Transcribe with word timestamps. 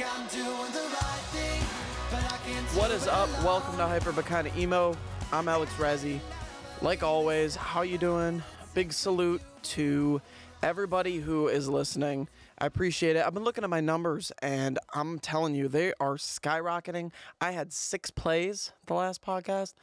right 0.00 1.20
thing, 1.30 1.60
but 2.10 2.24
I 2.32 2.36
can't. 2.46 2.66
What 2.68 2.90
is 2.90 3.06
up? 3.06 3.28
Welcome 3.44 3.76
to 3.76 3.86
Hyper 3.86 4.12
but 4.12 4.56
Emo. 4.56 4.96
I'm 5.30 5.46
Alex 5.46 5.70
Rezzy. 5.74 6.20
Like 6.80 7.02
always, 7.02 7.54
how 7.54 7.82
you 7.82 7.98
doing? 7.98 8.42
Big 8.72 8.94
salute 8.94 9.42
to 9.62 10.22
everybody 10.62 11.18
who 11.18 11.48
is 11.48 11.68
listening. 11.68 12.28
I 12.58 12.64
appreciate 12.64 13.16
it. 13.16 13.26
I've 13.26 13.34
been 13.34 13.44
looking 13.44 13.62
at 13.62 13.68
my 13.68 13.82
numbers 13.82 14.32
and 14.40 14.78
I'm 14.94 15.18
telling 15.18 15.54
you, 15.54 15.68
they 15.68 15.92
are 16.00 16.14
skyrocketing. 16.14 17.12
I 17.38 17.50
had 17.50 17.70
six 17.70 18.10
plays 18.10 18.72
the 18.86 18.94
last 18.94 19.20
podcast. 19.20 19.74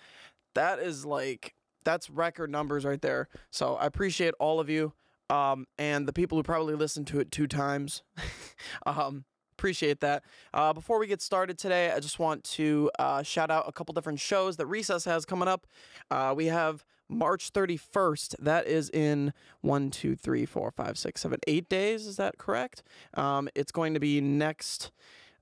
That 0.55 0.79
is 0.79 1.05
like 1.05 1.53
that's 1.83 2.09
record 2.09 2.49
numbers 2.49 2.85
right 2.85 3.01
there. 3.01 3.27
So 3.51 3.75
I 3.75 3.85
appreciate 3.85 4.33
all 4.39 4.59
of 4.59 4.67
you. 4.67 4.93
Um, 5.29 5.67
and 5.77 6.07
the 6.07 6.13
people 6.13 6.39
who 6.39 6.43
probably 6.43 6.73
listened 6.73 7.05
to 7.07 7.19
it 7.19 7.31
two 7.31 7.45
times. 7.45 8.01
um, 8.87 9.25
appreciate 9.57 10.01
that. 10.01 10.23
Uh, 10.53 10.71
before 10.71 10.99
we 10.99 11.07
get 11.07 11.21
started 11.21 11.57
today, 11.57 11.91
I 11.91 11.99
just 11.99 12.19
want 12.19 12.43
to 12.43 12.91
uh, 12.99 13.23
shout 13.23 13.49
out 13.49 13.65
a 13.67 13.71
couple 13.71 13.93
different 13.93 14.19
shows 14.19 14.57
that 14.57 14.67
Recess 14.67 15.05
has 15.05 15.25
coming 15.25 15.47
up. 15.47 15.65
Uh, 16.11 16.33
we 16.37 16.45
have 16.45 16.85
March 17.09 17.51
31st. 17.51 18.35
That 18.39 18.67
is 18.67 18.89
in 18.91 19.33
one, 19.61 19.89
two, 19.89 20.15
three, 20.15 20.45
four, 20.45 20.69
five, 20.69 20.97
six, 20.97 21.21
seven, 21.21 21.39
eight 21.47 21.69
days. 21.69 22.05
Is 22.05 22.17
that 22.17 22.37
correct? 22.37 22.83
Um, 23.15 23.49
it's 23.55 23.71
going 23.71 23.95
to 23.95 23.99
be 23.99 24.21
next 24.21 24.91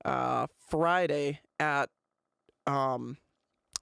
uh, 0.04 0.46
Friday 0.68 1.40
at. 1.60 1.90
Um, 2.66 3.18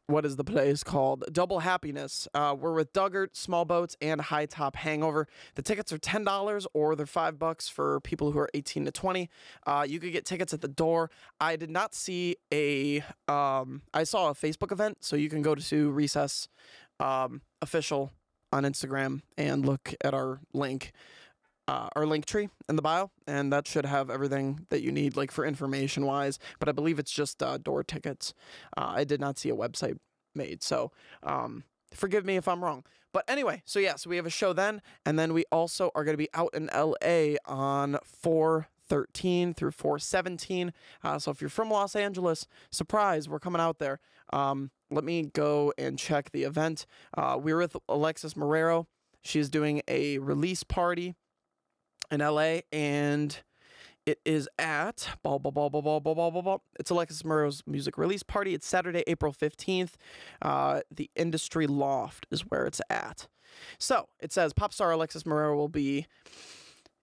what 0.07 0.27
is 0.27 0.37
the 0.37 0.45
place 0.45 0.85
called? 0.85 1.25
Double 1.33 1.61
Happiness. 1.61 2.29
Uh, 2.35 2.55
we're 2.59 2.75
with 2.75 2.93
Duggart, 2.93 3.35
Small 3.35 3.65
Boats, 3.65 3.97
and 4.01 4.21
High 4.21 4.47
Top 4.47 4.77
Hangover. 4.77 5.27
The 5.55 5.63
tickets 5.63 5.93
are 5.93 5.99
ten 5.99 6.25
dollars, 6.25 6.67
or 6.75 6.95
they're 6.95 7.07
five 7.07 7.39
bucks 7.39 7.69
for 7.69 8.01
people 8.01 8.33
who 8.33 8.39
are 8.39 8.51
eighteen 8.55 8.85
to 8.85 8.91
twenty. 8.91 9.31
Uh, 9.67 9.87
you 9.89 10.01
could 10.01 10.13
get 10.13 10.25
tickets 10.25 10.53
at 10.53 10.61
the 10.61 10.69
door. 10.69 11.11
I 11.41 11.57
did 11.57 11.71
not 11.71 11.95
see 11.95 12.37
a. 12.53 13.03
Um, 13.29 13.83
I 13.93 14.05
saw 14.05 14.31
a 14.31 14.35
Facebook 14.35 14.73
event, 14.73 14.99
so 15.01 15.17
you 15.17 15.31
can 15.31 15.43
go 15.43 15.55
to 15.55 15.91
Recess 15.91 16.49
um, 17.01 17.43
official 17.63 18.13
on 18.53 18.65
Instagram 18.65 19.23
and 19.37 19.67
look 19.67 19.95
at 20.03 20.15
our 20.15 20.41
link. 20.53 20.93
Uh, 21.67 21.89
our 21.97 22.05
link 22.05 22.27
tree 22.27 22.49
in 22.69 22.77
the 22.77 22.83
bio, 22.83 23.11
and 23.27 23.51
that 23.51 23.67
should 23.67 23.87
have 23.87 24.11
everything 24.11 24.67
that 24.69 24.83
you 24.83 24.93
need, 24.93 25.17
like 25.17 25.31
for 25.31 25.47
information 25.47 26.05
wise. 26.05 26.39
But 26.59 26.69
I 26.69 26.73
believe 26.73 26.99
it's 26.99 27.11
just 27.11 27.43
uh, 27.43 27.57
door 27.57 27.83
tickets. 27.83 28.35
Uh, 28.77 28.93
I 28.97 29.05
did 29.05 29.19
not 29.19 29.39
see 29.39 29.49
a 29.49 29.57
website 29.57 29.97
made, 30.35 30.63
so 30.63 30.93
um, 31.23 31.65
forgive 31.95 32.27
me 32.27 32.37
if 32.37 32.47
I'm 32.49 32.63
wrong. 32.63 32.85
But 33.15 33.25
anyway, 33.29 33.63
so 33.65 33.79
yeah, 33.79 33.95
so 33.95 34.11
we 34.11 34.17
have 34.17 34.27
a 34.27 34.31
show 34.31 34.53
then, 34.53 34.83
and 35.07 35.19
then 35.19 35.33
we 35.33 35.45
also 35.53 35.91
are 35.95 36.05
going 36.05 36.15
to 36.15 36.19
be 36.19 36.29
out 36.35 36.53
in 36.53 36.69
LA 36.75 37.37
on 37.47 37.97
413 38.05 39.55
through 39.55 39.71
417. 39.71 40.73
Uh, 41.03 41.19
so 41.21 41.31
if 41.31 41.41
you're 41.41 41.49
from 41.49 41.71
Los 41.71 41.95
Angeles, 41.95 42.49
surprise, 42.73 43.29
we're 43.29 43.39
coming 43.39 43.61
out 43.61 43.79
there. 43.79 44.01
Um, 44.33 44.73
let 44.91 45.05
me 45.05 45.31
go 45.33 45.73
and 45.79 45.97
check 45.97 46.33
the 46.33 46.43
event. 46.43 46.87
Uh, 47.17 47.39
we're 47.41 47.59
with 47.59 47.77
Alexis 47.89 48.35
Marrero. 48.35 48.87
She's 49.23 49.49
doing 49.49 49.81
a 49.87 50.19
release 50.19 50.65
party 50.65 51.15
in 52.15 52.21
LA, 52.21 52.61
and 52.73 53.43
it 54.07 54.21
is 54.25 54.49
at 54.59 55.09
blah, 55.23 55.39
blah, 55.39 55.51
blah, 55.51 55.69
blah, 55.69 55.81
blah, 55.81 55.99
blah, 55.99 56.31
blah, 56.31 56.43
blah. 56.43 56.59
It's 56.79 56.91
Alexis 56.91 57.23
Marrero's 57.23 57.63
music 57.67 57.99
release 57.99 58.23
party. 58.23 58.55
It's 58.55 58.67
Saturday, 58.67 59.03
April 59.07 59.33
15th. 59.33 59.95
Uh, 60.41 60.81
the 60.91 61.11
Industry 61.17 61.67
Loft 61.67 62.27
is 62.31 62.43
where 62.43 62.67
it's 62.67 62.81
at. 62.89 63.27
So 63.79 64.09
it 64.21 64.33
says 64.33 64.53
pop 64.53 64.73
star 64.73 64.91
Alexis 64.91 65.23
Marrero 65.25 65.57
will 65.57 65.69
be 65.69 66.07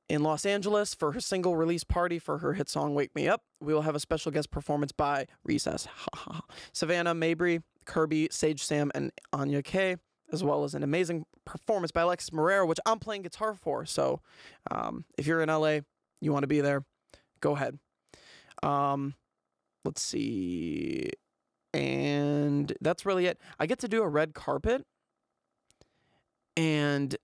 in 0.09 0.23
Los 0.23 0.45
Angeles 0.45 0.93
for 0.93 1.13
her 1.13 1.21
single 1.21 1.55
release 1.55 1.85
party 1.85 2.19
for 2.19 2.39
her 2.39 2.53
hit 2.53 2.67
song 2.67 2.93
Wake 2.93 3.15
Me 3.15 3.27
Up. 3.27 3.43
We 3.61 3.73
will 3.73 3.83
have 3.83 3.95
a 3.95 3.99
special 3.99 4.31
guest 4.31 4.51
performance 4.51 4.91
by 4.91 5.27
Recess, 5.45 5.87
Savannah 6.73 7.13
Mabry, 7.13 7.61
Kirby, 7.85 8.27
Sage 8.31 8.63
Sam, 8.63 8.91
and 8.93 9.11
Anya 9.31 9.61
Kay, 9.61 9.95
as 10.31 10.43
well 10.43 10.63
as 10.63 10.73
an 10.75 10.83
amazing 10.83 11.25
performance 11.45 11.91
by 11.91 12.01
Alexis 12.01 12.29
Marrero, 12.29 12.67
which 12.67 12.79
I'm 12.85 12.99
playing 12.99 13.23
guitar 13.23 13.53
for. 13.53 13.85
So 13.85 14.21
um, 14.69 15.05
if 15.17 15.27
you're 15.27 15.41
in 15.41 15.49
LA, 15.49 15.79
you 16.21 16.31
want 16.31 16.43
to 16.43 16.47
be 16.47 16.61
there, 16.61 16.83
go 17.41 17.55
ahead. 17.55 17.79
Um, 18.63 19.15
let's 19.83 20.01
see. 20.01 21.09
And 21.73 22.73
that's 22.81 23.05
really 23.05 23.25
it. 23.25 23.39
I 23.59 23.65
get 23.65 23.79
to 23.79 23.87
do 23.87 24.03
a 24.03 24.07
red 24.07 24.33
carpet, 24.33 24.85
and 26.57 27.15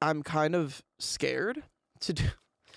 I'm 0.00 0.22
kind 0.22 0.54
of 0.54 0.82
scared 0.98 1.62
to 2.00 2.12
do 2.12 2.24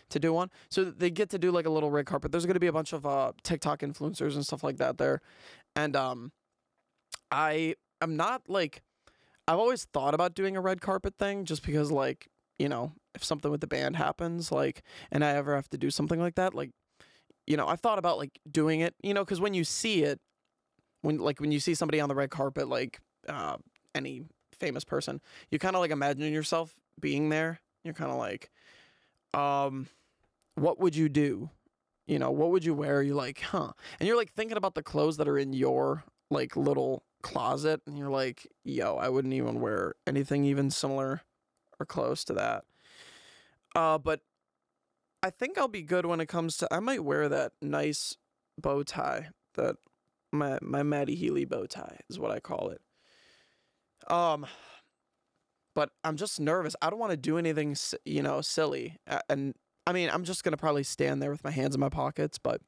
to 0.10 0.20
do 0.20 0.34
one. 0.34 0.50
So 0.72 0.86
they 0.86 1.12
get 1.12 1.30
to 1.30 1.38
do 1.38 1.52
like 1.52 1.68
a 1.68 1.70
little 1.70 1.92
red 1.92 2.08
carpet. 2.08 2.32
There's 2.32 2.48
going 2.48 2.56
to 2.56 2.60
be 2.60 2.68
a 2.68 2.74
bunch 2.74 2.94
of 2.94 3.06
uh, 3.06 3.34
TikTok 3.44 3.82
influencers 3.82 4.34
and 4.34 4.44
stuff 4.44 4.64
like 4.64 4.78
that 4.78 4.98
there, 4.98 5.22
and 5.76 5.96
um, 5.96 6.32
I 7.32 7.76
am 8.02 8.18
not 8.18 8.44
like 8.48 8.82
I've 9.50 9.58
always 9.58 9.86
thought 9.86 10.14
about 10.14 10.36
doing 10.36 10.56
a 10.56 10.62
red 10.62 10.80
carpet 10.80 11.16
thing 11.18 11.44
just 11.44 11.66
because 11.66 11.92
like 11.92 12.28
you 12.60 12.70
know 12.70 12.92
if 13.16 13.24
something 13.24 13.50
with 13.50 13.62
the 13.62 13.68
band 13.68 13.96
happens 13.96 14.52
like 14.52 14.84
and 15.12 15.26
I 15.26 15.32
ever 15.32 15.56
have 15.56 15.68
to 15.72 15.78
do 15.78 15.90
something 15.90 16.20
like 16.20 16.36
that 16.36 16.54
like 16.54 16.70
you 17.48 17.58
know 17.58 17.66
I've 17.68 17.80
thought 17.80 17.98
about 17.98 18.20
like 18.20 18.40
doing 18.50 18.82
it 18.82 18.94
you 19.02 19.12
know 19.12 19.26
because 19.26 19.42
when 19.42 19.56
you 19.56 19.64
see 19.64 20.04
it 20.04 20.20
when 21.02 21.18
like 21.18 21.42
when 21.42 21.52
you 21.52 21.60
see 21.60 21.74
somebody 21.74 22.00
on 22.00 22.10
the 22.10 22.16
red 22.16 22.30
carpet 22.30 22.70
like 22.70 23.00
uh, 23.28 23.58
any 23.96 24.22
famous 24.54 24.84
person 24.84 25.20
you 25.50 25.58
kind 25.58 25.76
of 25.76 25.80
like 25.80 25.90
imagine 25.90 26.32
yourself 26.32 26.76
being 27.00 27.30
there. 27.30 27.60
You're 27.84 27.96
kind 27.96 28.12
of 28.12 28.18
like 28.18 28.52
um 29.34 29.88
what 30.54 30.80
would 30.80 30.96
you 30.96 31.10
do? 31.10 31.50
You 32.06 32.20
know 32.20 32.30
what 32.30 32.52
would 32.52 32.66
you 32.66 32.76
wear? 32.76 33.02
You're 33.02 33.16
like 33.16 33.42
huh. 33.42 33.72
And 34.00 34.06
you're 34.08 34.18
like 34.18 34.32
thinking 34.32 34.58
about 34.58 34.76
the 34.76 34.84
clothes 34.84 35.18
that 35.18 35.28
are 35.28 35.40
in 35.40 35.54
your 35.54 36.04
like 36.30 36.56
little 36.56 37.04
closet 37.22 37.82
and 37.86 37.98
you're 37.98 38.10
like 38.10 38.48
yo 38.64 38.96
i 38.96 39.10
wouldn't 39.10 39.34
even 39.34 39.60
wear 39.60 39.96
anything 40.08 40.46
even 40.46 40.70
similar 40.70 41.22
or 41.80 41.86
close 41.86 42.24
to 42.26 42.34
that. 42.34 42.64
Uh 43.76 43.98
but 43.98 44.22
i 45.22 45.30
think 45.30 45.58
i'll 45.58 45.68
be 45.68 45.82
good 45.82 46.06
when 46.06 46.20
it 46.20 46.28
comes 46.28 46.58
to 46.58 46.68
i 46.74 46.80
might 46.80 47.04
wear 47.04 47.30
that 47.30 47.52
nice 47.62 48.16
bow 48.58 48.84
tie 48.84 49.30
that 49.56 49.76
my 50.32 50.58
my 50.62 50.84
Matty 50.84 51.16
Healy 51.16 51.46
bow 51.46 51.66
tie 51.66 52.00
is 52.10 52.20
what 52.20 52.32
i 52.32 52.40
call 52.40 52.70
it. 52.70 52.82
Um 54.12 54.46
but 55.76 55.92
i'm 56.04 56.18
just 56.18 56.40
nervous. 56.40 56.76
I 56.82 56.90
don't 56.90 57.00
want 57.00 57.12
to 57.12 57.18
do 57.18 57.38
anything 57.38 57.76
you 58.06 58.22
know 58.22 58.42
silly 58.42 58.98
and 59.30 59.56
i 59.88 59.94
mean 59.94 60.10
i'm 60.12 60.24
just 60.24 60.44
gonna 60.44 60.58
probably 60.58 60.84
stand 60.84 61.22
there 61.22 61.32
with 61.32 61.44
my 61.44 61.52
hands 61.52 61.76
in 61.76 61.82
my 61.82 61.90
pockets 61.90 62.38
but 62.38 62.62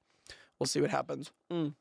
we'll 0.62 0.68
see 0.68 0.80
what 0.80 0.92
happens. 0.92 1.32
Mm. 1.52 1.74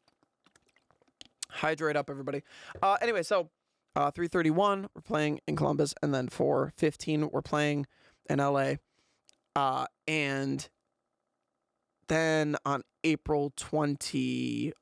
Hydrate 1.51 1.97
up 1.97 2.11
everybody. 2.11 2.43
Uh 2.83 2.97
anyway 3.01 3.23
so 3.23 3.51
uh 3.97 4.11
331 4.11 4.89
we're 4.95 5.03
playing 5.03 5.41
in 5.47 5.57
columbus 5.57 5.95
and 6.03 6.15
then 6.15 6.29
415 6.29 7.31
we're 7.33 7.43
playing 7.43 7.87
in 8.29 8.39
la 8.39 8.75
uh 9.57 9.87
and 10.07 10.69
then 12.09 12.57
on 12.65 12.83
april 13.05 13.53
23rd 13.57 14.73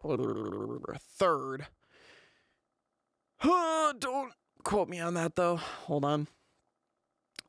don't 3.98 4.32
quote 4.64 4.88
me 4.88 5.00
on 5.00 5.14
that 5.14 5.36
though. 5.36 5.56
Hold 5.56 6.04
on. 6.04 6.28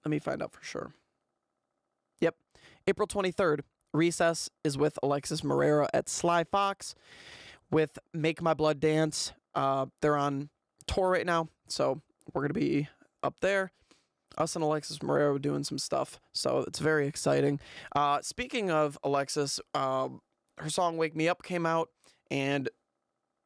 Let 0.06 0.12
me 0.12 0.20
find 0.20 0.42
out 0.42 0.54
for 0.54 0.64
sure. 0.64 0.94
Yep. 2.22 2.36
April 2.88 3.08
23rd 3.08 3.62
recess 3.92 4.50
is 4.64 4.78
with 4.78 5.00
alexis 5.02 5.42
marrero 5.42 5.88
at 5.94 6.08
sly 6.08 6.44
fox 6.44 6.94
with 7.72 7.98
Make 8.14 8.42
My 8.42 8.54
Blood 8.54 8.80
Dance. 8.80 9.34
Uh, 9.56 9.88
they're 10.02 10.18
on 10.18 10.50
tour 10.88 11.10
right 11.10 11.26
now, 11.26 11.50
so 11.68 12.02
we're 12.34 12.42
gonna 12.42 12.54
be 12.54 12.88
up 13.24 13.40
there. 13.42 13.72
Us 14.38 14.56
and 14.56 14.64
Alexis 14.64 15.00
Marrero 15.00 15.42
doing 15.42 15.64
some 15.64 15.78
stuff, 15.78 16.20
so 16.34 16.60
it's 16.60 16.80
very 16.80 17.08
exciting. 17.08 17.60
Uh, 17.96 18.22
speaking 18.22 18.72
of 18.72 18.98
Alexis, 19.04 19.60
uh, 19.74 20.10
her 20.60 20.70
song 20.70 20.98
"Wake 20.98 21.16
Me 21.16 21.28
Up" 21.28 21.44
came 21.44 21.66
out, 21.66 21.90
and 22.32 22.70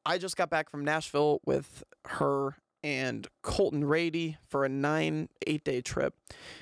I 0.06 0.18
just 0.18 0.36
got 0.38 0.50
back 0.50 0.70
from 0.70 0.84
Nashville 0.84 1.40
with 1.46 1.84
her 2.06 2.58
and 2.84 3.28
Colton 3.42 3.86
Rady 3.86 4.38
for 4.50 4.66
a 4.66 4.70
nine 4.70 5.30
eight 5.48 5.64
day 5.64 5.82
trip. 5.82 6.16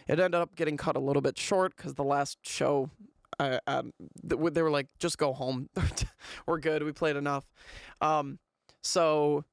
It 0.07 0.19
ended 0.19 0.35
up 0.35 0.55
getting 0.55 0.77
cut 0.77 0.95
a 0.95 0.99
little 0.99 1.21
bit 1.21 1.37
short 1.37 1.75
because 1.75 1.95
the 1.95 2.03
last 2.03 2.37
show 2.43 2.91
I, 3.41 3.59
um, 3.65 3.91
th- 4.29 4.53
they 4.53 4.61
were 4.61 4.69
like, 4.69 4.88
just 4.99 5.17
go 5.17 5.33
home. 5.33 5.69
We're 6.45 6.59
good. 6.59 6.83
We 6.83 6.91
played 6.91 7.15
enough. 7.15 7.43
Um, 7.99 8.38
so 8.83 9.45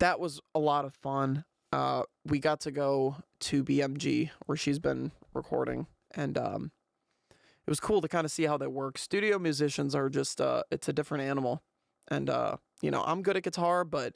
that 0.00 0.18
was 0.18 0.40
a 0.54 0.58
lot 0.58 0.84
of 0.84 0.94
fun. 0.94 1.44
Uh, 1.72 2.02
we 2.24 2.38
got 2.40 2.60
to 2.60 2.70
go 2.70 3.16
to 3.40 3.62
BMG 3.62 4.30
where 4.46 4.56
she's 4.56 4.78
been 4.78 5.12
recording, 5.34 5.86
and 6.14 6.36
um, 6.38 6.72
it 7.30 7.70
was 7.70 7.78
cool 7.80 8.00
to 8.00 8.08
kind 8.08 8.24
of 8.24 8.30
see 8.30 8.44
how 8.44 8.56
that 8.58 8.72
works. 8.72 9.02
Studio 9.02 9.38
musicians 9.38 9.94
are 9.94 10.08
just 10.08 10.40
uh, 10.40 10.62
it's 10.70 10.88
a 10.88 10.92
different 10.92 11.24
animal, 11.24 11.62
and 12.08 12.30
uh, 12.30 12.56
you 12.80 12.90
know 12.90 13.04
I'm 13.06 13.22
good 13.22 13.36
at 13.36 13.42
guitar, 13.42 13.84
but 13.84 14.14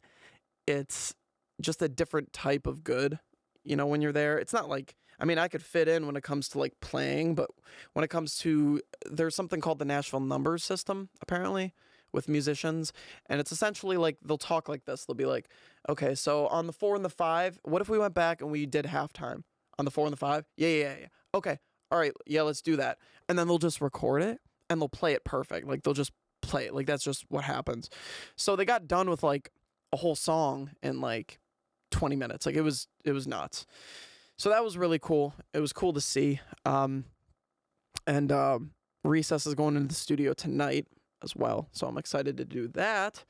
it's 0.67 1.15
just 1.61 1.83
a 1.83 1.89
different 1.89 2.33
type 2.33 2.67
of 2.67 2.83
good. 2.83 3.19
you 3.65 3.77
know, 3.77 3.87
when 3.87 4.03
you're 4.03 4.13
there. 4.13 4.39
It's 4.39 4.53
not 4.53 4.69
like 4.69 4.97
I 5.23 5.25
mean, 5.25 5.39
I 5.39 5.47
could 5.47 5.63
fit 5.63 5.87
in 5.87 6.07
when 6.07 6.17
it 6.17 6.25
comes 6.25 6.49
to 6.51 6.59
like 6.59 6.75
playing, 6.81 7.37
but 7.37 7.49
when 7.93 8.05
it 8.05 8.09
comes 8.09 8.37
to 8.39 8.81
there's 9.09 9.37
something 9.37 9.61
called 9.61 9.79
the 9.79 9.85
Nashville 9.85 10.21
numbers 10.21 10.65
system 10.65 11.11
apparently 11.23 11.75
with 12.13 12.29
musicians, 12.29 12.93
and 13.27 13.41
it's 13.41 13.53
essentially 13.53 13.97
like 13.97 14.19
they'll 14.23 14.37
talk 14.37 14.69
like 14.69 14.85
this. 14.85 15.05
They'll 15.05 15.15
be 15.15 15.25
like, 15.25 15.49
"Okay, 15.89 16.17
so 16.17 16.49
on 16.49 16.67
the 16.67 16.73
4 16.73 16.97
and 16.97 17.05
the 17.05 17.09
5, 17.09 17.61
what 17.63 17.81
if 17.81 17.89
we 17.89 17.99
went 17.99 18.15
back 18.15 18.43
and 18.43 18.51
we 18.51 18.67
did 18.67 18.85
halftime 18.87 19.45
on 19.79 19.85
the 19.85 19.93
4 19.93 20.07
and 20.07 20.13
the 20.13 20.19
5?" 20.19 20.45
Yeah, 20.57 20.69
yeah, 20.69 20.77
yeah. 20.77 20.95
yeah. 21.03 21.07
Okay. 21.35 21.59
All 21.93 21.99
right. 21.99 22.13
Yeah, 22.27 22.43
let's 22.43 22.61
do 22.61 22.77
that. 22.77 22.99
And 23.29 23.39
then 23.39 23.47
they'll 23.47 23.59
just 23.59 23.81
record 23.81 24.23
it 24.23 24.41
and 24.69 24.81
they'll 24.81 24.89
play 24.89 25.13
it 25.13 25.25
perfect. 25.25 25.69
Like 25.69 25.83
they'll 25.85 25.95
just 25.95 26.13
play 26.41 26.67
it. 26.67 26.75
Like 26.75 26.87
that's 26.87 27.05
just 27.05 27.27
what 27.29 27.45
happens. 27.45 27.91
So 28.37 28.57
they 28.57 28.65
got 28.65 28.89
done 28.89 29.09
with 29.09 29.23
like 29.23 29.53
a 29.93 29.97
whole 29.97 30.17
song 30.17 30.71
in 30.83 31.01
like 31.01 31.39
20 31.93 32.17
minutes. 32.17 32.45
Like 32.45 32.57
it 32.57 32.63
was 32.63 32.89
it 33.05 33.13
was 33.13 33.29
nuts. 33.29 33.67
So 34.43 34.51
that 34.51 34.65
was 34.65 34.77
really 34.77 34.99
cool. 34.99 35.35
It 35.55 35.61
was 35.61 35.73
cool 35.73 35.93
to 35.93 36.01
see. 36.01 36.41
Um, 36.65 37.05
and 38.09 38.33
um, 38.33 38.73
Recess 39.05 39.47
is 39.47 39.55
going 39.55 39.77
into 39.77 39.87
the 39.87 39.95
studio 39.95 40.33
tonight 40.33 40.89
as 41.23 41.37
well, 41.37 41.69
so 41.71 41.87
I'm 41.87 41.97
excited 41.97 42.39
to 42.39 42.45
do 42.45 42.67
that. 42.75 43.23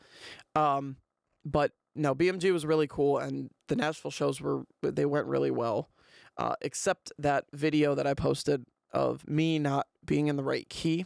Um, 0.55 0.97
but 1.45 1.73
no, 1.95 2.15
BMG 2.15 2.51
was 2.51 2.65
really 2.65 2.87
cool, 2.87 3.19
and 3.19 3.51
the 3.69 3.77
Nashville 3.77 4.11
shows 4.11 4.41
were 4.41 4.63
they 4.81 5.05
went 5.05 5.27
really 5.27 5.51
well, 5.51 5.91
uh, 6.39 6.55
except 6.63 7.13
that 7.19 7.45
video 7.53 7.95
that 7.95 8.07
I 8.07 8.15
posted 8.15 8.65
of 8.91 9.29
me 9.29 9.59
not 9.59 9.89
being 10.07 10.29
in 10.29 10.37
the 10.37 10.43
right 10.43 10.67
key 10.71 11.05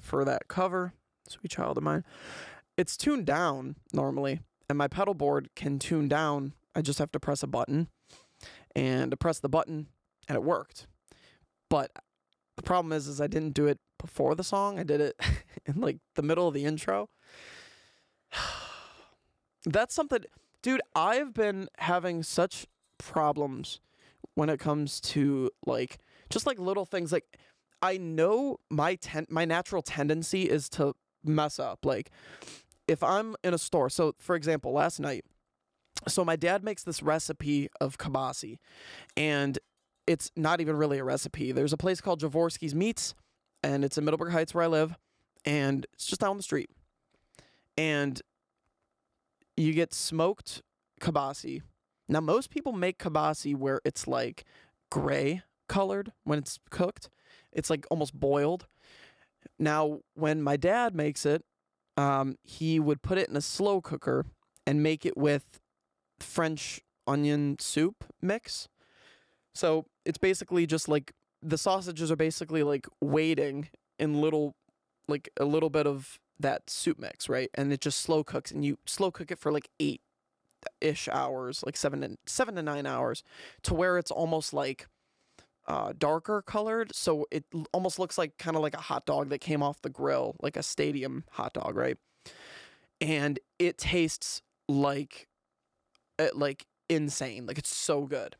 for 0.00 0.24
that 0.24 0.46
cover, 0.46 0.92
"Sweet 1.28 1.50
Child 1.50 1.78
of 1.78 1.82
Mine." 1.82 2.04
It's 2.76 2.96
tuned 2.96 3.26
down 3.26 3.74
normally, 3.92 4.38
and 4.68 4.78
my 4.78 4.86
pedal 4.86 5.14
board 5.14 5.48
can 5.56 5.80
tune 5.80 6.06
down. 6.06 6.52
I 6.76 6.80
just 6.80 7.00
have 7.00 7.10
to 7.10 7.18
press 7.18 7.42
a 7.42 7.48
button 7.48 7.88
and 8.78 9.12
I 9.12 9.16
pressed 9.16 9.42
the 9.42 9.48
button 9.48 9.88
and 10.28 10.36
it 10.36 10.42
worked. 10.42 10.86
But 11.68 11.90
the 12.56 12.62
problem 12.62 12.92
is 12.92 13.08
is 13.08 13.20
I 13.20 13.26
didn't 13.26 13.54
do 13.54 13.66
it 13.66 13.78
before 13.98 14.34
the 14.36 14.44
song. 14.44 14.78
I 14.78 14.84
did 14.84 15.00
it 15.00 15.20
in 15.66 15.80
like 15.80 15.98
the 16.14 16.22
middle 16.22 16.46
of 16.46 16.54
the 16.54 16.64
intro. 16.64 17.08
That's 19.64 19.94
something 19.94 20.20
dude, 20.62 20.80
I've 20.94 21.34
been 21.34 21.68
having 21.78 22.22
such 22.22 22.66
problems 22.98 23.80
when 24.34 24.48
it 24.48 24.60
comes 24.60 25.00
to 25.00 25.50
like 25.66 25.98
just 26.30 26.46
like 26.46 26.58
little 26.58 26.84
things 26.84 27.10
like 27.12 27.36
I 27.82 27.96
know 27.96 28.58
my 28.70 28.94
ten- 28.94 29.26
my 29.28 29.44
natural 29.44 29.82
tendency 29.82 30.48
is 30.48 30.68
to 30.70 30.94
mess 31.24 31.58
up. 31.58 31.84
Like 31.84 32.10
if 32.86 33.02
I'm 33.02 33.34
in 33.42 33.54
a 33.54 33.58
store, 33.58 33.90
so 33.90 34.14
for 34.18 34.36
example, 34.36 34.72
last 34.72 35.00
night 35.00 35.24
so 36.06 36.24
my 36.24 36.36
dad 36.36 36.62
makes 36.62 36.84
this 36.84 37.02
recipe 37.02 37.68
of 37.80 37.98
kibasi 37.98 38.58
and 39.16 39.58
it's 40.06 40.30
not 40.36 40.60
even 40.60 40.76
really 40.76 40.98
a 40.98 41.04
recipe. 41.04 41.52
There's 41.52 41.72
a 41.72 41.76
place 41.76 42.00
called 42.00 42.20
Jaworski's 42.20 42.74
meats 42.74 43.14
and 43.62 43.84
it's 43.84 43.98
in 43.98 44.04
middleburg 44.04 44.32
heights 44.32 44.54
where 44.54 44.64
i 44.64 44.68
live 44.68 44.96
and 45.44 45.86
it's 45.92 46.06
just 46.06 46.20
down 46.20 46.36
the 46.36 46.42
street. 46.42 46.70
And 47.76 48.20
you 49.56 49.72
get 49.72 49.92
smoked 49.92 50.62
kibasi 51.00 51.62
now 52.08 52.20
most 52.20 52.50
people 52.50 52.72
make 52.72 52.98
kibasi 52.98 53.54
where 53.54 53.80
it's 53.84 54.06
like 54.08 54.44
gray 54.90 55.42
colored 55.68 56.12
when 56.24 56.38
it's 56.38 56.58
cooked. 56.70 57.10
It's 57.52 57.68
like 57.68 57.86
almost 57.90 58.18
boiled. 58.18 58.66
Now 59.58 60.00
when 60.14 60.42
my 60.42 60.56
dad 60.56 60.94
makes 60.94 61.26
it 61.26 61.44
um, 61.96 62.36
he 62.42 62.78
would 62.80 63.02
put 63.02 63.18
it 63.18 63.28
in 63.28 63.36
a 63.36 63.40
slow 63.40 63.80
cooker 63.80 64.24
and 64.66 64.82
make 64.82 65.04
it 65.04 65.16
with 65.16 65.60
French 66.20 66.80
onion 67.06 67.56
soup 67.58 68.04
mix. 68.20 68.68
So 69.54 69.86
it's 70.04 70.18
basically 70.18 70.66
just 70.66 70.88
like 70.88 71.12
the 71.42 71.58
sausages 71.58 72.10
are 72.10 72.16
basically 72.16 72.62
like 72.62 72.86
waiting 73.00 73.68
in 73.98 74.20
little, 74.20 74.54
like 75.08 75.28
a 75.38 75.44
little 75.44 75.70
bit 75.70 75.86
of 75.86 76.18
that 76.40 76.70
soup 76.70 76.98
mix, 76.98 77.28
right? 77.28 77.50
And 77.54 77.72
it 77.72 77.80
just 77.80 78.00
slow 78.00 78.22
cooks, 78.22 78.50
and 78.50 78.64
you 78.64 78.78
slow 78.86 79.10
cook 79.10 79.30
it 79.30 79.38
for 79.38 79.50
like 79.50 79.68
eight 79.80 80.00
ish 80.80 81.08
hours, 81.08 81.62
like 81.64 81.76
seven 81.76 82.00
to 82.02 82.16
seven 82.26 82.54
to 82.56 82.62
nine 82.62 82.86
hours, 82.86 83.22
to 83.62 83.74
where 83.74 83.98
it's 83.98 84.10
almost 84.10 84.52
like 84.52 84.86
uh, 85.66 85.92
darker 85.96 86.42
colored. 86.42 86.94
So 86.94 87.26
it 87.30 87.44
almost 87.72 87.98
looks 87.98 88.18
like 88.18 88.38
kind 88.38 88.56
of 88.56 88.62
like 88.62 88.74
a 88.74 88.80
hot 88.80 89.06
dog 89.06 89.28
that 89.30 89.40
came 89.40 89.62
off 89.62 89.82
the 89.82 89.90
grill, 89.90 90.36
like 90.40 90.56
a 90.56 90.62
stadium 90.62 91.24
hot 91.32 91.54
dog, 91.54 91.76
right? 91.76 91.98
And 93.00 93.38
it 93.58 93.78
tastes 93.78 94.42
like 94.68 95.28
uh, 96.18 96.28
like 96.34 96.66
insane. 96.88 97.46
Like 97.46 97.58
it's 97.58 97.74
so 97.74 98.02
good. 98.06 98.36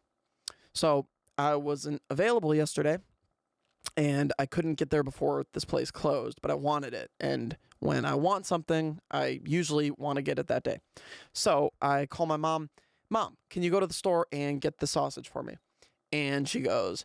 So 0.75 1.07
I 1.37 1.57
wasn't 1.57 2.03
available 2.11 2.55
yesterday 2.55 2.99
and 3.97 4.33
I 4.39 4.47
couldn't 4.47 4.75
get 4.75 4.91
there 4.91 5.03
before 5.03 5.45
this 5.53 5.65
place 5.65 5.91
closed, 5.91 6.39
but 6.41 6.51
I 6.51 6.55
wanted 6.55 6.95
it. 6.95 7.11
And 7.21 7.57
when 7.81 8.05
I 8.05 8.15
want 8.15 8.47
something, 8.47 8.99
I 9.11 9.41
usually 9.45 9.91
want 9.91 10.17
to 10.17 10.23
get 10.23 10.39
it 10.39 10.49
that 10.49 10.65
day. 10.65 10.79
So 11.33 11.73
I 11.81 12.07
call 12.07 12.27
my 12.27 12.37
mom, 12.37 12.71
Mom, 13.11 13.37
can 13.49 13.63
you 13.63 13.71
go 13.71 13.81
to 13.81 13.87
the 13.87 13.95
store 13.95 14.27
and 14.33 14.61
get 14.61 14.79
the 14.79 14.87
sausage 14.87 15.29
for 15.29 15.43
me? 15.43 15.57
And 16.13 16.49
she 16.49 16.61
goes, 16.61 17.05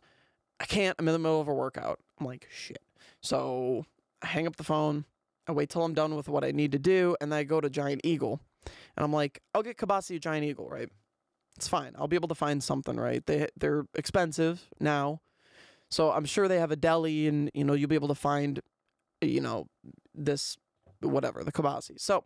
I 0.60 0.66
can't. 0.66 0.96
I'm 1.00 1.08
in 1.08 1.14
the 1.14 1.20
middle 1.20 1.40
of 1.40 1.48
a 1.48 1.54
workout. 1.54 2.00
I'm 2.20 2.26
like, 2.26 2.48
shit. 2.52 2.82
So 3.22 3.86
I 4.22 4.28
hang 4.28 4.48
up 4.48 4.58
the 4.58 4.64
phone. 4.64 5.06
I 5.48 5.52
wait 5.52 5.70
till 5.70 5.84
I'm 5.84 5.94
done 5.94 6.16
with 6.16 6.28
what 6.28 6.44
I 6.44 6.52
need 6.52 6.72
to 6.74 6.80
do. 6.80 7.16
And 7.22 7.34
I 7.34 7.44
go 7.44 7.62
to 7.62 7.70
Giant 7.70 8.02
Eagle. 8.04 8.40
And 8.66 9.04
I'm 9.04 9.14
like, 9.14 9.42
I'll 9.54 9.64
get 9.64 9.78
Kabasi 9.78 10.16
a 10.16 10.20
Giant 10.20 10.46
Eagle, 10.46 10.70
right? 10.70 10.90
It's 11.56 11.68
fine. 11.68 11.94
I'll 11.98 12.08
be 12.08 12.16
able 12.16 12.30
to 12.30 12.36
find 12.36 12.64
something, 12.64 12.98
right? 12.98 13.26
They 13.26 13.48
they're 13.58 13.86
expensive 13.96 14.70
now. 14.80 15.22
So 15.92 16.12
I'm 16.12 16.26
sure 16.26 16.48
they 16.48 16.60
have 16.60 16.72
a 16.72 16.76
deli 16.76 17.28
and 17.28 17.52
you 17.54 17.64
know, 17.64 17.74
you'll 17.74 17.90
be 17.90 17.96
able 17.96 18.08
to 18.08 18.16
find 18.16 18.60
you 19.22 19.42
know, 19.42 19.68
this 20.14 20.58
whatever, 21.02 21.44
the 21.44 21.52
Kibasi. 21.52 22.00
So 22.00 22.26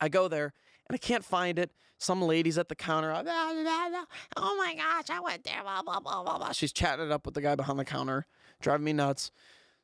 I 0.00 0.08
go 0.08 0.28
there 0.28 0.52
and 0.88 0.94
I 0.94 0.98
can't 0.98 1.24
find 1.24 1.58
it. 1.58 1.72
Some 1.98 2.22
lady's 2.22 2.56
at 2.56 2.68
the 2.68 2.74
counter. 2.74 3.12
"Ah, 3.12 3.22
blah, 3.22 3.52
blah, 3.52 3.62
blah, 3.62 3.88
blah. 3.90 4.04
Oh 4.38 4.56
my 4.56 4.74
gosh, 4.74 5.10
I 5.10 5.20
went 5.20 5.44
there. 5.44 5.62
Blah, 5.62 5.82
blah, 5.82 6.00
blah, 6.00 6.22
blah, 6.22 6.38
blah. 6.38 6.52
She's 6.52 6.72
chatting 6.72 7.04
it 7.04 7.12
up 7.12 7.26
with 7.26 7.34
the 7.34 7.42
guy 7.42 7.54
behind 7.54 7.78
the 7.78 7.84
counter, 7.84 8.26
driving 8.62 8.84
me 8.84 8.94
nuts. 8.94 9.30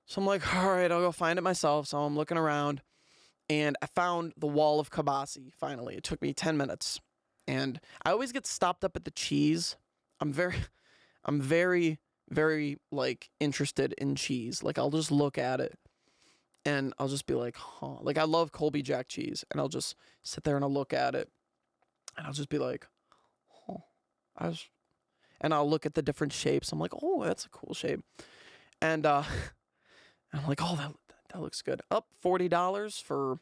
So 0.07 0.21
I'm 0.21 0.26
like, 0.26 0.54
all 0.57 0.71
right, 0.71 0.90
I'll 0.90 1.00
go 1.00 1.12
find 1.12 1.38
it 1.38 1.42
myself. 1.42 1.88
So 1.88 1.99
I'm 1.99 2.16
looking 2.16 2.38
around 2.38 2.81
and 3.49 3.76
I 3.81 3.87
found 3.87 4.33
the 4.37 4.47
wall 4.47 4.81
of 4.81 4.91
Kabasi 4.91 5.53
finally. 5.55 5.97
It 5.97 6.05
took 6.05 6.21
me 6.21 6.33
10 6.33 6.57
minutes. 6.57 7.00
And 7.49 7.81
I 8.05 8.11
always 8.11 8.33
get 8.33 8.47
stopped 8.47 8.85
up 8.85 8.97
at 8.97 9.05
the 9.05 9.11
cheese. 9.11 9.76
I'm 10.21 10.33
very 10.33 10.57
I'm 11.25 11.41
very 11.41 11.99
very 12.29 12.79
like 12.91 13.31
interested 13.38 13.95
in 13.99 14.17
cheese. 14.17 14.62
Like 14.62 14.79
I'll 14.79 14.91
just 14.91 15.12
look 15.12 15.38
at 15.38 15.61
it 15.61 15.79
and 16.65 16.93
I'll 16.99 17.09
just 17.09 17.26
be 17.26 17.35
like, 17.35 17.57
"Huh." 17.57 18.00
Like 18.00 18.19
I 18.19 18.25
love 18.25 18.50
Colby 18.50 18.83
Jack 18.83 19.09
cheese 19.09 19.45
and 19.50 19.61
I'll 19.61 19.69
just 19.69 19.95
sit 20.23 20.43
there 20.43 20.57
and 20.57 20.65
I'll 20.65 20.73
look 20.73 20.93
at 20.93 21.15
it 21.15 21.31
and 22.17 22.26
I'll 22.26 22.33
just 22.33 22.49
be 22.49 22.59
like, 22.59 22.88
"Huh." 23.49 23.79
I 24.37 24.49
was 24.49 24.67
and 25.41 25.55
I'll 25.55 25.69
look 25.69 25.87
at 25.87 25.95
the 25.95 26.03
different 26.03 26.33
shapes. 26.33 26.73
I'm 26.73 26.81
like, 26.81 26.95
"Oh, 27.00 27.23
that's 27.23 27.45
a 27.45 27.50
cool 27.50 27.75
shape." 27.75 28.00
And 28.83 29.07
uh 29.07 29.23
I'm 30.33 30.47
like, 30.49 30.61
"Oh, 30.61 30.75
that 30.76 30.93
that 31.30 31.40
looks 31.40 31.62
good. 31.62 31.83
Up 31.90 32.06
$40 32.25 33.02
for 33.02 33.38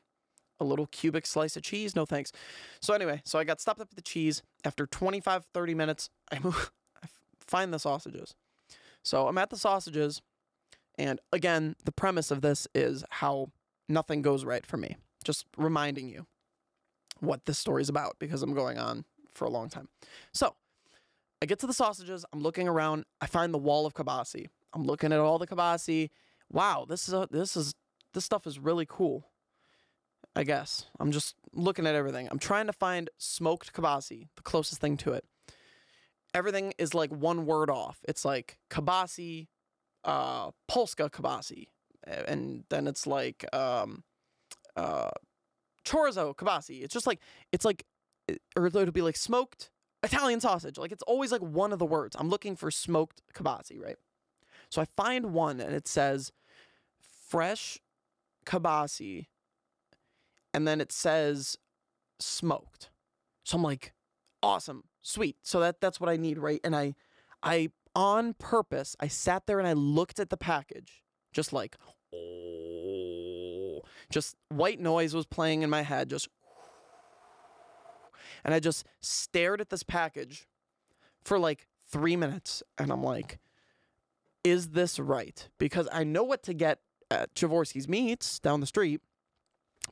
a 0.60 0.64
little 0.64 0.86
cubic 0.86 1.26
slice 1.26 1.56
of 1.56 1.62
cheese. 1.62 1.96
No 1.96 2.06
thanks. 2.06 2.32
So 2.80 2.94
anyway, 2.94 3.22
so 3.24 3.38
I 3.38 3.44
got 3.44 3.60
stopped 3.60 3.80
up 3.80 3.88
at 3.90 3.96
the 3.96 4.02
cheese. 4.02 4.42
After 4.64 4.86
25, 4.86 5.46
30 5.52 5.74
minutes, 5.74 6.10
I 6.32 6.38
move, 6.38 6.70
I 7.02 7.08
find 7.46 7.72
the 7.72 7.78
sausages. 7.78 8.34
So 9.02 9.28
I'm 9.28 9.36
at 9.36 9.50
the 9.50 9.58
sausages, 9.58 10.22
and 10.96 11.20
again, 11.30 11.76
the 11.84 11.92
premise 11.92 12.30
of 12.30 12.40
this 12.40 12.66
is 12.74 13.04
how 13.10 13.50
nothing 13.88 14.22
goes 14.22 14.44
right 14.44 14.64
for 14.64 14.78
me. 14.78 14.96
Just 15.24 15.46
reminding 15.56 16.08
you 16.08 16.26
what 17.20 17.44
this 17.44 17.58
story's 17.58 17.88
about 17.88 18.16
because 18.18 18.42
I'm 18.42 18.54
going 18.54 18.78
on 18.78 19.04
for 19.34 19.44
a 19.44 19.50
long 19.50 19.68
time. 19.68 19.88
So 20.32 20.54
I 21.42 21.46
get 21.46 21.58
to 21.60 21.66
the 21.66 21.74
sausages. 21.74 22.24
I'm 22.32 22.40
looking 22.40 22.68
around. 22.68 23.04
I 23.20 23.26
find 23.26 23.52
the 23.52 23.58
wall 23.58 23.86
of 23.86 23.94
kabasi. 23.94 24.46
I'm 24.72 24.84
looking 24.84 25.12
at 25.12 25.18
all 25.18 25.38
the 25.38 25.46
kabasi. 25.46 26.10
Wow, 26.50 26.86
this 26.88 27.08
is 27.08 27.14
a, 27.14 27.28
this 27.30 27.56
is 27.56 27.74
this 28.12 28.24
stuff 28.24 28.46
is 28.46 28.58
really 28.58 28.86
cool. 28.88 29.30
I 30.36 30.44
guess. 30.44 30.86
I'm 30.98 31.12
just 31.12 31.36
looking 31.52 31.86
at 31.86 31.94
everything. 31.94 32.28
I'm 32.30 32.38
trying 32.38 32.66
to 32.66 32.72
find 32.72 33.08
smoked 33.18 33.72
kabasi, 33.72 34.28
the 34.36 34.42
closest 34.42 34.80
thing 34.80 34.96
to 34.98 35.12
it. 35.12 35.24
Everything 36.34 36.72
is 36.78 36.92
like 36.94 37.10
one 37.10 37.46
word 37.46 37.70
off. 37.70 37.98
It's 38.08 38.24
like 38.24 38.58
kabasi, 38.68 39.46
uh, 40.02 40.50
Polska 40.66 41.08
kabasi. 41.08 41.68
And 42.26 42.64
then 42.68 42.88
it's 42.88 43.06
like 43.06 43.44
um, 43.54 44.02
uh, 44.76 45.10
chorizo 45.86 46.34
kabasi. 46.34 46.82
It's 46.82 46.92
just 46.92 47.06
like, 47.06 47.20
it's 47.52 47.64
like, 47.64 47.84
or 48.56 48.66
it'll 48.66 48.90
be 48.90 49.02
like 49.02 49.16
smoked 49.16 49.70
Italian 50.02 50.40
sausage. 50.40 50.78
Like 50.78 50.90
it's 50.90 51.02
always 51.04 51.30
like 51.30 51.42
one 51.42 51.72
of 51.72 51.78
the 51.78 51.86
words. 51.86 52.16
I'm 52.18 52.28
looking 52.28 52.56
for 52.56 52.72
smoked 52.72 53.22
kabasi, 53.34 53.80
right? 53.80 53.96
So 54.74 54.82
I 54.82 54.86
find 54.96 55.26
one 55.26 55.60
and 55.60 55.72
it 55.72 55.86
says 55.86 56.32
fresh 57.28 57.78
kabasi 58.44 59.28
and 60.52 60.66
then 60.66 60.80
it 60.80 60.90
says 60.90 61.56
smoked. 62.18 62.90
So 63.44 63.56
I'm 63.56 63.62
like, 63.62 63.92
awesome. 64.42 64.82
sweet. 65.00 65.36
So 65.42 65.60
that 65.60 65.80
that's 65.80 66.00
what 66.00 66.10
I 66.10 66.16
need, 66.16 66.38
right? 66.38 66.60
And 66.64 66.74
I 66.74 66.96
I 67.40 67.70
on 67.94 68.34
purpose, 68.34 68.96
I 68.98 69.06
sat 69.06 69.46
there 69.46 69.60
and 69.60 69.68
I 69.68 69.74
looked 69.74 70.18
at 70.18 70.30
the 70.30 70.36
package, 70.36 71.04
just 71.32 71.52
like 71.52 71.76
oh, 72.12 73.82
just 74.10 74.34
white 74.48 74.80
noise 74.80 75.14
was 75.14 75.24
playing 75.24 75.62
in 75.62 75.70
my 75.70 75.82
head, 75.82 76.10
just 76.10 76.28
and 78.44 78.52
I 78.52 78.58
just 78.58 78.84
stared 79.00 79.60
at 79.60 79.70
this 79.70 79.84
package 79.84 80.48
for 81.22 81.38
like 81.38 81.68
three 81.88 82.16
minutes, 82.16 82.64
and 82.76 82.90
I'm 82.90 83.04
like, 83.04 83.38
is 84.44 84.68
this 84.68 84.98
right? 84.98 85.48
Because 85.58 85.88
I 85.90 86.04
know 86.04 86.22
what 86.22 86.42
to 86.44 86.54
get 86.54 86.78
at 87.10 87.34
Jaworski's 87.34 87.88
Meats 87.88 88.38
down 88.38 88.60
the 88.60 88.66
street, 88.66 89.00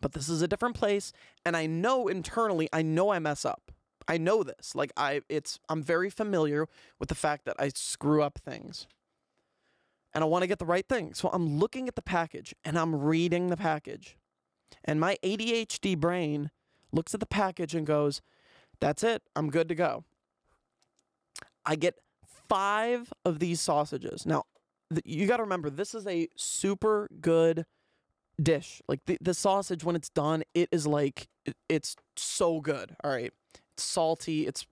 but 0.01 0.13
this 0.13 0.29
is 0.29 0.43
a 0.43 0.49
different 0.49 0.77
place, 0.77 1.13
and 1.45 1.57
I 1.57 1.67
know 1.67 2.09
internally, 2.09 2.69
I 2.73 2.83
know 2.83 3.11
I 3.11 3.19
mess 3.19 3.45
up. 3.45 3.73
I 4.09 4.19
know 4.19 4.43
this. 4.43 4.75
Like 4.75 4.93
I 4.97 5.23
it's 5.29 5.59
I'm 5.69 5.83
very 5.83 6.11
familiar 6.11 6.67
with 6.99 7.09
the 7.09 7.15
fact 7.15 7.45
that 7.45 7.57
I 7.59 7.71
screw 7.75 8.23
up 8.23 8.39
things. 8.39 8.87
And 10.15 10.23
I 10.23 10.27
want 10.27 10.43
to 10.43 10.47
get 10.47 10.59
the 10.59 10.67
right 10.67 10.87
thing. 10.87 11.15
So 11.15 11.31
I'm 11.33 11.59
looking 11.59 11.89
at 11.89 11.95
the 11.95 12.03
package 12.03 12.55
and 12.65 12.79
I'm 12.79 12.95
reading 12.95 13.49
the 13.49 13.57
package. 13.57 14.19
And 14.85 15.01
my 15.01 15.17
ADHD 15.23 15.99
brain 15.99 16.51
looks 16.93 17.15
at 17.15 17.21
the 17.21 17.27
package 17.27 17.75
and 17.75 17.87
goes, 17.87 18.21
"That's 18.81 19.03
it. 19.03 19.23
I'm 19.35 19.51
good 19.51 19.69
to 19.69 19.75
go." 19.75 20.05
I 21.65 21.77
get 21.77 22.02
5 22.53 23.13
of 23.25 23.39
these 23.39 23.61
sausages. 23.63 24.27
Now, 24.27 24.45
th- 24.91 25.03
you 25.07 25.27
got 25.27 25.39
to 25.39 25.43
remember 25.45 25.71
this 25.71 25.95
is 25.95 26.07
a 26.07 26.29
super 26.37 27.09
good 27.21 27.65
dish. 28.41 28.83
Like 28.89 29.01
the, 29.07 29.17
the 29.23 29.33
sausage 29.33 29.85
when 29.85 29.97
it's 29.97 30.11
done, 30.11 30.43
it 30.53 30.69
is 30.71 30.87
like 30.87 31.29
it- 31.47 31.57
it's 31.71 31.97
so 32.17 32.61
good. 32.61 32.95
All 33.03 33.11
right. 33.11 33.33
It's 33.75 33.83
salty. 33.85 34.47
It's 34.47 34.67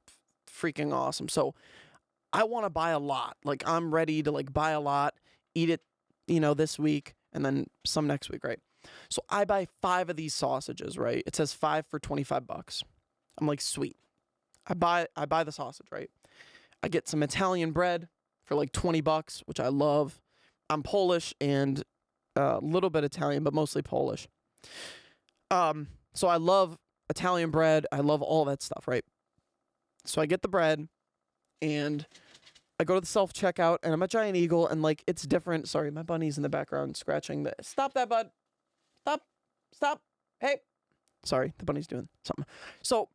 freaking 0.47 0.93
awesome. 0.93 1.29
So 1.29 1.55
I 2.35 2.45
want 2.45 2.67
to 2.67 2.71
buy 2.71 2.91
a 2.91 2.99
lot. 2.99 3.39
Like 3.45 3.63
I'm 3.67 3.95
ready 3.95 4.23
to 4.23 4.31
like 4.31 4.53
buy 4.53 4.73
a 4.73 4.81
lot, 4.81 5.15
eat 5.55 5.71
it, 5.71 5.81
you 6.27 6.39
know, 6.39 6.53
this 6.53 6.79
week 6.79 7.15
and 7.33 7.45
then 7.47 7.67
some 7.87 8.07
next 8.07 8.31
week, 8.31 8.45
right? 8.45 8.59
So 9.09 9.23
I 9.31 9.47
buy 9.47 9.69
5 9.81 10.11
of 10.11 10.17
these 10.17 10.35
sausages, 10.35 10.99
right? 10.99 11.23
It 11.27 11.35
says 11.35 11.55
5 11.55 11.87
for 11.87 11.99
25 11.99 12.47
bucks. 12.47 12.83
I'm 13.41 13.47
like, 13.47 13.61
"Sweet." 13.63 13.97
I 14.67 14.75
buy 14.75 15.07
I 15.17 15.25
buy 15.25 15.45
the 15.45 15.53
sausage, 15.53 15.87
right? 15.91 16.11
I 16.83 16.89
get 16.89 17.09
some 17.09 17.23
Italian 17.23 17.73
bread 17.73 18.09
for 18.45 18.55
like 18.55 18.73
20 18.73 19.01
bucks, 19.01 19.43
which 19.47 19.61
I 19.61 19.69
love. 19.69 20.21
I'm 20.69 20.83
Polish 20.83 21.35
and 21.41 21.83
a 22.37 22.59
little 22.63 22.91
bit 22.91 23.05
Italian, 23.05 23.43
but 23.43 23.53
mostly 23.53 23.83
Polish. 23.83 24.29
Um, 25.51 25.89
so 26.15 26.29
I 26.29 26.37
love 26.37 26.79
Italian 27.09 27.51
bread. 27.51 27.87
I 27.93 27.99
love 27.99 28.23
all 28.23 28.45
that 28.47 28.63
stuff, 28.63 28.87
right? 28.87 29.05
So 30.05 30.23
I 30.23 30.27
get 30.27 30.43
the 30.43 30.49
bread 30.49 30.89
and 31.61 32.07
I 32.79 32.85
go 32.85 32.95
to 32.95 33.01
the 33.01 33.07
self 33.07 33.33
checkout 33.33 33.79
and 33.83 33.93
I'm 33.93 34.03
a 34.03 34.09
Giant 34.09 34.37
Eagle 34.37 34.67
and 34.67 34.81
like 34.81 35.05
it's 35.07 35.23
different. 35.23 35.69
Sorry, 35.69 35.91
my 35.91 36.03
bunny's 36.03 36.39
in 36.39 36.43
the 36.43 36.49
background 36.49 36.97
scratching 36.97 37.43
the 37.43 37.53
stop 37.61 37.93
that 37.95 38.09
bud. 38.09 38.31
Stop. 39.03 39.23
Stop. 39.75 40.01
Hey. 40.41 40.57
Sorry, 41.25 41.53
the 41.59 41.65
bunny's 41.65 41.87
doing 41.87 42.09
something. 42.25 42.47
So 42.83 43.11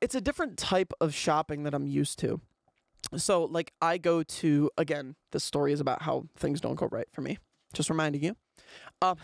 it's 0.00 0.14
a 0.14 0.20
different 0.20 0.56
type 0.56 0.92
of 1.00 1.14
shopping 1.14 1.64
that 1.64 1.74
I'm 1.74 1.86
used 1.86 2.18
to. 2.20 2.40
So 3.16 3.44
like 3.44 3.72
I 3.80 3.98
go 3.98 4.22
to 4.22 4.70
again, 4.78 5.16
this 5.32 5.44
story 5.44 5.72
is 5.72 5.80
about 5.80 6.02
how 6.02 6.26
things 6.36 6.60
don't 6.60 6.76
go 6.76 6.88
right 6.90 7.08
for 7.12 7.20
me. 7.20 7.38
Just 7.72 7.90
reminding 7.90 8.22
you. 8.22 8.36
Um 9.00 9.16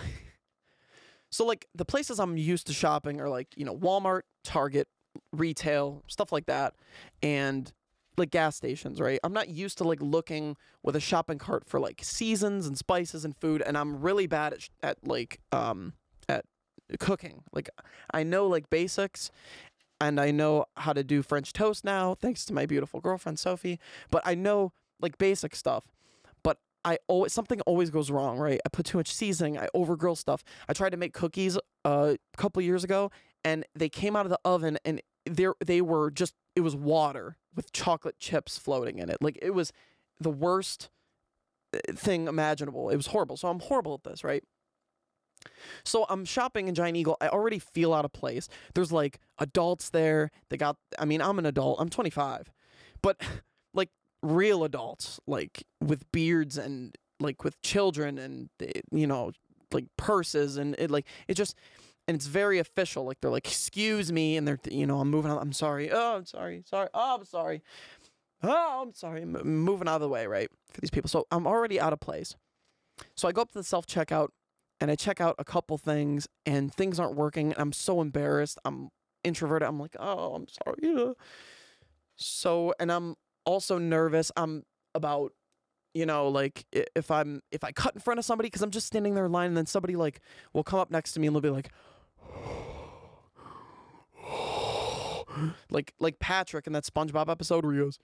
so 1.31 1.45
like 1.45 1.67
the 1.75 1.85
places 1.85 2.19
I'm 2.19 2.37
used 2.37 2.67
to 2.69 2.73
shopping 2.73 3.21
are 3.21 3.29
like, 3.29 3.49
you 3.57 3.65
know, 3.65 3.77
Walmart, 3.77 4.23
Target, 4.45 4.89
retail, 5.33 6.03
stuff 6.07 6.33
like 6.33 6.47
that, 6.47 6.75
and 7.23 7.73
like 8.17 8.31
gas 8.31 8.57
stations, 8.57 9.01
right? 9.01 9.21
I'm 9.23 9.33
not 9.33 9.49
used 9.49 9.79
to 9.79 9.85
like 9.85 10.03
looking 10.03 10.57
with 10.83 10.97
a 10.97 11.01
shopping 11.01 11.39
cart 11.39 11.65
for 11.67 11.79
like 11.81 12.01
seasons 12.03 12.67
and 12.67 12.77
spices 12.77 13.25
and 13.25 13.37
food, 13.37 13.63
and 13.63 13.79
I'm 13.79 14.01
really 14.01 14.27
bad 14.27 14.53
at 14.55 14.69
at 14.83 15.07
like 15.07 15.41
um 15.53 15.95
at 16.29 16.45
cooking. 16.99 17.45
Like 17.53 17.71
I 18.13 18.23
know 18.23 18.47
like 18.47 18.71
basics, 18.71 19.31
and 20.01 20.21
I 20.21 20.31
know 20.31 20.67
how 20.77 20.93
to 20.93 21.03
do 21.03 21.23
French 21.23 21.53
toast 21.53 21.85
now, 21.85 22.15
thanks 22.15 22.45
to 22.47 22.55
my 22.55 22.67
beautiful 22.67 23.01
girlfriend 23.01 23.39
Sophie. 23.39 23.79
But 24.11 24.23
I 24.25 24.35
know 24.35 24.73
like 25.01 25.19
basic 25.19 25.55
stuff. 25.55 25.85
But 26.43 26.59
I 26.85 26.99
always 27.09 27.33
something 27.33 27.61
always 27.63 27.91
goes 27.91 28.11
wrong, 28.11 28.39
right? 28.39 28.61
I 28.65 28.69
put 28.69 28.87
too 28.87 28.99
much 28.99 29.13
seasoning. 29.13 29.59
I 29.59 29.69
overgrill 29.75 30.17
stuff. 30.17 30.45
I 30.69 30.73
tried 30.73 30.91
to 30.91 30.97
make 30.97 31.13
cookies 31.13 31.57
uh, 31.85 32.15
a 32.15 32.37
couple 32.37 32.63
years 32.63 32.85
ago, 32.85 33.11
and 33.45 33.65
they 33.75 33.89
came 33.89 34.17
out 34.17 34.27
of 34.27 34.31
the 34.31 34.41
oven, 34.45 34.79
and 34.85 35.03
they 35.25 35.49
they 35.65 35.81
were 35.81 36.11
just 36.11 36.35
it 36.55 36.61
was 36.61 36.77
water 36.77 37.37
with 37.55 37.73
chocolate 37.73 38.19
chips 38.19 38.59
floating 38.59 38.99
in 38.99 39.11
it. 39.11 39.19
Like 39.21 39.39
it 39.43 39.51
was 39.51 39.73
the 40.21 40.31
worst 40.31 40.91
uh, 41.75 41.79
thing 41.95 42.29
imaginable. 42.29 42.91
It 42.91 42.97
was 42.97 43.09
horrible. 43.09 43.37
So 43.37 43.49
I'm 43.49 43.61
horrible 43.61 43.95
at 43.95 44.05
this, 44.05 44.23
right? 44.23 44.45
So 45.85 46.07
I'm 46.09 46.25
shopping 46.25 46.69
in 46.69 46.75
Giant 46.75 46.97
Eagle. 46.97 47.17
I 47.21 47.29
already 47.29 47.59
feel 47.59 47.93
out 47.95 48.05
of 48.05 48.13
place. 48.13 48.49
There's 48.75 48.93
like 48.93 49.21
adults 49.39 49.91
there. 49.91 50.31
They 50.51 50.57
got 50.57 50.77
I 50.99 51.05
mean, 51.05 51.21
I'm 51.21 51.39
an 51.39 51.47
adult. 51.47 51.81
I'm 51.81 51.89
25. 51.89 52.51
But 53.03 53.21
like 53.75 53.91
real 54.23 54.65
adults, 54.65 55.21
like 55.27 55.65
with 55.81 56.11
beards 56.13 56.59
and 56.59 56.97
like 57.21 57.45
with 57.45 57.61
children 57.63 58.19
and 58.19 58.49
eh, 58.61 58.81
you 58.91 59.07
know, 59.07 59.33
like 59.73 59.87
purses 59.97 60.57
and 60.57 60.75
it 60.79 60.91
like 60.91 61.07
it 61.27 61.35
just 61.35 61.57
and 62.07 62.15
it's 62.15 62.27
very 62.27 62.59
official. 62.59 63.05
Like 63.05 63.21
they're 63.21 63.31
like, 63.31 63.47
"Excuse 63.47 64.11
me," 64.11 64.37
and 64.37 64.49
they're 64.49 64.59
you 64.71 64.87
know, 64.87 64.99
I'm 65.01 65.11
moving 65.11 65.31
on. 65.31 65.39
I'm 65.39 65.53
sorry. 65.53 65.91
Oh, 65.93 66.17
I'm 66.17 66.25
sorry. 66.25 66.63
Sorry. 66.65 66.89
Oh, 66.95 67.17
I'm 67.17 67.25
sorry. 67.25 67.63
Oh, 68.43 68.83
I'm 68.83 68.95
sorry. 68.95 69.23
I'm 69.23 69.33
moving 69.33 69.89
out 69.89 69.97
of 69.97 70.01
the 70.01 70.09
way, 70.09 70.27
right, 70.27 70.49
for 70.73 70.81
these 70.81 70.91
people. 70.91 71.09
So 71.09 71.27
I'm 71.31 71.47
already 71.47 71.79
out 71.79 71.93
of 71.93 72.01
place. 72.01 72.35
So 73.15 73.29
I 73.29 73.33
go 73.33 73.43
up 73.43 73.49
to 73.53 73.59
the 73.59 73.65
self 73.65 73.87
checkout 73.87 74.29
and 74.81 74.91
I 74.91 74.95
check 74.95 75.21
out 75.21 75.35
a 75.39 75.45
couple 75.45 75.79
things, 75.79 76.29
and 76.47 76.73
things 76.73 76.99
aren't 77.01 77.17
working. 77.17 77.55
I'm 77.57 77.73
so 77.73 78.01
embarrassed. 78.01 78.59
I'm 78.65 78.91
introverted. 79.25 79.67
I'm 79.69 79.79
like, 79.81 79.97
oh, 79.99 80.35
I'm 80.35 80.47
sorry. 80.49 80.79
yeah." 80.83 81.13
So, 82.17 82.75
and 82.81 82.91
I'm 82.91 83.15
also 83.45 83.79
nervous. 83.79 84.33
I'm 84.37 84.65
about, 84.95 85.33
you 85.95 86.07
know, 86.07 86.29
like 86.29 86.67
if 86.73 87.11
I'm 87.11 87.43
if 87.53 87.65
I 87.65 87.73
cut 87.73 87.95
in 87.95 88.01
front 88.01 88.19
of 88.19 88.25
somebody 88.25 88.49
because 88.49 88.63
I'm 88.63 88.71
just 88.71 88.87
standing 88.87 89.15
there 89.15 89.27
in 89.27 89.33
line, 89.33 89.49
and 89.49 89.57
then 89.57 89.67
somebody 89.67 89.97
like 89.97 90.21
will 90.53 90.65
come 90.65 90.81
up 90.81 90.91
next 90.91 91.13
to 91.15 91.21
me 91.21 91.27
and 91.27 91.37
they'll 91.37 91.41
be 91.41 91.51
like. 91.51 91.71
like 95.71 95.95
like 96.01 96.19
Patrick 96.19 96.67
in 96.67 96.73
that 96.73 96.85
SpongeBob 96.85 97.29
episode 97.31 97.65
where 97.65 97.75
he 97.75 97.81
goes 97.81 97.99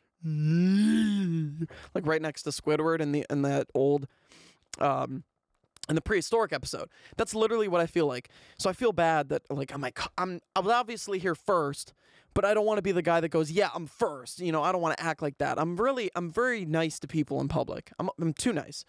like 1.94 2.06
right 2.06 2.22
next 2.22 2.44
to 2.44 2.50
Squidward 2.50 3.00
and 3.00 3.14
the 3.14 3.26
and 3.28 3.44
that 3.44 3.66
old 3.74 4.06
um 4.78 5.24
in 5.88 5.94
the 5.94 6.00
prehistoric 6.00 6.52
episode. 6.52 6.88
That's 7.16 7.34
literally 7.34 7.68
what 7.68 7.80
I 7.80 7.86
feel 7.86 8.06
like. 8.06 8.28
So 8.58 8.70
I 8.70 8.72
feel 8.72 8.92
bad 8.92 9.28
that 9.28 9.42
like 9.50 9.72
I'm 9.72 9.80
like 9.80 10.00
I'm 10.18 10.40
I 10.56 10.60
was 10.60 10.72
obviously 10.72 11.18
here 11.18 11.34
first, 11.34 11.92
but 12.32 12.44
I 12.44 12.54
don't 12.54 12.66
want 12.66 12.78
to 12.78 12.82
be 12.82 12.92
the 12.92 13.02
guy 13.02 13.20
that 13.20 13.28
goes, 13.28 13.50
"Yeah, 13.50 13.70
I'm 13.74 13.86
first. 13.86 14.40
You 14.40 14.52
know, 14.52 14.62
I 14.62 14.72
don't 14.72 14.80
want 14.80 14.96
to 14.96 15.04
act 15.04 15.22
like 15.22 15.38
that. 15.38 15.58
I'm 15.58 15.76
really 15.76 16.10
I'm 16.14 16.30
very 16.30 16.64
nice 16.64 16.98
to 17.00 17.06
people 17.06 17.40
in 17.40 17.48
public. 17.48 17.92
I'm 17.98 18.08
I'm 18.20 18.32
too 18.32 18.52
nice. 18.52 18.84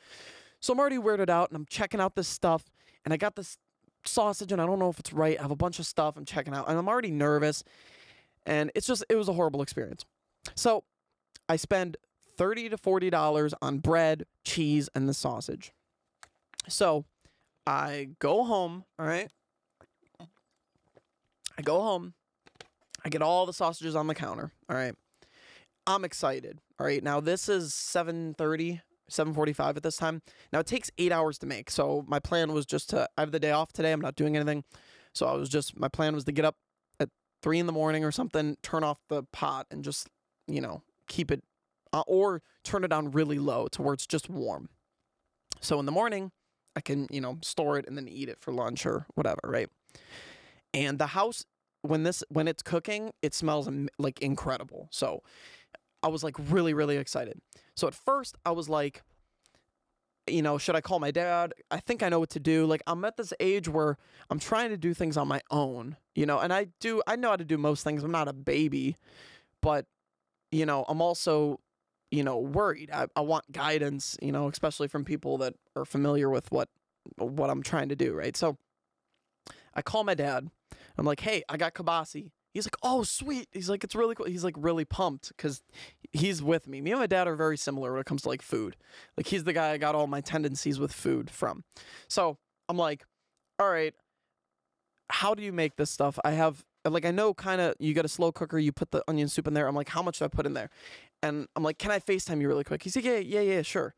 So 0.59 0.73
I'm 0.73 0.79
already 0.79 0.97
weirded 0.97 1.29
out 1.29 1.49
and 1.49 1.57
I'm 1.57 1.65
checking 1.69 1.99
out 1.99 2.15
this 2.15 2.27
stuff 2.27 2.63
and 3.03 3.13
I 3.13 3.17
got 3.17 3.35
this 3.35 3.57
sausage 4.05 4.51
and 4.51 4.61
I 4.61 4.65
don't 4.65 4.79
know 4.79 4.89
if 4.89 4.99
it's 4.99 5.13
right. 5.13 5.37
I 5.37 5.41
have 5.41 5.51
a 5.51 5.55
bunch 5.55 5.79
of 5.79 5.85
stuff 5.85 6.15
I'm 6.17 6.25
checking 6.25 6.53
out 6.53 6.67
and 6.67 6.77
I'm 6.77 6.87
already 6.87 7.11
nervous 7.11 7.63
and 8.45 8.71
it's 8.73 8.87
just 8.87 9.03
it 9.09 9.15
was 9.15 9.27
a 9.27 9.33
horrible 9.33 9.61
experience. 9.61 10.05
So 10.55 10.83
I 11.49 11.57
spend 11.57 11.97
30 12.37 12.69
to 12.69 12.77
40 12.77 13.09
dollars 13.09 13.53
on 13.61 13.79
bread, 13.79 14.25
cheese 14.43 14.89
and 14.95 15.07
the 15.07 15.13
sausage. 15.13 15.71
So 16.67 17.05
I 17.65 18.09
go 18.19 18.43
home, 18.43 18.85
all 18.99 19.05
right? 19.05 19.29
I 21.57 21.61
go 21.61 21.81
home. 21.81 22.13
I 23.03 23.09
get 23.09 23.21
all 23.21 23.45
the 23.45 23.53
sausages 23.53 23.95
on 23.95 24.07
the 24.07 24.15
counter, 24.15 24.51
all 24.69 24.75
right? 24.75 24.95
I'm 25.87 26.03
excited. 26.03 26.59
All 26.79 26.85
right. 26.85 27.03
Now 27.03 27.19
this 27.19 27.47
is 27.47 27.73
7:30, 27.73 28.81
7:45 29.09 29.77
at 29.77 29.83
this 29.83 29.97
time. 29.97 30.21
Now 30.51 30.59
it 30.59 30.67
takes 30.67 30.89
8 30.97 31.11
hours 31.11 31.37
to 31.39 31.45
make. 31.45 31.69
So 31.69 32.03
my 32.07 32.19
plan 32.19 32.53
was 32.53 32.65
just 32.65 32.89
to 32.89 33.07
I 33.17 33.21
have 33.21 33.31
the 33.31 33.39
day 33.39 33.51
off 33.51 33.71
today. 33.71 33.91
I'm 33.91 34.01
not 34.01 34.15
doing 34.15 34.35
anything. 34.35 34.63
So 35.13 35.27
I 35.27 35.33
was 35.33 35.47
just 35.49 35.77
my 35.77 35.87
plan 35.87 36.15
was 36.15 36.23
to 36.25 36.31
get 36.31 36.45
up 36.45 36.57
at 36.99 37.09
3 37.41 37.59
in 37.59 37.67
the 37.67 37.71
morning 37.71 38.03
or 38.03 38.11
something, 38.11 38.57
turn 38.63 38.83
off 38.83 38.97
the 39.07 39.23
pot 39.31 39.67
and 39.69 39.83
just, 39.83 40.07
you 40.47 40.59
know, 40.59 40.81
keep 41.07 41.31
it 41.31 41.43
uh, 41.93 42.03
or 42.07 42.41
turn 42.63 42.83
it 42.83 42.91
on 42.91 43.11
really 43.11 43.39
low 43.39 43.67
to 43.67 43.81
where 43.81 43.93
it's 43.93 44.07
just 44.07 44.29
warm. 44.29 44.69
So 45.61 45.79
in 45.79 45.85
the 45.85 45.91
morning, 45.91 46.31
I 46.75 46.81
can, 46.81 47.07
you 47.09 47.21
know, 47.21 47.37
store 47.41 47.77
it 47.77 47.87
and 47.87 47.97
then 47.97 48.07
eat 48.07 48.29
it 48.29 48.39
for 48.39 48.51
lunch 48.51 48.85
or 48.85 49.05
whatever, 49.15 49.39
right? 49.43 49.69
And 50.73 50.99
the 50.99 51.07
house 51.07 51.45
when 51.81 52.03
this 52.03 52.23
when 52.29 52.47
it's 52.47 52.63
cooking, 52.63 53.11
it 53.21 53.33
smells 53.33 53.69
like 53.97 54.19
incredible. 54.21 54.87
So 54.91 55.21
I 56.03 56.07
was 56.07 56.23
like 56.23 56.35
really 56.49 56.73
really 56.73 56.97
excited. 56.97 57.39
So 57.75 57.87
at 57.87 57.95
first 57.95 58.37
I 58.45 58.51
was 58.51 58.69
like 58.69 59.03
you 60.27 60.41
know, 60.41 60.57
should 60.57 60.75
I 60.75 60.81
call 60.81 60.97
my 60.99 61.11
dad? 61.11 61.53
I 61.69 61.79
think 61.79 62.01
I 62.01 62.09
know 62.09 62.19
what 62.19 62.31
to 62.31 62.39
do. 62.39 62.65
Like 62.65 62.81
I'm 62.87 63.05
at 63.05 63.15
this 63.15 63.31
age 63.39 63.69
where 63.69 63.97
I'm 64.31 64.39
trying 64.39 64.69
to 64.69 64.77
do 64.77 64.95
things 64.95 65.17
on 65.17 65.27
my 65.27 65.39
own, 65.51 65.97
you 66.15 66.25
know, 66.25 66.39
and 66.39 66.51
I 66.51 66.67
do 66.79 67.01
I 67.05 67.15
know 67.15 67.29
how 67.29 67.35
to 67.35 67.45
do 67.45 67.59
most 67.59 67.83
things. 67.83 68.03
I'm 68.03 68.11
not 68.11 68.27
a 68.27 68.33
baby, 68.33 68.97
but 69.61 69.85
you 70.51 70.65
know, 70.65 70.85
I'm 70.87 71.01
also, 71.01 71.59
you 72.11 72.23
know, 72.23 72.37
worried. 72.37 72.89
I, 72.91 73.07
I 73.15 73.21
want 73.21 73.51
guidance, 73.51 74.17
you 74.21 74.31
know, 74.31 74.47
especially 74.47 74.87
from 74.87 75.05
people 75.05 75.37
that 75.39 75.55
are 75.75 75.85
familiar 75.85 76.29
with 76.29 76.51
what 76.51 76.69
what 77.17 77.49
I'm 77.49 77.61
trying 77.61 77.89
to 77.89 77.95
do, 77.95 78.13
right? 78.13 78.35
So 78.35 78.57
I 79.73 79.81
call 79.81 80.03
my 80.03 80.15
dad. 80.15 80.49
I'm 80.97 81.05
like, 81.05 81.19
hey, 81.19 81.43
I 81.49 81.57
got 81.57 81.73
Kabasi. 81.73 82.31
He's 82.53 82.65
like, 82.65 82.77
oh, 82.81 83.03
sweet. 83.03 83.49
He's 83.51 83.69
like, 83.69 83.83
it's 83.83 83.95
really 83.95 84.15
cool. 84.15 84.25
He's 84.25 84.43
like 84.43 84.55
really 84.57 84.85
pumped 84.85 85.27
because 85.35 85.61
he's 86.13 86.41
with 86.41 86.67
me. 86.67 86.79
Me 86.79 86.91
and 86.91 86.99
my 87.01 87.07
dad 87.07 87.27
are 87.27 87.35
very 87.35 87.57
similar 87.57 87.91
when 87.91 87.99
it 87.99 88.05
comes 88.05 88.21
to 88.21 88.29
like 88.29 88.41
food. 88.41 88.77
Like 89.17 89.27
he's 89.27 89.43
the 89.43 89.51
guy 89.51 89.71
I 89.71 89.77
got 89.77 89.93
all 89.93 90.07
my 90.07 90.21
tendencies 90.21 90.79
with 90.79 90.93
food 90.93 91.29
from. 91.29 91.65
So 92.07 92.37
I'm 92.69 92.77
like, 92.77 93.03
all 93.59 93.69
right, 93.69 93.93
how 95.09 95.35
do 95.35 95.43
you 95.43 95.51
make 95.51 95.75
this 95.75 95.91
stuff? 95.91 96.17
I 96.23 96.31
have 96.31 96.63
like 96.93 97.05
I 97.05 97.11
know 97.11 97.33
kind 97.33 97.61
of 97.61 97.75
you 97.79 97.93
got 97.93 98.05
a 98.05 98.09
slow 98.09 98.31
cooker, 98.31 98.57
you 98.59 98.71
put 98.71 98.91
the 98.91 99.03
onion 99.07 99.27
soup 99.27 99.47
in 99.47 99.53
there. 99.53 99.67
I'm 99.67 99.75
like, 99.75 99.89
how 99.89 100.01
much 100.01 100.19
do 100.19 100.25
I 100.25 100.27
put 100.27 100.45
in 100.45 100.53
there? 100.53 100.69
And 101.23 101.47
I'm 101.55 101.63
like, 101.63 101.77
can 101.79 101.91
I 101.91 101.99
FaceTime 101.99 102.41
you 102.41 102.47
really 102.47 102.63
quick? 102.63 102.83
He's 102.83 102.95
like, 102.95 103.05
yeah, 103.05 103.17
yeah, 103.17 103.41
yeah, 103.41 103.61
sure. 103.61 103.95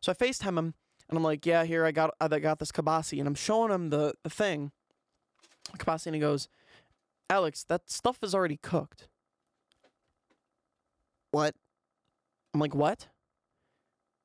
So 0.00 0.12
I 0.12 0.14
FaceTime 0.14 0.58
him 0.58 0.74
and 1.10 1.16
I'm 1.16 1.24
like, 1.24 1.44
yeah, 1.44 1.64
here 1.64 1.84
I 1.84 1.90
got 1.90 2.14
I 2.20 2.28
got 2.38 2.60
this 2.60 2.70
kabasi, 2.70 3.18
and 3.18 3.26
I'm 3.26 3.34
showing 3.34 3.72
him 3.72 3.90
the 3.90 4.14
the 4.22 4.30
thing, 4.30 4.70
kabasi, 5.76 6.06
and 6.06 6.14
he 6.14 6.20
goes, 6.20 6.48
Alex, 7.28 7.64
that 7.64 7.90
stuff 7.90 8.18
is 8.22 8.34
already 8.34 8.56
cooked. 8.56 9.08
What? 11.32 11.54
I'm 12.54 12.60
like, 12.60 12.74
what? 12.74 13.08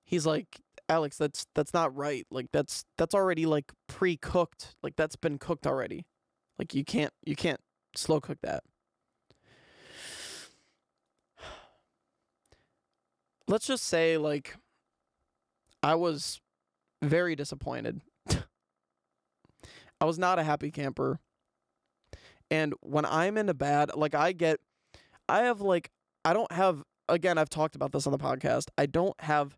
He's 0.03 0.25
like, 0.25 0.62
Alex, 0.88 1.17
that's 1.17 1.47
that's 1.55 1.74
not 1.74 1.95
right. 1.95 2.27
Like 2.29 2.47
that's 2.51 2.85
that's 2.97 3.15
already 3.15 3.47
like 3.47 3.71
pre-cooked. 3.88 4.75
Like 4.83 4.95
that's 4.95 5.15
been 5.15 5.39
cooked 5.39 5.65
already. 5.65 6.05
Like 6.59 6.75
you 6.75 6.85
can't 6.85 7.13
you 7.25 7.35
can't 7.35 7.59
slow 7.97 8.19
cook 8.19 8.39
that. 8.41 8.63
Let's 13.47 13.67
just 13.67 13.85
say 13.85 14.17
like 14.17 14.55
I 15.83 15.95
was 15.95 16.41
very 17.01 17.35
disappointed. 17.35 18.01
I 20.01 20.05
was 20.05 20.17
not 20.17 20.39
a 20.39 20.43
happy 20.43 20.71
camper. 20.71 21.19
And 22.51 22.73
when 22.81 23.05
I'm 23.05 23.37
in 23.37 23.49
a 23.49 23.53
bad, 23.53 23.95
like 23.95 24.15
I 24.15 24.31
get, 24.31 24.59
I 25.27 25.39
have 25.39 25.61
like, 25.61 25.91
I 26.23 26.33
don't 26.33 26.51
have, 26.51 26.83
again, 27.07 27.37
I've 27.37 27.49
talked 27.49 27.75
about 27.75 27.91
this 27.91 28.05
on 28.05 28.11
the 28.11 28.17
podcast. 28.17 28.69
I 28.77 28.85
don't 28.85 29.19
have 29.21 29.57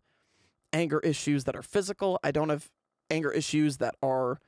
anger 0.72 1.00
issues 1.00 1.44
that 1.44 1.56
are 1.56 1.62
physical. 1.62 2.18
I 2.22 2.30
don't 2.30 2.48
have 2.48 2.68
anger 3.10 3.30
issues 3.30 3.78
that 3.78 3.94
are 4.02 4.38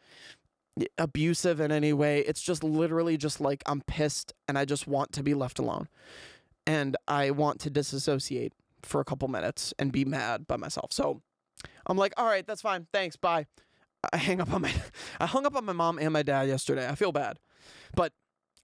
abusive 0.98 1.60
in 1.60 1.72
any 1.72 1.92
way. 1.92 2.20
It's 2.20 2.42
just 2.42 2.64
literally 2.64 3.16
just 3.16 3.40
like 3.40 3.62
I'm 3.66 3.82
pissed 3.82 4.32
and 4.48 4.58
I 4.58 4.64
just 4.64 4.86
want 4.86 5.12
to 5.12 5.22
be 5.22 5.34
left 5.34 5.58
alone. 5.58 5.88
And 6.66 6.96
I 7.08 7.30
want 7.30 7.60
to 7.60 7.70
disassociate 7.70 8.52
for 8.82 9.00
a 9.00 9.04
couple 9.04 9.28
minutes 9.28 9.74
and 9.78 9.92
be 9.92 10.04
mad 10.04 10.46
by 10.46 10.56
myself. 10.56 10.92
So 10.92 11.22
I'm 11.86 11.96
like, 11.96 12.12
all 12.16 12.26
right, 12.26 12.46
that's 12.46 12.62
fine. 12.62 12.86
Thanks. 12.92 13.16
Bye. 13.16 13.46
I 14.12 14.16
hang 14.16 14.40
up 14.40 14.52
on 14.52 14.62
my 14.62 14.72
I 15.20 15.26
hung 15.26 15.46
up 15.46 15.56
on 15.56 15.64
my 15.64 15.72
mom 15.72 15.98
and 15.98 16.12
my 16.12 16.22
dad 16.22 16.48
yesterday. 16.48 16.88
I 16.88 16.94
feel 16.94 17.12
bad. 17.12 17.38
But 17.94 18.12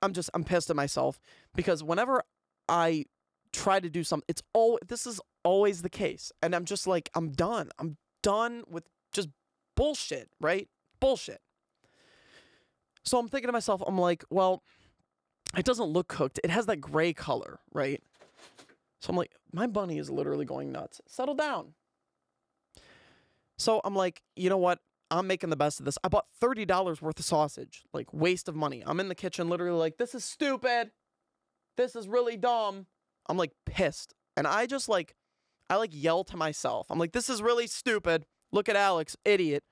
I'm 0.02 0.12
just 0.12 0.30
I'm 0.34 0.44
pissed 0.44 0.70
at 0.70 0.76
myself 0.76 1.20
because 1.54 1.82
whenever 1.82 2.22
I 2.68 3.04
try 3.52 3.80
to 3.80 3.90
do 3.90 4.04
something, 4.04 4.24
it's 4.28 4.42
all 4.54 4.78
this 4.86 5.06
is 5.06 5.20
always 5.44 5.82
the 5.82 5.90
case. 5.90 6.32
And 6.42 6.54
I'm 6.54 6.64
just 6.64 6.86
like, 6.86 7.10
I'm 7.14 7.30
done. 7.30 7.70
I'm 7.78 7.96
done 8.22 8.64
with 8.68 8.84
just 9.12 9.28
bullshit, 9.76 10.28
right? 10.40 10.68
Bullshit. 11.00 11.40
So 13.06 13.18
I'm 13.18 13.28
thinking 13.28 13.48
to 13.48 13.52
myself, 13.52 13.82
I'm 13.86 13.98
like, 13.98 14.24
well, 14.30 14.62
it 15.56 15.64
doesn't 15.64 15.86
look 15.86 16.08
cooked. 16.08 16.40
It 16.42 16.50
has 16.50 16.66
that 16.66 16.80
gray 16.80 17.12
color, 17.12 17.60
right? 17.72 18.02
So 19.00 19.10
I'm 19.10 19.16
like, 19.16 19.32
my 19.52 19.66
bunny 19.66 19.98
is 19.98 20.10
literally 20.10 20.44
going 20.44 20.72
nuts. 20.72 21.00
Settle 21.06 21.34
down. 21.34 21.74
So 23.58 23.80
I'm 23.84 23.94
like, 23.94 24.22
you 24.34 24.50
know 24.50 24.58
what? 24.58 24.80
I'm 25.10 25.28
making 25.28 25.50
the 25.50 25.56
best 25.56 25.78
of 25.78 25.86
this. 25.86 25.96
I 26.02 26.08
bought 26.08 26.26
$30 26.42 27.00
worth 27.00 27.18
of 27.18 27.24
sausage, 27.24 27.84
like 27.94 28.12
waste 28.12 28.48
of 28.48 28.56
money. 28.56 28.82
I'm 28.84 28.98
in 28.98 29.08
the 29.08 29.14
kitchen 29.14 29.48
literally 29.48 29.78
like, 29.78 29.98
this 29.98 30.14
is 30.14 30.24
stupid. 30.24 30.90
This 31.76 31.94
is 31.94 32.08
really 32.08 32.36
dumb. 32.36 32.86
I'm 33.28 33.36
like 33.36 33.52
pissed. 33.64 34.14
And 34.36 34.48
I 34.48 34.66
just 34.66 34.88
like, 34.88 35.14
I 35.70 35.76
like 35.76 35.90
yell 35.92 36.24
to 36.24 36.36
myself. 36.36 36.88
I'm 36.90 36.98
like, 36.98 37.12
this 37.12 37.30
is 37.30 37.40
really 37.40 37.68
stupid. 37.68 38.26
Look 38.52 38.68
at 38.68 38.76
Alex, 38.76 39.16
idiot, 39.24 39.62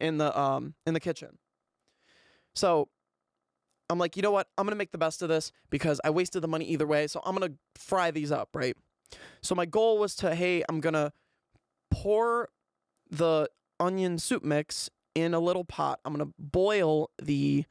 in 0.00 0.18
the 0.18 0.38
um 0.38 0.74
in 0.86 0.94
the 0.94 1.00
kitchen. 1.00 1.38
So 2.54 2.88
I'm 3.90 3.98
like, 3.98 4.16
you 4.16 4.22
know 4.22 4.30
what? 4.30 4.48
I'm 4.56 4.66
gonna 4.66 4.76
make 4.76 4.92
the 4.92 4.98
best 4.98 5.22
of 5.22 5.28
this 5.28 5.52
because 5.70 6.00
I 6.04 6.10
wasted 6.10 6.42
the 6.42 6.48
money 6.48 6.64
either 6.66 6.86
way. 6.86 7.06
So 7.06 7.20
I'm 7.24 7.34
gonna 7.34 7.54
fry 7.74 8.10
these 8.10 8.32
up, 8.32 8.50
right? 8.54 8.76
So 9.42 9.54
my 9.54 9.66
goal 9.66 9.98
was 9.98 10.14
to, 10.16 10.34
hey, 10.34 10.64
I'm 10.68 10.80
gonna 10.80 11.12
pour 11.90 12.48
the 13.10 13.48
onion 13.78 14.18
soup 14.18 14.42
mix 14.42 14.90
in 15.14 15.34
a 15.34 15.40
little 15.40 15.64
pot. 15.64 16.00
I'm 16.04 16.12
gonna 16.12 16.32
boil 16.38 17.10
the 17.20 17.64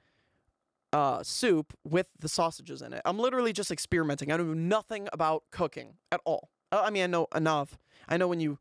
uh, 0.94 1.24
soup 1.24 1.74
with 1.84 2.08
the 2.20 2.30
sausages 2.30 2.82
in 2.82 2.94
it. 2.94 3.02
I'm 3.04 3.18
literally 3.18 3.52
just 3.52 3.72
experimenting. 3.72 4.32
I 4.32 4.38
don't 4.38 4.48
know 4.48 4.54
nothing 4.54 5.10
about 5.12 5.44
cooking 5.52 5.96
at 6.12 6.22
all. 6.24 6.50
I 6.72 6.92
mean, 6.92 7.04
I 7.04 7.08
know 7.08 7.28
enough. 7.36 7.78
I 8.08 8.18
know 8.18 8.28
when 8.28 8.40
you, 8.40 8.60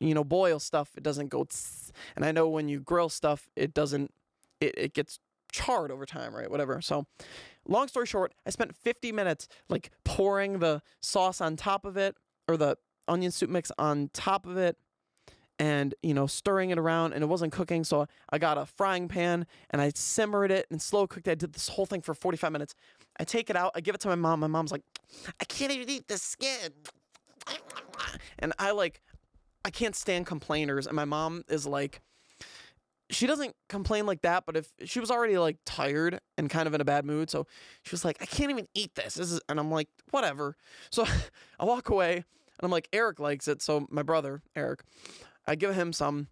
you 0.00 0.14
know, 0.14 0.24
boil 0.24 0.58
stuff, 0.58 0.90
it 0.96 1.02
doesn't 1.02 1.28
go, 1.28 1.44
tss, 1.44 1.92
and 2.16 2.24
I 2.24 2.32
know 2.32 2.48
when 2.48 2.68
you 2.68 2.80
grill 2.80 3.08
stuff, 3.08 3.48
it 3.56 3.72
doesn't, 3.72 4.12
it, 4.60 4.74
it 4.76 4.94
gets 4.94 5.20
charred 5.52 5.90
over 5.90 6.06
time, 6.06 6.34
right? 6.34 6.50
Whatever. 6.50 6.80
So, 6.80 7.06
long 7.66 7.88
story 7.88 8.06
short, 8.06 8.34
I 8.46 8.50
spent 8.50 8.74
50 8.74 9.12
minutes 9.12 9.48
like 9.68 9.90
pouring 10.04 10.58
the 10.58 10.82
sauce 11.00 11.40
on 11.40 11.56
top 11.56 11.84
of 11.84 11.96
it 11.96 12.16
or 12.48 12.56
the 12.56 12.76
onion 13.08 13.30
soup 13.30 13.50
mix 13.50 13.72
on 13.78 14.10
top 14.12 14.46
of 14.46 14.56
it 14.56 14.76
and 15.60 15.94
you 16.02 16.14
know 16.14 16.26
stirring 16.26 16.70
it 16.70 16.78
around 16.78 17.12
and 17.12 17.22
it 17.22 17.26
wasn't 17.26 17.52
cooking 17.52 17.84
so 17.84 18.06
i 18.30 18.38
got 18.38 18.56
a 18.56 18.64
frying 18.64 19.08
pan 19.08 19.46
and 19.70 19.82
i 19.82 19.90
simmered 19.94 20.50
it 20.50 20.66
and 20.70 20.80
slow 20.80 21.06
cooked 21.06 21.28
it 21.28 21.32
i 21.32 21.34
did 21.34 21.52
this 21.52 21.68
whole 21.68 21.86
thing 21.86 22.00
for 22.00 22.14
45 22.14 22.50
minutes 22.50 22.74
i 23.18 23.24
take 23.24 23.50
it 23.50 23.56
out 23.56 23.72
i 23.74 23.80
give 23.80 23.94
it 23.94 24.00
to 24.00 24.08
my 24.08 24.14
mom 24.14 24.40
my 24.40 24.46
mom's 24.46 24.72
like 24.72 24.82
i 25.40 25.44
can't 25.44 25.70
even 25.70 25.88
eat 25.90 26.08
the 26.08 26.16
skin 26.16 26.72
and 28.38 28.52
i 28.58 28.70
like 28.70 29.02
i 29.64 29.70
can't 29.70 29.94
stand 29.94 30.26
complainers 30.26 30.86
and 30.86 30.96
my 30.96 31.04
mom 31.04 31.44
is 31.48 31.66
like 31.66 32.00
she 33.10 33.26
doesn't 33.26 33.54
complain 33.68 34.06
like 34.06 34.22
that 34.22 34.44
but 34.46 34.56
if 34.56 34.72
she 34.84 35.00
was 35.00 35.10
already 35.10 35.36
like 35.36 35.56
tired 35.66 36.20
and 36.38 36.48
kind 36.48 36.66
of 36.66 36.74
in 36.74 36.80
a 36.80 36.84
bad 36.84 37.04
mood 37.04 37.28
so 37.28 37.46
she 37.82 37.92
was 37.92 38.04
like 38.04 38.16
i 38.20 38.26
can't 38.26 38.50
even 38.50 38.66
eat 38.74 38.94
this, 38.94 39.14
this 39.14 39.32
is, 39.32 39.40
and 39.48 39.58
i'm 39.58 39.70
like 39.70 39.88
whatever 40.10 40.56
so 40.90 41.04
i 41.60 41.64
walk 41.64 41.88
away 41.88 42.14
and 42.14 42.24
i'm 42.62 42.70
like 42.70 42.88
eric 42.92 43.18
likes 43.18 43.48
it 43.48 43.60
so 43.60 43.86
my 43.90 44.02
brother 44.02 44.42
eric 44.54 44.82
I 45.46 45.56
give 45.56 45.74
him 45.74 45.92
some. 45.92 46.28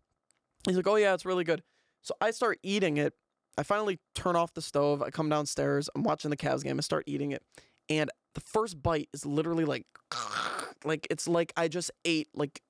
He's 0.67 0.77
like, 0.77 0.87
oh, 0.87 0.95
yeah, 0.97 1.14
it's 1.14 1.27
really 1.27 1.45
good. 1.45 1.62
So 2.03 2.14
I 2.21 2.31
start 2.31 2.59
eating 2.62 2.97
it. 2.99 3.14
I 3.57 3.64
finally 3.64 3.99
turn 4.14 4.37
off 4.37 4.55
the 4.55 4.62
stove. 4.62 5.03
I 5.03 5.11
come 5.11 5.29
downstairs. 5.29 5.91
I'm 5.95 6.05
watching 6.05 6.31
the 6.31 6.37
Cavs 6.37 6.62
game. 6.62 6.79
I 6.79 6.83
start 6.83 7.05
eating 7.09 7.33
it. 7.33 7.43
And 7.88 8.11
the 8.35 8.41
first 8.41 8.81
bite 8.81 9.09
is 9.12 9.27
literally 9.27 9.64
like, 9.64 9.87
like, 10.85 11.07
it's 11.11 11.27
like 11.27 11.53
I 11.57 11.67
just 11.67 11.91
ate 12.05 12.29
like 12.35 12.61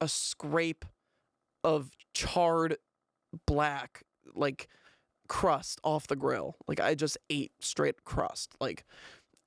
a 0.00 0.08
scrape 0.08 0.86
of 1.62 1.90
charred 2.14 2.78
black, 3.46 4.02
like, 4.34 4.68
crust 5.28 5.80
off 5.84 6.06
the 6.06 6.16
grill. 6.16 6.56
Like, 6.66 6.80
I 6.80 6.94
just 6.94 7.18
ate 7.30 7.52
straight 7.60 8.04
crust. 8.04 8.54
Like, 8.60 8.84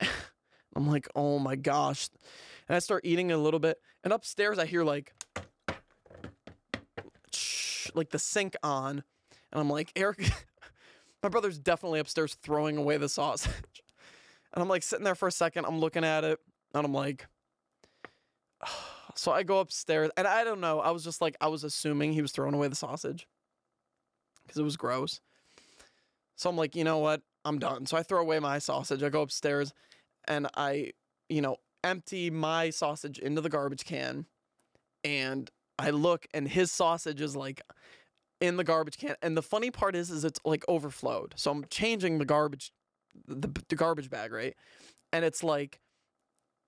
I'm 0.74 0.88
like, 0.88 1.08
oh 1.14 1.38
my 1.38 1.56
gosh. 1.56 2.08
And 2.68 2.76
I 2.76 2.78
start 2.78 3.04
eating 3.04 3.30
a 3.30 3.36
little 3.36 3.60
bit. 3.60 3.78
And 4.04 4.12
upstairs, 4.12 4.58
I 4.58 4.66
hear 4.66 4.84
like, 4.84 5.12
like 7.94 8.10
the 8.10 8.18
sink 8.18 8.56
on, 8.62 9.02
and 9.52 9.60
I'm 9.60 9.68
like, 9.68 9.92
Eric, 9.96 10.30
my 11.22 11.28
brother's 11.28 11.58
definitely 11.58 12.00
upstairs 12.00 12.34
throwing 12.42 12.76
away 12.76 12.96
the 12.96 13.08
sausage. 13.08 13.52
And 14.54 14.62
I'm 14.62 14.68
like 14.68 14.82
sitting 14.82 15.04
there 15.04 15.14
for 15.14 15.28
a 15.28 15.32
second, 15.32 15.66
I'm 15.66 15.78
looking 15.78 16.04
at 16.04 16.24
it, 16.24 16.38
and 16.74 16.84
I'm 16.84 16.94
like, 16.94 17.26
so 19.14 19.32
I 19.32 19.42
go 19.42 19.60
upstairs, 19.60 20.10
and 20.16 20.26
I 20.26 20.44
don't 20.44 20.60
know, 20.60 20.80
I 20.80 20.90
was 20.90 21.04
just 21.04 21.20
like, 21.20 21.36
I 21.40 21.48
was 21.48 21.64
assuming 21.64 22.12
he 22.12 22.22
was 22.22 22.32
throwing 22.32 22.54
away 22.54 22.68
the 22.68 22.76
sausage 22.76 23.26
because 24.52 24.60
it 24.60 24.64
was 24.64 24.76
gross. 24.76 25.20
So 26.36 26.50
I'm 26.50 26.56
like, 26.56 26.76
you 26.76 26.84
know 26.84 26.98
what? 26.98 27.22
I'm 27.44 27.58
done. 27.58 27.86
So 27.86 27.96
I 27.96 28.02
throw 28.02 28.20
away 28.20 28.38
my 28.38 28.58
sausage. 28.58 29.02
I 29.02 29.08
go 29.08 29.22
upstairs 29.22 29.72
and 30.28 30.46
I, 30.56 30.92
you 31.28 31.40
know, 31.40 31.56
empty 31.82 32.30
my 32.30 32.70
sausage 32.70 33.18
into 33.18 33.40
the 33.40 33.48
garbage 33.48 33.84
can 33.84 34.26
and 35.02 35.50
I 35.78 35.90
look 35.90 36.26
and 36.34 36.46
his 36.46 36.70
sausage 36.70 37.20
is 37.20 37.34
like 37.34 37.62
in 38.40 38.56
the 38.56 38.64
garbage 38.64 38.98
can. 38.98 39.16
And 39.22 39.36
the 39.36 39.42
funny 39.42 39.70
part 39.70 39.96
is, 39.96 40.10
is 40.10 40.24
it's 40.24 40.38
like 40.44 40.64
overflowed. 40.68 41.34
So 41.36 41.50
I'm 41.50 41.64
changing 41.70 42.18
the 42.18 42.24
garbage, 42.24 42.72
the, 43.26 43.48
the 43.68 43.74
garbage 43.74 44.10
bag, 44.10 44.32
right? 44.32 44.54
And 45.12 45.24
it's 45.24 45.42
like, 45.42 45.80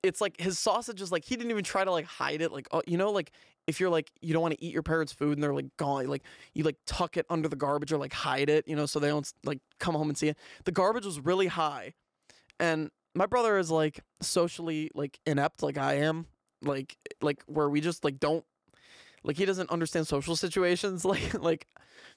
it's 0.02 0.20
like 0.20 0.40
his 0.40 0.58
sausage 0.58 1.00
is 1.00 1.12
like 1.12 1.24
he 1.24 1.36
didn't 1.36 1.50
even 1.50 1.64
try 1.64 1.84
to 1.84 1.90
like 1.90 2.06
hide 2.06 2.42
it. 2.42 2.52
Like, 2.52 2.68
oh, 2.72 2.82
you 2.86 2.96
know, 2.96 3.10
like 3.10 3.32
if 3.66 3.80
you're 3.80 3.90
like 3.90 4.10
you 4.20 4.32
don't 4.32 4.42
want 4.42 4.54
to 4.54 4.64
eat 4.64 4.72
your 4.72 4.82
parents' 4.82 5.12
food 5.12 5.36
and 5.36 5.42
they're 5.42 5.54
like 5.54 5.76
gone, 5.76 6.06
like 6.06 6.22
you 6.54 6.64
like 6.64 6.76
tuck 6.86 7.16
it 7.16 7.26
under 7.30 7.48
the 7.48 7.56
garbage 7.56 7.92
or 7.92 7.98
like 7.98 8.12
hide 8.12 8.48
it, 8.48 8.66
you 8.68 8.76
know, 8.76 8.86
so 8.86 8.98
they 8.98 9.08
don't 9.08 9.30
like 9.44 9.60
come 9.78 9.94
home 9.94 10.08
and 10.08 10.18
see 10.18 10.28
it. 10.28 10.38
The 10.64 10.72
garbage 10.72 11.06
was 11.06 11.20
really 11.20 11.46
high, 11.46 11.94
and 12.60 12.90
my 13.14 13.26
brother 13.26 13.58
is 13.58 13.70
like 13.70 14.00
socially 14.20 14.90
like 14.94 15.18
inept 15.26 15.62
like 15.62 15.78
I 15.78 15.94
am. 15.94 16.26
Like 16.62 16.96
like 17.20 17.42
where 17.46 17.68
we 17.68 17.80
just 17.80 18.04
like 18.04 18.18
don't 18.18 18.44
like 19.22 19.36
he 19.36 19.44
doesn't 19.44 19.70
understand 19.70 20.06
social 20.06 20.36
situations. 20.36 21.04
Like 21.14 21.34
like 21.40 21.66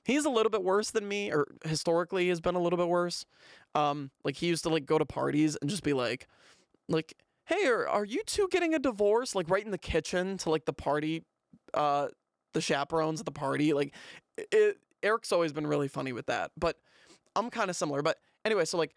he's 0.03 0.25
a 0.25 0.29
little 0.29 0.49
bit 0.49 0.63
worse 0.63 0.91
than 0.91 1.07
me, 1.07 1.31
or 1.31 1.47
historically 1.65 2.29
has 2.29 2.41
been 2.41 2.55
a 2.55 2.61
little 2.61 2.77
bit 2.77 2.87
worse. 2.87 3.25
Um, 3.75 4.11
like 4.23 4.35
he 4.37 4.47
used 4.47 4.63
to 4.63 4.69
like 4.69 4.85
go 4.85 4.97
to 4.97 5.05
parties 5.05 5.57
and 5.61 5.69
just 5.69 5.83
be 5.83 5.93
like, 5.93 6.27
like, 6.89 7.15
hey, 7.45 7.67
are, 7.67 7.87
are 7.87 8.05
you 8.05 8.23
two 8.25 8.47
getting 8.51 8.73
a 8.73 8.79
divorce? 8.79 9.35
Like 9.35 9.49
right 9.49 9.63
in 9.63 9.71
the 9.71 9.77
kitchen 9.77 10.37
to 10.39 10.49
like 10.49 10.65
the 10.65 10.73
party, 10.73 11.23
uh, 11.73 12.07
the 12.53 12.61
chaperones 12.61 13.19
at 13.19 13.25
the 13.25 13.31
party. 13.31 13.73
Like, 13.73 13.93
it, 14.37 14.77
Eric's 15.03 15.31
always 15.31 15.53
been 15.53 15.67
really 15.67 15.87
funny 15.87 16.13
with 16.13 16.27
that, 16.27 16.51
but 16.57 16.77
I'm 17.35 17.49
kind 17.49 17.69
of 17.69 17.75
similar. 17.75 18.01
But 18.01 18.17
anyway, 18.45 18.65
so 18.65 18.77
like, 18.77 18.93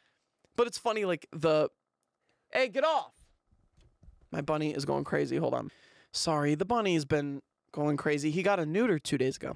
but 0.57 0.67
it's 0.67 0.79
funny 0.79 1.05
like 1.05 1.27
the, 1.33 1.69
hey, 2.53 2.69
get 2.69 2.85
off. 2.85 3.13
My 4.33 4.41
bunny 4.41 4.75
is 4.75 4.85
going 4.85 5.05
crazy. 5.05 5.37
Hold 5.37 5.55
on. 5.55 5.71
Sorry, 6.13 6.55
the 6.55 6.65
bunny's 6.65 7.05
been 7.05 7.43
going 7.73 7.97
crazy. 7.97 8.31
He 8.31 8.43
got 8.43 8.61
a 8.61 8.67
neuter 8.67 8.99
two 8.99 9.19
days 9.19 9.37
ago. 9.37 9.55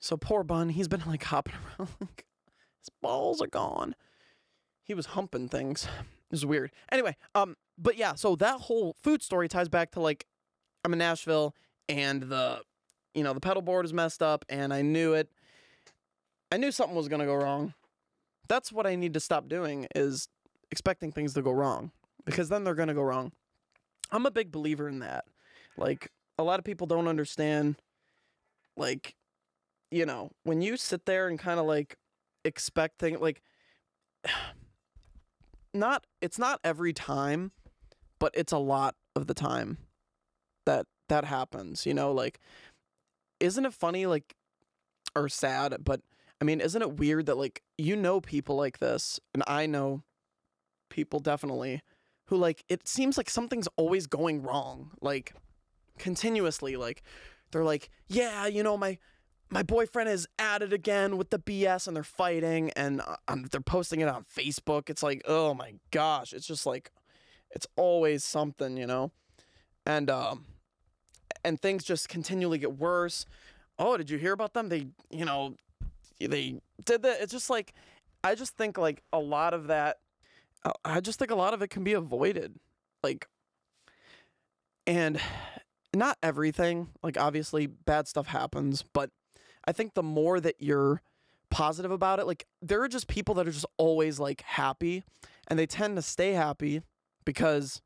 So 0.00 0.16
poor 0.18 0.42
Bun, 0.44 0.68
he's 0.68 0.88
been 0.88 1.02
like 1.06 1.22
hopping 1.24 1.54
around. 1.78 1.90
Like, 2.00 2.26
his 2.80 2.90
balls 3.00 3.40
are 3.40 3.46
gone. 3.46 3.94
He 4.82 4.92
was 4.92 5.06
humping 5.06 5.48
things. 5.48 5.84
It 5.84 6.32
was 6.32 6.44
weird. 6.44 6.72
Anyway, 6.92 7.16
um, 7.34 7.56
but 7.78 7.96
yeah, 7.96 8.14
so 8.14 8.36
that 8.36 8.60
whole 8.60 8.94
food 9.02 9.22
story 9.22 9.48
ties 9.48 9.68
back 9.68 9.92
to 9.92 10.00
like 10.00 10.26
I'm 10.84 10.92
in 10.92 10.98
Nashville 10.98 11.54
and 11.88 12.22
the 12.22 12.60
you 13.14 13.22
know, 13.22 13.32
the 13.32 13.40
pedal 13.40 13.62
board 13.62 13.84
is 13.84 13.92
messed 13.92 14.22
up 14.22 14.44
and 14.48 14.74
I 14.74 14.82
knew 14.82 15.14
it. 15.14 15.30
I 16.50 16.56
knew 16.56 16.72
something 16.72 16.96
was 16.96 17.08
gonna 17.08 17.26
go 17.26 17.34
wrong. 17.34 17.74
That's 18.48 18.70
what 18.70 18.86
I 18.86 18.96
need 18.96 19.14
to 19.14 19.20
stop 19.20 19.48
doing 19.48 19.86
is 19.94 20.28
expecting 20.70 21.12
things 21.12 21.32
to 21.34 21.42
go 21.42 21.52
wrong. 21.52 21.92
Because 22.24 22.48
then 22.48 22.64
they're 22.64 22.74
gonna 22.74 22.94
go 22.94 23.02
wrong. 23.02 23.32
I'm 24.10 24.26
a 24.26 24.30
big 24.30 24.52
believer 24.52 24.88
in 24.88 24.98
that. 24.98 25.24
Like 25.76 26.10
a 26.38 26.42
lot 26.42 26.58
of 26.58 26.64
people 26.64 26.86
don't 26.86 27.08
understand 27.08 27.76
like 28.76 29.14
you 29.90 30.04
know, 30.04 30.30
when 30.42 30.60
you 30.60 30.76
sit 30.76 31.06
there 31.06 31.28
and 31.28 31.38
kind 31.38 31.60
of 31.60 31.66
like 31.66 31.96
expect 32.44 32.98
things 32.98 33.20
like 33.20 33.40
not 35.74 36.04
it's 36.20 36.38
not 36.38 36.60
every 36.62 36.92
time, 36.92 37.52
but 38.18 38.32
it's 38.34 38.52
a 38.52 38.58
lot 38.58 38.96
of 39.16 39.28
the 39.28 39.34
time 39.34 39.78
that 40.66 40.86
that 41.08 41.24
happens, 41.24 41.86
you 41.86 41.94
know, 41.94 42.12
like 42.12 42.40
isn't 43.40 43.66
it 43.66 43.74
funny 43.74 44.06
like 44.06 44.34
or 45.14 45.28
sad, 45.28 45.76
but 45.84 46.00
I 46.40 46.44
mean, 46.44 46.60
isn't 46.60 46.80
it 46.80 46.96
weird 46.96 47.26
that 47.26 47.36
like 47.36 47.62
you 47.78 47.96
know 47.96 48.20
people 48.20 48.56
like 48.56 48.78
this 48.78 49.20
and 49.32 49.42
I 49.46 49.66
know 49.66 50.02
people 50.90 51.20
definitely 51.20 51.82
who 52.26 52.36
like 52.36 52.64
it 52.68 52.88
seems 52.88 53.16
like 53.16 53.30
something's 53.30 53.68
always 53.76 54.06
going 54.06 54.42
wrong, 54.42 54.92
like 55.00 55.34
continuously 55.98 56.76
like 56.76 57.02
they're 57.50 57.64
like, 57.64 57.90
"Yeah, 58.08 58.46
you 58.46 58.62
know, 58.62 58.76
my 58.76 58.98
my 59.50 59.62
boyfriend 59.62 60.08
is 60.08 60.26
at 60.38 60.62
it 60.62 60.72
again 60.72 61.16
with 61.16 61.30
the 61.30 61.38
BS 61.38 61.86
and 61.86 61.96
they're 61.96 62.02
fighting 62.02 62.70
and 62.72 63.00
uh, 63.00 63.36
they're 63.50 63.60
posting 63.60 64.00
it 64.00 64.08
on 64.08 64.24
Facebook. 64.24 64.90
It's 64.90 65.02
like, 65.02 65.22
oh 65.26 65.54
my 65.54 65.74
gosh, 65.90 66.32
it's 66.32 66.46
just 66.46 66.66
like, 66.66 66.90
it's 67.50 67.66
always 67.76 68.24
something, 68.24 68.76
you 68.76 68.86
know? 68.86 69.12
And, 69.86 70.10
um, 70.10 70.46
and 71.44 71.60
things 71.60 71.84
just 71.84 72.08
continually 72.08 72.58
get 72.58 72.78
worse. 72.78 73.26
Oh, 73.78 73.96
did 73.96 74.10
you 74.10 74.18
hear 74.18 74.32
about 74.32 74.54
them? 74.54 74.68
They, 74.68 74.88
you 75.10 75.24
know, 75.24 75.56
they 76.18 76.60
did 76.84 77.02
that. 77.02 77.20
It's 77.20 77.32
just 77.32 77.50
like, 77.50 77.74
I 78.22 78.34
just 78.34 78.56
think 78.56 78.78
like 78.78 79.02
a 79.12 79.18
lot 79.18 79.54
of 79.54 79.66
that, 79.66 79.98
uh, 80.64 80.72
I 80.84 81.00
just 81.00 81.18
think 81.18 81.30
a 81.30 81.36
lot 81.36 81.54
of 81.54 81.62
it 81.62 81.68
can 81.68 81.84
be 81.84 81.92
avoided. 81.92 82.58
Like, 83.02 83.28
and 84.86 85.20
not 85.94 86.18
everything, 86.22 86.88
like 87.02 87.18
obviously 87.18 87.66
bad 87.66 88.08
stuff 88.08 88.26
happens, 88.28 88.82
but 88.82 89.10
I 89.66 89.72
think 89.72 89.94
the 89.94 90.02
more 90.02 90.40
that 90.40 90.56
you're 90.58 91.02
positive 91.50 91.90
about 91.90 92.18
it, 92.18 92.26
like 92.26 92.46
there 92.62 92.82
are 92.82 92.88
just 92.88 93.06
people 93.06 93.34
that 93.36 93.46
are 93.46 93.52
just 93.52 93.66
always 93.76 94.18
like 94.18 94.42
happy 94.42 95.04
and 95.48 95.58
they 95.58 95.66
tend 95.66 95.96
to 95.96 96.02
stay 96.02 96.32
happy 96.32 96.82
because 97.24 97.80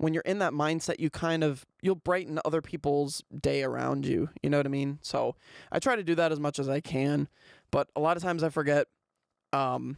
when 0.00 0.14
you're 0.14 0.22
in 0.22 0.38
that 0.38 0.52
mindset, 0.52 0.98
you 0.98 1.10
kind 1.10 1.44
of 1.44 1.66
you'll 1.82 1.94
brighten 1.94 2.40
other 2.44 2.62
people's 2.62 3.22
day 3.38 3.62
around 3.62 4.06
you. 4.06 4.30
You 4.42 4.50
know 4.50 4.56
what 4.56 4.66
I 4.66 4.70
mean? 4.70 4.98
So 5.02 5.36
I 5.70 5.78
try 5.78 5.96
to 5.96 6.02
do 6.02 6.14
that 6.14 6.32
as 6.32 6.40
much 6.40 6.58
as 6.58 6.68
I 6.68 6.80
can, 6.80 7.28
but 7.70 7.88
a 7.94 8.00
lot 8.00 8.16
of 8.16 8.22
times 8.22 8.42
I 8.42 8.48
forget 8.48 8.86
um, 9.52 9.96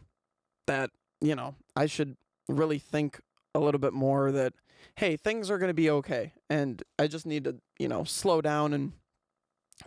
that 0.67 0.89
you 1.21 1.35
know 1.35 1.55
I 1.75 1.85
should 1.85 2.17
really 2.49 2.79
think 2.79 3.19
a 3.55 3.59
little 3.59 3.79
bit 3.79 3.93
more 3.93 4.31
that 4.31 4.53
hey 4.95 5.15
things 5.15 5.49
are 5.49 5.57
going 5.57 5.69
to 5.69 5.73
be 5.73 5.89
okay 5.89 6.33
and 6.49 6.83
I 6.99 7.07
just 7.07 7.25
need 7.25 7.45
to 7.45 7.55
you 7.79 7.87
know 7.87 8.03
slow 8.03 8.41
down 8.41 8.73
and 8.73 8.91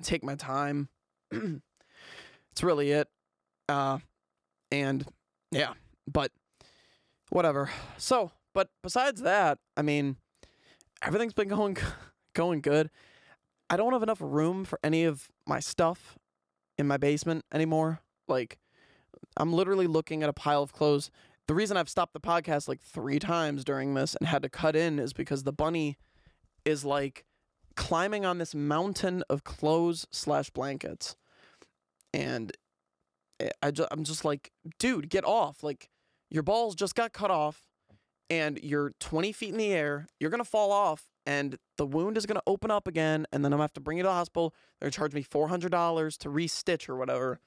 take 0.02 0.24
my 0.24 0.35
time 0.35 0.88
it's 1.31 2.62
really 2.62 2.90
it. 2.90 3.09
Uh, 3.68 3.98
and 4.72 5.07
yeah, 5.50 5.74
but 6.11 6.33
whatever. 7.31 7.70
So, 7.98 8.33
but 8.57 8.71
besides 8.83 9.21
that, 9.21 9.59
I 9.77 9.83
mean, 9.83 10.16
everything's 11.03 11.35
been 11.35 11.49
going 11.49 11.77
going 12.35 12.62
good. 12.62 12.88
I 13.69 13.77
don't 13.77 13.92
have 13.92 14.03
enough 14.03 14.23
room 14.23 14.64
for 14.64 14.79
any 14.83 15.05
of 15.05 15.29
my 15.47 15.61
stuff 15.61 16.16
in 16.79 16.87
my 16.87 16.97
basement 16.97 17.45
anymore. 17.53 18.01
Like, 18.29 18.59
I'm 19.37 19.53
literally 19.53 19.87
looking 19.87 20.23
at 20.23 20.31
a 20.31 20.33
pile 20.33 20.62
of 20.62 20.73
clothes. 20.73 21.11
The 21.49 21.55
reason 21.55 21.77
I've 21.77 21.90
stopped 21.90 22.14
the 22.14 22.21
podcast 22.21 22.66
like 22.66 22.81
three 22.81 23.19
times 23.19 23.62
during 23.62 23.92
this 23.92 24.14
and 24.14 24.27
had 24.27 24.42
to 24.42 24.49
cut 24.49 24.75
in 24.75 24.99
is 24.99 25.12
because 25.12 25.42
the 25.42 25.53
bunny 25.53 25.99
is 26.64 26.83
like 26.83 27.27
climbing 27.77 28.25
on 28.25 28.38
this 28.38 28.55
mountain 28.55 29.23
of 29.29 29.45
clothes 29.45 30.07
slash 30.11 30.49
blankets, 30.49 31.14
and 32.14 32.53
eh, 33.38 33.51
I 33.62 33.71
just, 33.71 33.88
I'm 33.92 34.05
just 34.05 34.25
like, 34.25 34.51
dude, 34.79 35.11
get 35.11 35.27
off! 35.27 35.62
Like 35.62 35.90
your 36.31 36.42
balls 36.42 36.75
just 36.75 36.95
got 36.95 37.12
cut 37.12 37.31
off, 37.31 37.66
and 38.31 38.59
you're 38.62 38.93
20 39.01 39.33
feet 39.33 39.51
in 39.51 39.59
the 39.59 39.73
air. 39.73 40.07
You're 40.21 40.31
gonna 40.31 40.45
fall 40.45 40.73
off, 40.73 41.05
and 41.25 41.59
the 41.77 41.87
wound 41.87 42.17
is 42.17 42.27
gonna 42.27 42.43
open 42.47 42.71
up 42.71 42.87
again, 42.87 43.27
and 43.33 43.45
then 43.45 43.53
I'm 43.53 43.59
gonna 43.59 43.65
have 43.65 43.73
to 43.75 43.81
bring 43.81 43.99
you 43.99 44.03
to 44.05 44.09
the 44.09 44.15
hospital. 44.15 44.55
They're 44.81 44.87
gonna 44.87 44.93
charge 44.93 45.15
me 45.15 45.23
four 45.23 45.49
hundred 45.49 45.71
dollars 45.73 46.17
to 46.19 46.31
re-stitch 46.31 46.89
or 46.89 46.97
whatever. 46.97 47.41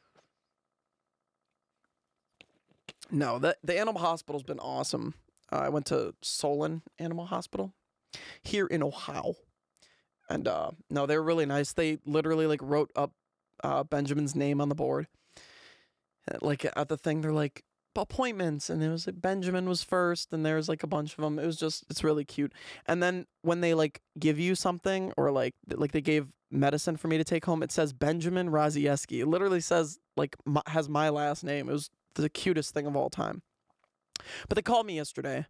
No, 3.12 3.40
the 3.40 3.58
the 3.64 3.78
animal 3.80 4.02
hospital's 4.02 4.44
been 4.44 4.60
awesome. 4.60 5.16
Uh, 5.52 5.58
I 5.58 5.70
went 5.70 5.88
to 5.88 6.14
Solon 6.22 6.84
Animal 7.00 7.26
Hospital 7.26 7.74
here 8.44 8.68
in 8.68 8.84
Ohio 8.84 9.36
and 10.30 10.48
uh, 10.48 10.72
no, 10.90 11.06
they 11.06 11.18
were 11.18 11.24
really 11.24 11.46
nice. 11.46 11.74
They 11.74 11.98
literally 12.06 12.46
like 12.46 12.62
wrote 12.62 12.92
up 12.96 13.12
uh, 13.64 13.84
Benjamin's 13.84 14.36
name 14.36 14.62
on 14.62 14.70
the 14.70 14.76
board. 14.76 15.08
Like 16.42 16.66
at 16.76 16.90
the 16.90 16.98
thing, 16.98 17.22
they're 17.22 17.34
like 17.34 17.64
appointments, 18.02 18.70
and 18.70 18.84
it 18.84 18.90
was 18.90 19.08
like 19.08 19.22
Benjamin 19.22 19.68
was 19.68 19.84
first, 19.84 20.32
and 20.34 20.46
there 20.46 20.56
was 20.56 20.70
like 20.70 20.84
a 20.84 20.88
bunch 20.88 21.18
of 21.18 21.24
them. 21.24 21.40
It 21.40 21.46
was 21.46 21.58
just 21.58 21.86
it's 21.90 22.04
really 22.04 22.26
cute. 22.26 22.54
And 22.86 23.02
then 23.02 23.26
when 23.42 23.62
they 23.62 23.74
like 23.74 24.02
give 24.18 24.40
you 24.40 24.56
something, 24.56 25.14
or 25.18 25.32
like 25.32 25.54
like 25.70 25.92
they 25.92 26.02
gave 26.02 26.28
medicine 26.52 26.98
for 26.98 27.08
me 27.08 27.18
to 27.18 27.24
take 27.24 27.46
home, 27.46 27.64
it 27.64 27.72
says 27.72 27.94
Benjamin 27.94 28.50
Razieski. 28.50 29.22
It 29.22 29.28
literally 29.28 29.62
says 29.62 30.00
like 30.18 30.36
my, 30.46 30.62
has 30.68 30.90
my 30.90 31.10
last 31.10 31.44
name. 31.44 31.70
It 31.70 31.74
was 31.74 31.90
the 32.16 32.30
cutest 32.30 32.74
thing 32.74 32.86
of 32.86 32.96
all 32.96 33.10
time. 33.10 33.42
But 34.48 34.56
they 34.56 34.62
called 34.62 34.86
me 34.86 34.96
yesterday, 34.96 35.46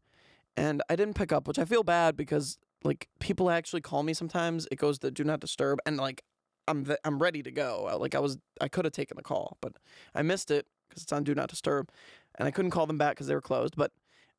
and 0.55 0.81
I 0.89 0.95
didn't 0.95 1.15
pick 1.15 1.31
up, 1.31 1.47
which 1.47 1.59
I 1.59 1.65
feel 1.65 1.83
bad 1.83 2.15
because 2.15 2.57
like 2.83 3.07
people 3.19 3.49
actually 3.49 3.81
call 3.81 4.03
me 4.03 4.13
sometimes. 4.13 4.67
It 4.71 4.77
goes 4.77 4.99
to 4.99 5.11
do 5.11 5.23
not 5.23 5.39
disturb, 5.39 5.79
and 5.85 5.97
like 5.97 6.23
I'm 6.67 6.85
ve- 6.85 6.97
I'm 7.03 7.19
ready 7.19 7.43
to 7.43 7.51
go. 7.51 7.97
Like 7.99 8.15
I 8.15 8.19
was 8.19 8.37
I 8.61 8.67
could 8.67 8.85
have 8.85 8.93
taken 8.93 9.17
the 9.17 9.23
call, 9.23 9.57
but 9.61 9.73
I 10.13 10.21
missed 10.21 10.51
it 10.51 10.67
because 10.89 11.03
it's 11.03 11.11
on 11.11 11.23
do 11.23 11.35
not 11.35 11.49
disturb, 11.49 11.89
and 12.37 12.47
I 12.47 12.51
couldn't 12.51 12.71
call 12.71 12.87
them 12.87 12.97
back 12.97 13.15
because 13.15 13.27
they 13.27 13.35
were 13.35 13.41
closed. 13.41 13.75
But 13.75 13.91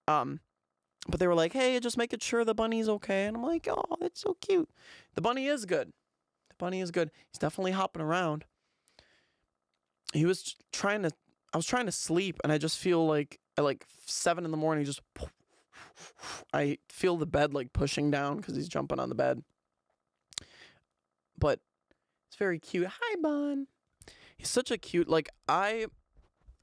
um, 0.08 0.40
but 1.08 1.20
they 1.20 1.26
were 1.26 1.34
like, 1.34 1.52
hey, 1.52 1.78
just 1.80 1.96
making 1.96 2.20
sure 2.20 2.44
the 2.44 2.54
bunny's 2.54 2.88
okay, 2.88 3.26
and 3.26 3.36
I'm 3.36 3.42
like, 3.42 3.68
oh, 3.70 3.96
it's 4.00 4.20
so 4.20 4.36
cute. 4.40 4.68
The 5.14 5.20
bunny 5.20 5.46
is 5.46 5.64
good. 5.64 5.92
The 6.48 6.56
bunny 6.58 6.80
is 6.80 6.90
good. 6.90 7.10
He's 7.28 7.38
definitely 7.38 7.72
hopping 7.72 8.02
around. 8.02 8.44
He 10.12 10.24
was 10.24 10.56
trying 10.72 11.02
to. 11.02 11.12
I 11.52 11.56
was 11.56 11.66
trying 11.66 11.86
to 11.86 11.92
sleep, 11.92 12.38
and 12.44 12.52
I 12.52 12.58
just 12.58 12.78
feel 12.78 13.06
like 13.06 13.40
at 13.56 13.64
like 13.64 13.86
seven 14.06 14.44
in 14.44 14.50
the 14.50 14.56
morning, 14.56 14.84
just 14.84 15.02
I 16.52 16.78
feel 16.88 17.16
the 17.16 17.26
bed 17.26 17.54
like 17.54 17.72
pushing 17.72 18.10
down 18.10 18.36
because 18.36 18.56
he's 18.56 18.68
jumping 18.68 18.98
on 18.98 19.08
the 19.08 19.14
bed. 19.14 19.42
But 21.38 21.60
it's 22.28 22.36
very 22.36 22.58
cute. 22.58 22.86
Hi, 22.86 23.16
Bun. 23.20 23.66
He's 24.36 24.50
such 24.50 24.70
a 24.70 24.78
cute. 24.78 25.08
Like 25.08 25.28
I 25.48 25.86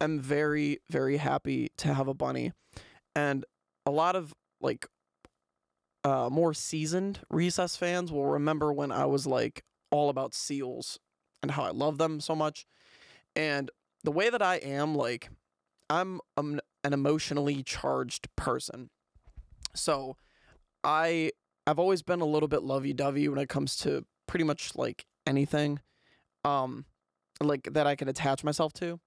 am 0.01 0.19
very 0.19 0.79
very 0.89 1.17
happy 1.17 1.71
to 1.77 1.93
have 1.93 2.07
a 2.07 2.13
bunny, 2.13 2.53
and 3.15 3.45
a 3.85 3.91
lot 3.91 4.15
of 4.15 4.33
like 4.61 4.87
uh, 6.03 6.29
more 6.31 6.53
seasoned 6.53 7.19
recess 7.29 7.75
fans 7.75 8.11
will 8.11 8.25
remember 8.25 8.73
when 8.73 8.91
I 8.91 9.05
was 9.05 9.27
like 9.27 9.63
all 9.91 10.09
about 10.09 10.33
seals 10.33 10.99
and 11.41 11.51
how 11.51 11.63
I 11.63 11.71
love 11.71 11.97
them 11.97 12.19
so 12.19 12.35
much, 12.35 12.65
and 13.35 13.71
the 14.03 14.11
way 14.11 14.29
that 14.29 14.41
I 14.41 14.55
am 14.57 14.95
like. 14.95 15.29
I'm 15.89 16.19
um, 16.35 16.59
an 16.83 16.91
emotionally 16.91 17.63
charged 17.63 18.27
person. 18.35 18.89
So 19.73 20.17
I 20.83 21.31
I've 21.65 21.79
always 21.79 22.01
been 22.01 22.21
a 22.21 22.25
little 22.25 22.47
bit 22.47 22.63
lovey-dovey 22.63 23.27
when 23.29 23.39
it 23.39 23.49
comes 23.49 23.77
to 23.77 24.05
pretty 24.27 24.43
much 24.43 24.75
like 24.75 25.05
anything 25.25 25.79
um 26.43 26.85
like 27.41 27.69
that 27.71 27.87
I 27.87 27.95
can 27.95 28.07
attach 28.09 28.43
myself 28.43 28.73
to. 28.73 28.99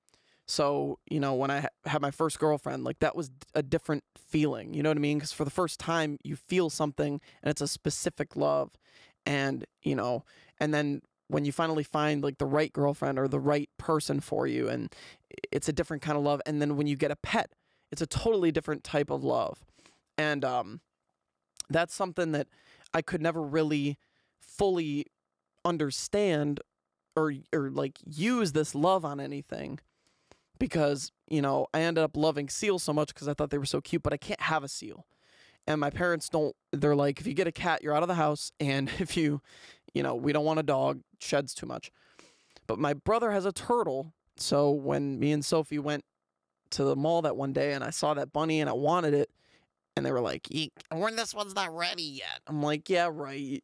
So, 0.50 0.98
you 1.08 1.20
know, 1.20 1.34
when 1.34 1.48
I 1.48 1.60
ha- 1.60 1.68
had 1.84 2.02
my 2.02 2.10
first 2.10 2.40
girlfriend, 2.40 2.82
like 2.82 2.98
that 2.98 3.14
was 3.14 3.30
a 3.54 3.62
different 3.62 4.02
feeling. 4.18 4.74
You 4.74 4.82
know 4.82 4.90
what 4.90 4.96
I 4.96 5.00
mean? 5.00 5.18
Because 5.18 5.32
for 5.32 5.44
the 5.44 5.50
first 5.50 5.78
time, 5.78 6.18
you 6.24 6.34
feel 6.34 6.70
something 6.70 7.20
and 7.40 7.50
it's 7.50 7.60
a 7.60 7.68
specific 7.68 8.34
love. 8.34 8.72
And, 9.24 9.64
you 9.80 9.94
know, 9.94 10.24
and 10.58 10.74
then 10.74 11.02
when 11.28 11.44
you 11.44 11.52
finally 11.52 11.84
find 11.84 12.20
like 12.20 12.38
the 12.38 12.46
right 12.46 12.72
girlfriend 12.72 13.16
or 13.16 13.28
the 13.28 13.38
right 13.38 13.70
person 13.78 14.18
for 14.18 14.48
you, 14.48 14.68
and 14.68 14.92
it's 15.52 15.68
a 15.68 15.72
different 15.72 16.02
kind 16.02 16.18
of 16.18 16.24
love. 16.24 16.42
And 16.44 16.60
then 16.60 16.76
when 16.76 16.88
you 16.88 16.96
get 16.96 17.12
a 17.12 17.16
pet, 17.16 17.52
it's 17.92 18.02
a 18.02 18.06
totally 18.06 18.50
different 18.50 18.82
type 18.82 19.08
of 19.08 19.22
love. 19.22 19.64
And 20.18 20.44
um, 20.44 20.80
that's 21.68 21.94
something 21.94 22.32
that 22.32 22.48
I 22.92 23.02
could 23.02 23.22
never 23.22 23.40
really 23.40 23.98
fully 24.40 25.06
understand 25.64 26.60
or 27.14 27.34
or 27.52 27.70
like 27.70 27.98
use 28.04 28.50
this 28.50 28.74
love 28.74 29.04
on 29.04 29.20
anything 29.20 29.78
because 30.60 31.10
you 31.26 31.42
know 31.42 31.66
I 31.74 31.80
ended 31.80 32.04
up 32.04 32.16
loving 32.16 32.48
seals 32.48 32.84
so 32.84 32.92
much 32.92 33.12
because 33.12 33.26
I 33.26 33.34
thought 33.34 33.50
they 33.50 33.58
were 33.58 33.66
so 33.66 33.80
cute, 33.80 34.04
but 34.04 34.12
I 34.12 34.16
can't 34.16 34.40
have 34.42 34.62
a 34.62 34.68
seal. 34.68 35.06
And 35.66 35.80
my 35.80 35.90
parents 35.90 36.28
don't. 36.28 36.54
They're 36.72 36.94
like, 36.94 37.20
if 37.20 37.26
you 37.26 37.34
get 37.34 37.48
a 37.48 37.52
cat, 37.52 37.82
you're 37.82 37.94
out 37.94 38.02
of 38.02 38.08
the 38.08 38.14
house, 38.14 38.52
and 38.60 38.88
if 39.00 39.16
you, 39.16 39.40
you 39.92 40.04
know, 40.04 40.14
we 40.14 40.32
don't 40.32 40.44
want 40.44 40.60
a 40.60 40.62
dog, 40.62 41.00
sheds 41.18 41.52
too 41.52 41.66
much. 41.66 41.90
But 42.68 42.78
my 42.78 42.94
brother 42.94 43.32
has 43.32 43.44
a 43.44 43.52
turtle, 43.52 44.12
so 44.36 44.70
when 44.70 45.18
me 45.18 45.32
and 45.32 45.44
Sophie 45.44 45.80
went 45.80 46.04
to 46.70 46.84
the 46.84 46.94
mall 46.94 47.22
that 47.22 47.36
one 47.36 47.52
day, 47.52 47.72
and 47.72 47.82
I 47.82 47.90
saw 47.90 48.14
that 48.14 48.32
bunny, 48.32 48.60
and 48.60 48.70
I 48.70 48.74
wanted 48.74 49.14
it. 49.14 49.30
And 49.96 50.06
they 50.06 50.12
were 50.12 50.20
like, 50.20 50.48
"Eek, 50.52 50.72
"When 50.92 51.16
this 51.16 51.34
one's 51.34 51.54
not 51.54 51.74
ready 51.76 52.04
yet." 52.04 52.40
I'm 52.46 52.62
like, 52.62 52.88
"Yeah, 52.88 53.10
right." 53.12 53.62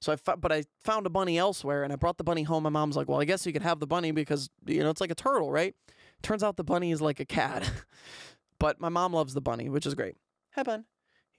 So 0.00 0.12
I, 0.12 0.34
but 0.36 0.52
I 0.52 0.64
found 0.84 1.06
a 1.06 1.10
bunny 1.10 1.38
elsewhere, 1.38 1.82
and 1.82 1.92
I 1.92 1.96
brought 1.96 2.18
the 2.18 2.24
bunny 2.24 2.42
home. 2.42 2.62
My 2.64 2.70
mom's 2.70 2.94
like, 2.94 3.08
"Well, 3.08 3.20
I 3.20 3.24
guess 3.24 3.46
you 3.46 3.54
can 3.54 3.62
have 3.62 3.80
the 3.80 3.86
bunny 3.86 4.12
because 4.12 4.50
you 4.66 4.82
know 4.82 4.90
it's 4.90 5.00
like 5.00 5.10
a 5.10 5.16
turtle, 5.16 5.50
right?" 5.50 5.74
Turns 6.22 6.42
out 6.42 6.56
the 6.56 6.64
bunny 6.64 6.92
is 6.92 7.00
like 7.00 7.20
a 7.20 7.24
cat. 7.24 7.70
but 8.58 8.80
my 8.80 8.88
mom 8.88 9.12
loves 9.12 9.34
the 9.34 9.40
bunny, 9.40 9.68
which 9.68 9.86
is 9.86 9.94
great. 9.94 10.16
Hi, 10.54 10.62
bun. 10.62 10.84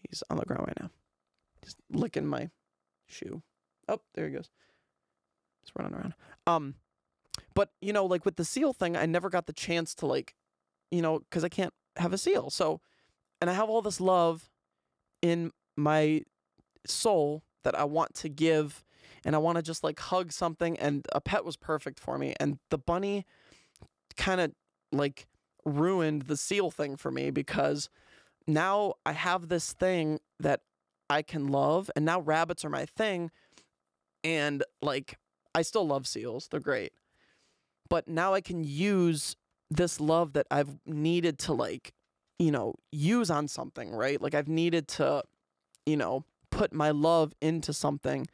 He's 0.10 0.24
on 0.30 0.38
the 0.38 0.46
ground 0.46 0.66
right 0.68 0.78
now. 0.82 0.90
He's 1.64 1.76
licking 1.90 2.28
my 2.28 2.50
shoe. 3.08 3.42
Oh, 3.88 4.02
there 4.14 4.28
he 4.28 4.34
goes. 4.34 4.50
He's 5.62 5.72
running 5.78 5.94
around. 5.94 6.14
Um, 6.46 6.76
but 7.54 7.70
you 7.82 7.94
know, 7.94 8.06
like 8.06 8.26
with 8.26 8.36
the 8.36 8.46
seal 8.46 8.74
thing, 8.74 8.98
I 8.98 9.06
never 9.06 9.30
got 9.30 9.46
the 9.46 9.54
chance 9.54 9.96
to 9.96 10.06
like, 10.06 10.36
you 10.92 11.02
know, 11.02 11.20
because 11.20 11.44
I 11.44 11.50
can't 11.50 11.74
have 11.98 12.14
a 12.14 12.18
seal. 12.18 12.50
So, 12.50 12.82
and 13.40 13.50
I 13.50 13.54
have 13.54 13.70
all 13.70 13.82
this 13.82 14.02
love 14.02 14.50
in 15.22 15.52
my 15.76 16.24
soul 16.86 17.44
that 17.64 17.78
I 17.78 17.86
want 17.86 18.14
to 18.16 18.30
give, 18.30 18.84
and 19.24 19.36
I 19.36 19.40
want 19.40 19.58
to 19.58 19.62
just 19.62 19.84
like 19.84 20.00
hug 20.00 20.32
something. 20.32 20.78
And 20.78 21.08
a 21.14 21.22
pet 21.22 21.46
was 21.46 21.56
perfect 21.56 22.00
for 22.00 22.18
me. 22.18 22.34
And 22.40 22.60
the 22.70 22.78
bunny 22.78 23.26
kind 24.18 24.42
of 24.42 24.52
like 24.94 25.28
ruined 25.66 26.24
the 26.24 26.38
seal 26.38 26.72
thing 26.72 26.96
for 26.96 27.12
me 27.12 27.32
because 27.32 27.90
now 28.48 28.94
I 29.06 29.14
have 29.14 29.48
this 29.48 29.74
thing 29.74 30.20
that 30.40 30.62
I 31.10 31.22
can 31.22 31.48
love, 31.48 31.90
and 31.96 32.06
now 32.06 32.22
rabbits 32.22 32.66
are 32.66 32.70
my 32.70 32.86
thing. 32.86 33.32
And 34.24 34.64
like, 34.82 35.18
I 35.54 35.62
still 35.62 35.86
love 35.86 36.08
seals, 36.08 36.48
they're 36.48 36.60
great. 36.60 36.94
But 37.90 38.08
now 38.08 38.34
I 38.34 38.42
can 38.42 38.64
use 38.64 39.36
this 39.70 40.00
love 40.00 40.34
that 40.34 40.48
I've 40.50 40.78
needed 40.86 41.40
to, 41.40 41.54
like, 41.54 41.94
you 42.40 42.52
know, 42.52 42.76
use 42.92 43.30
on 43.30 43.48
something, 43.48 43.92
right? 43.92 44.22
Like, 44.22 44.34
I've 44.34 44.48
needed 44.48 44.88
to, 44.90 45.24
you 45.86 45.98
know, 45.98 46.26
put 46.50 46.74
my 46.74 46.92
love 46.92 47.34
into 47.42 47.74
something. 47.74 48.28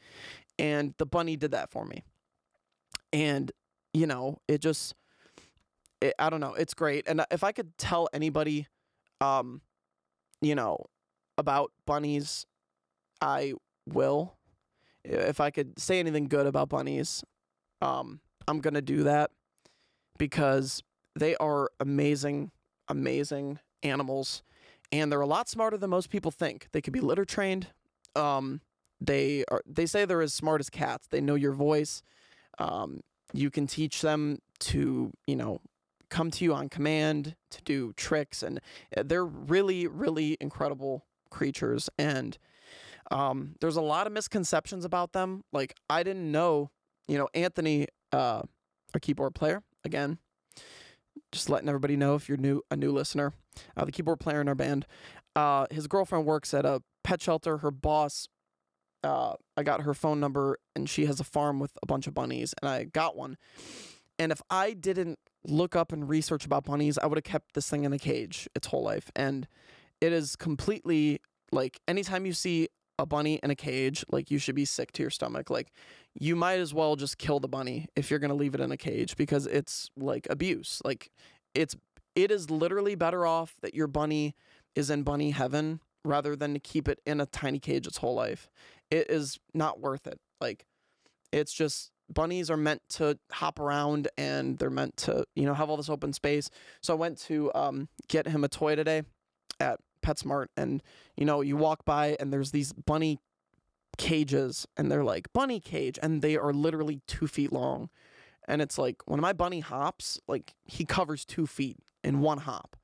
And 0.58 0.94
the 0.98 1.06
bunny 1.06 1.36
did 1.36 1.52
that 1.52 1.72
for 1.72 1.86
me. 1.86 2.04
And, 3.12 3.52
you 3.94 4.06
know, 4.06 4.40
it 4.48 4.62
just, 4.62 4.94
it, 6.02 6.14
I 6.20 6.30
don't 6.30 6.40
know, 6.40 6.54
it's 6.54 6.74
great. 6.74 7.08
And 7.08 7.26
if 7.32 7.44
I 7.44 7.52
could 7.52 7.78
tell 7.78 8.08
anybody, 8.14 8.68
um, 9.22 9.62
you 10.42 10.56
know, 10.56 10.86
about 11.38 11.72
bunnies, 11.86 12.46
I 13.22 13.54
will. 13.86 14.36
If 15.04 15.40
I 15.40 15.50
could 15.50 15.80
say 15.80 16.00
anything 16.00 16.28
good 16.28 16.46
about 16.46 16.70
bunnies, 16.70 17.24
um, 17.82 18.20
I'm 18.48 18.60
gonna 18.60 18.82
do 18.82 19.04
that 19.04 19.32
because 20.18 20.84
they 21.16 21.36
are 21.38 21.70
amazing, 21.80 22.52
amazing 22.88 23.60
animals, 23.84 24.44
and 24.92 25.12
they're 25.12 25.22
a 25.22 25.28
lot 25.28 25.50
smarter 25.50 25.78
than 25.78 25.90
most 25.90 26.10
people 26.10 26.32
think. 26.32 26.68
They 26.72 26.82
could 26.82 26.94
be 26.94 27.00
litter 27.00 27.26
trained. 27.26 27.68
Um, 28.16 28.62
they 29.00 29.46
are. 29.50 29.62
They 29.66 29.86
say 29.86 30.06
they're 30.06 30.22
as 30.22 30.34
smart 30.34 30.60
as 30.62 30.70
cats. 30.70 31.08
They 31.08 31.22
know 31.22 31.36
your 31.36 31.54
voice. 31.54 32.02
Um, 32.58 33.02
you 33.34 33.50
can 33.50 33.68
teach 33.68 34.02
them 34.02 34.40
to, 34.60 35.12
you 35.28 35.36
know, 35.36 35.62
come 36.10 36.32
to 36.32 36.44
you 36.44 36.54
on 36.54 36.70
command 36.70 37.36
to 37.52 37.62
do 37.64 37.94
tricks, 37.94 38.44
and 38.44 38.60
uh, 38.96 39.04
they're 39.06 39.26
really, 39.26 39.88
really 39.88 40.38
incredible 40.40 41.06
creatures. 41.30 41.90
And 41.98 42.38
um, 43.12 43.56
there's 43.62 43.76
a 43.76 43.82
lot 43.82 44.08
of 44.08 44.14
misconceptions 44.14 44.86
about 44.86 45.14
them. 45.14 45.44
Like 45.52 45.76
I 45.90 46.04
didn't 46.04 46.32
know, 46.32 46.72
you 47.08 47.18
know, 47.18 47.28
Anthony, 47.34 47.88
uh, 48.12 48.42
our 48.94 49.00
keyboard 49.00 49.36
player, 49.36 49.64
again, 49.84 50.18
just 51.32 51.50
letting 51.50 51.70
everybody 51.70 51.96
know 51.96 52.16
if 52.16 52.28
you're 52.28 52.38
new, 52.38 52.62
a 52.72 52.76
new 52.76 52.92
listener, 52.92 53.34
uh, 53.78 53.86
the 53.86 53.92
keyboard 53.92 54.20
player 54.20 54.42
in 54.42 54.48
our 54.48 54.56
band. 54.56 54.86
Uh, 55.36 55.66
his 55.72 55.88
girlfriend 55.88 56.26
works 56.26 56.54
at 56.54 56.66
a 56.66 56.82
pet 57.04 57.22
shelter. 57.22 57.58
Her 57.60 57.72
boss, 57.72 58.28
uh, 59.04 59.34
I 59.56 59.64
got 59.64 59.82
her 59.82 59.94
phone 59.94 60.20
number, 60.20 60.58
and 60.76 60.90
she 60.90 61.06
has 61.06 61.20
a 61.20 61.24
farm 61.24 61.60
with 61.60 61.72
a 61.82 61.86
bunch 61.86 62.08
of 62.08 62.14
bunnies, 62.14 62.54
and 62.62 62.70
I 62.70 62.84
got 62.86 63.16
one. 63.16 63.38
And 64.20 64.32
if 64.32 64.42
I 64.50 64.74
didn't 64.74 65.18
look 65.46 65.76
up 65.76 65.92
and 65.92 66.08
research 66.08 66.46
about 66.46 66.66
bunnies, 66.66 66.98
I 66.98 67.08
would 67.08 67.18
have 67.18 67.24
kept 67.24 67.54
this 67.54 67.70
thing 67.70 67.86
in 67.86 67.94
a 67.94 67.98
cage 67.98 68.48
its 68.54 68.68
whole 68.68 68.84
life. 68.84 69.10
And 69.16 69.48
it 70.02 70.12
is 70.12 70.36
completely 70.36 71.22
like 71.52 71.80
anytime 71.88 72.26
you 72.26 72.34
see 72.34 72.68
a 73.00 73.06
bunny 73.06 73.40
in 73.42 73.50
a 73.50 73.56
cage, 73.56 74.04
like 74.12 74.30
you 74.30 74.38
should 74.38 74.56
be 74.56 74.66
sick 74.66 74.92
to 74.92 75.02
your 75.02 75.10
stomach. 75.10 75.50
Like 75.50 75.72
you 76.14 76.36
might 76.36 76.60
as 76.60 76.74
well 76.74 76.98
just 76.98 77.18
kill 77.18 77.40
the 77.40 77.48
bunny 77.48 77.88
if 77.96 78.10
you're 78.10 78.20
going 78.20 78.30
to 78.30 78.36
leave 78.36 78.54
it 78.54 78.60
in 78.62 78.72
a 78.72 78.78
cage 78.78 79.16
because 79.16 79.48
it's 79.48 79.90
like 79.98 80.28
abuse. 80.30 80.82
Like 80.84 81.10
it's 81.56 81.76
it 82.16 82.30
is 82.30 82.50
literally 82.50 82.96
better 82.96 83.26
off 83.26 83.56
that 83.62 83.74
your 83.74 83.88
bunny 83.88 84.36
is 84.76 84.90
in 84.90 85.04
bunny 85.04 85.32
heaven 85.32 85.80
rather 86.04 86.36
than 86.36 86.54
to 86.54 86.60
keep 86.60 86.88
it 86.88 87.00
in 87.06 87.22
a 87.22 87.26
tiny 87.26 87.60
cage 87.60 87.88
its 87.88 87.98
whole 87.98 88.16
life. 88.16 88.50
It 88.92 89.10
is 89.10 89.40
not 89.54 89.80
worth 89.80 90.06
it. 90.06 90.20
Like 90.42 90.66
it's 91.32 91.54
just 91.54 91.92
bunnies 92.14 92.50
are 92.50 92.58
meant 92.58 92.82
to 92.90 93.18
hop 93.32 93.60
around 93.60 94.08
and 94.18 94.58
they're 94.58 94.70
meant 94.70 94.98
to, 94.98 95.26
you 95.36 95.46
know, 95.46 95.54
have 95.54 95.70
all 95.70 95.78
this 95.78 95.90
open 95.90 96.14
space. 96.14 96.50
So 96.82 96.94
I 96.94 96.98
went 96.98 97.18
to 97.22 97.52
um, 97.54 97.90
get 98.08 98.28
him 98.28 98.44
a 98.44 98.48
toy 98.48 98.76
today 98.76 99.04
at 99.60 99.80
PetSmart 100.02 100.48
and 100.58 100.82
you 101.16 101.26
know, 101.26 101.42
you 101.42 101.58
walk 101.58 101.86
by 101.86 102.16
and 102.20 102.32
there's 102.32 102.52
these 102.52 102.74
bunny 102.74 103.20
cages 103.98 104.66
and 104.78 104.92
they're 104.92 105.04
like 105.04 105.32
bunny 105.34 105.60
cage 105.60 106.00
and 106.02 106.22
they 106.22 106.38
are 106.38 106.54
literally 106.54 107.02
two 107.08 107.28
feet 107.28 107.52
long. 107.52 107.90
And 108.48 108.62
it's 108.62 108.78
like 108.78 108.96
when 109.06 109.20
my 109.20 109.34
bunny 109.34 109.60
hops, 109.60 110.20
like 110.28 110.54
he 110.66 110.86
covers 110.86 111.26
two 111.26 111.46
feet 111.46 111.78
in 112.04 112.22
one 112.22 112.40
hop. 112.40 112.76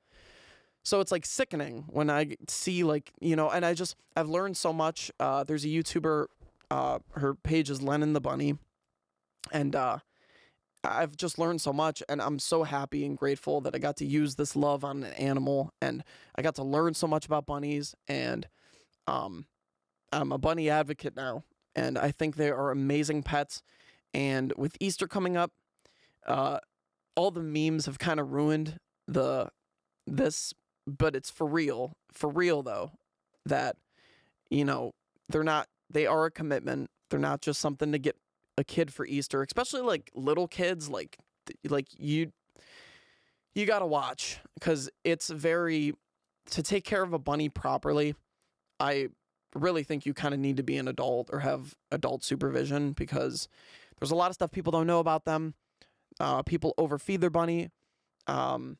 So 0.84 1.00
it's 1.00 1.10
like 1.10 1.26
sickening 1.26 1.84
when 1.88 2.08
I 2.10 2.36
see 2.46 2.84
like, 2.84 3.10
you 3.20 3.34
know, 3.34 3.50
and 3.50 3.66
I 3.66 3.74
just 3.74 3.96
I've 4.14 4.28
learned 4.28 4.56
so 4.56 4.72
much. 4.72 5.10
Uh, 5.18 5.42
there's 5.42 5.64
a 5.64 5.68
YouTuber, 5.68 6.26
uh, 6.70 7.00
her 7.14 7.34
page 7.34 7.70
is 7.70 7.82
Lennon 7.82 8.12
the 8.12 8.20
Bunny. 8.20 8.56
And 9.52 9.74
uh 9.76 9.98
I've 10.84 11.16
just 11.16 11.38
learned 11.38 11.60
so 11.60 11.72
much 11.72 12.02
and 12.08 12.22
I'm 12.22 12.38
so 12.38 12.62
happy 12.62 13.04
and 13.04 13.18
grateful 13.18 13.60
that 13.62 13.74
I 13.74 13.78
got 13.78 13.96
to 13.98 14.06
use 14.06 14.36
this 14.36 14.54
love 14.54 14.84
on 14.84 15.02
an 15.02 15.12
animal 15.14 15.72
and 15.80 16.04
I 16.36 16.42
got 16.42 16.54
to 16.56 16.62
learn 16.62 16.94
so 16.94 17.06
much 17.06 17.26
about 17.26 17.46
bunnies 17.46 17.94
and 18.08 18.46
um 19.06 19.46
I'm 20.12 20.32
a 20.32 20.38
bunny 20.38 20.70
advocate 20.70 21.16
now 21.16 21.44
and 21.74 21.98
I 21.98 22.10
think 22.10 22.36
they 22.36 22.50
are 22.50 22.70
amazing 22.70 23.22
pets 23.22 23.62
and 24.14 24.52
with 24.56 24.76
Easter 24.80 25.08
coming 25.08 25.36
up 25.36 25.50
uh 26.26 26.58
all 27.16 27.30
the 27.30 27.42
memes 27.42 27.86
have 27.86 27.98
kind 27.98 28.20
of 28.20 28.32
ruined 28.32 28.78
the 29.08 29.48
this 30.06 30.52
but 30.86 31.16
it's 31.16 31.30
for 31.30 31.46
real 31.46 31.92
for 32.12 32.28
real 32.28 32.62
though 32.62 32.92
that 33.44 33.76
you 34.50 34.64
know 34.64 34.92
they're 35.28 35.42
not 35.44 35.68
they 35.90 36.06
are 36.06 36.26
a 36.26 36.30
commitment 36.30 36.90
they're 37.10 37.20
not 37.20 37.40
just 37.40 37.60
something 37.60 37.92
to 37.92 37.98
get 37.98 38.16
a 38.56 38.64
kid 38.64 38.92
for 38.92 39.06
Easter, 39.06 39.42
especially 39.42 39.82
like 39.82 40.10
little 40.14 40.48
kids, 40.48 40.88
like 40.88 41.18
like 41.68 41.88
you 41.98 42.32
you 43.54 43.66
got 43.66 43.78
to 43.78 43.86
watch 43.86 44.38
cuz 44.60 44.90
it's 45.04 45.28
very 45.30 45.94
to 46.50 46.62
take 46.62 46.84
care 46.84 47.02
of 47.02 47.12
a 47.12 47.18
bunny 47.18 47.48
properly. 47.48 48.14
I 48.78 49.08
really 49.54 49.84
think 49.84 50.04
you 50.04 50.14
kind 50.14 50.34
of 50.34 50.40
need 50.40 50.56
to 50.58 50.62
be 50.62 50.76
an 50.76 50.88
adult 50.88 51.30
or 51.32 51.40
have 51.40 51.74
adult 51.90 52.22
supervision 52.24 52.92
because 52.92 53.48
there's 53.98 54.10
a 54.10 54.14
lot 54.14 54.28
of 54.28 54.34
stuff 54.34 54.50
people 54.50 54.70
don't 54.70 54.86
know 54.86 55.00
about 55.00 55.24
them. 55.24 55.54
Uh, 56.20 56.42
people 56.42 56.74
overfeed 56.78 57.20
their 57.20 57.30
bunny. 57.30 57.70
Um, 58.26 58.78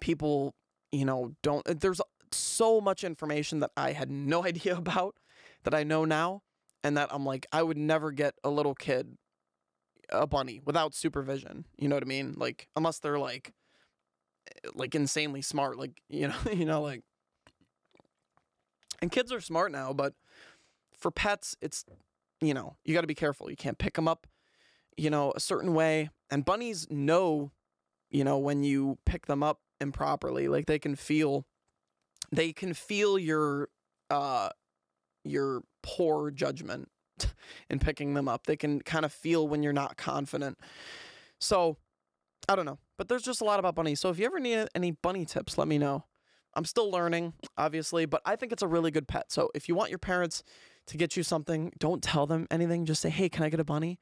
people 0.00 0.54
you 0.92 1.06
know, 1.06 1.32
don't. 1.42 1.64
There's 1.80 2.00
so 2.30 2.80
much 2.80 3.02
information 3.02 3.60
that 3.60 3.72
I 3.76 3.92
had 3.92 4.10
no 4.10 4.44
idea 4.46 4.76
about 4.76 5.16
that 5.64 5.74
I 5.74 5.82
know 5.82 6.04
now, 6.04 6.42
and 6.84 6.96
that 6.96 7.08
I'm 7.12 7.24
like, 7.24 7.46
I 7.52 7.62
would 7.62 7.76
never 7.76 8.10
get 8.10 8.34
a 8.44 8.50
little 8.50 8.74
kid 8.74 9.16
a 10.10 10.26
bunny 10.26 10.60
without 10.64 10.94
supervision. 10.94 11.64
You 11.78 11.88
know 11.88 11.96
what 11.96 12.04
I 12.04 12.06
mean? 12.06 12.34
Like 12.36 12.68
unless 12.76 12.98
they're 12.98 13.18
like 13.18 13.52
like 14.74 14.94
insanely 14.94 15.42
smart, 15.42 15.78
like 15.78 16.02
you 16.08 16.28
know, 16.28 16.36
you 16.52 16.64
know, 16.64 16.82
like 16.82 17.02
and 19.00 19.10
kids 19.10 19.32
are 19.32 19.40
smart 19.40 19.72
now, 19.72 19.92
but 19.92 20.14
for 20.98 21.10
pets, 21.10 21.56
it's 21.60 21.84
you 22.40 22.54
know, 22.54 22.76
you 22.84 22.94
got 22.94 23.02
to 23.02 23.06
be 23.06 23.14
careful. 23.14 23.50
You 23.50 23.56
can't 23.56 23.78
pick 23.78 23.94
them 23.94 24.08
up, 24.08 24.26
you 24.96 25.10
know, 25.10 25.32
a 25.36 25.40
certain 25.40 25.74
way. 25.74 26.10
And 26.30 26.44
bunnies 26.44 26.88
know, 26.90 27.52
you 28.10 28.24
know, 28.24 28.38
when 28.38 28.64
you 28.64 28.98
pick 29.06 29.26
them 29.26 29.42
up 29.42 29.60
improperly, 29.80 30.48
like 30.48 30.66
they 30.66 30.78
can 30.78 30.96
feel 30.96 31.46
they 32.30 32.52
can 32.52 32.74
feel 32.74 33.18
your 33.18 33.68
uh 34.10 34.50
your 35.24 35.62
poor 35.82 36.30
judgment 36.30 36.88
in 37.70 37.78
picking 37.78 38.14
them 38.14 38.28
up. 38.28 38.46
They 38.46 38.56
can 38.56 38.80
kind 38.80 39.04
of 39.04 39.12
feel 39.12 39.46
when 39.48 39.62
you're 39.62 39.72
not 39.72 39.96
confident. 39.96 40.58
So, 41.40 41.76
I 42.48 42.56
don't 42.56 42.66
know, 42.66 42.78
but 42.98 43.08
there's 43.08 43.22
just 43.22 43.40
a 43.40 43.44
lot 43.44 43.58
about 43.60 43.74
bunnies. 43.74 44.00
So 44.00 44.10
if 44.10 44.18
you 44.18 44.26
ever 44.26 44.40
need 44.40 44.68
any 44.74 44.92
bunny 44.92 45.24
tips, 45.24 45.58
let 45.58 45.68
me 45.68 45.78
know. 45.78 46.04
I'm 46.54 46.64
still 46.64 46.90
learning, 46.90 47.34
obviously, 47.56 48.04
but 48.04 48.20
I 48.26 48.36
think 48.36 48.52
it's 48.52 48.62
a 48.62 48.68
really 48.68 48.90
good 48.90 49.08
pet. 49.08 49.32
So 49.32 49.50
if 49.54 49.68
you 49.68 49.74
want 49.74 49.90
your 49.90 49.98
parents 49.98 50.42
to 50.88 50.96
get 50.96 51.16
you 51.16 51.22
something, 51.22 51.72
don't 51.78 52.02
tell 52.02 52.26
them 52.26 52.46
anything. 52.50 52.84
Just 52.84 53.00
say, 53.00 53.10
"Hey, 53.10 53.28
can 53.28 53.44
I 53.44 53.48
get 53.48 53.60
a 53.60 53.64
bunny?" 53.64 53.98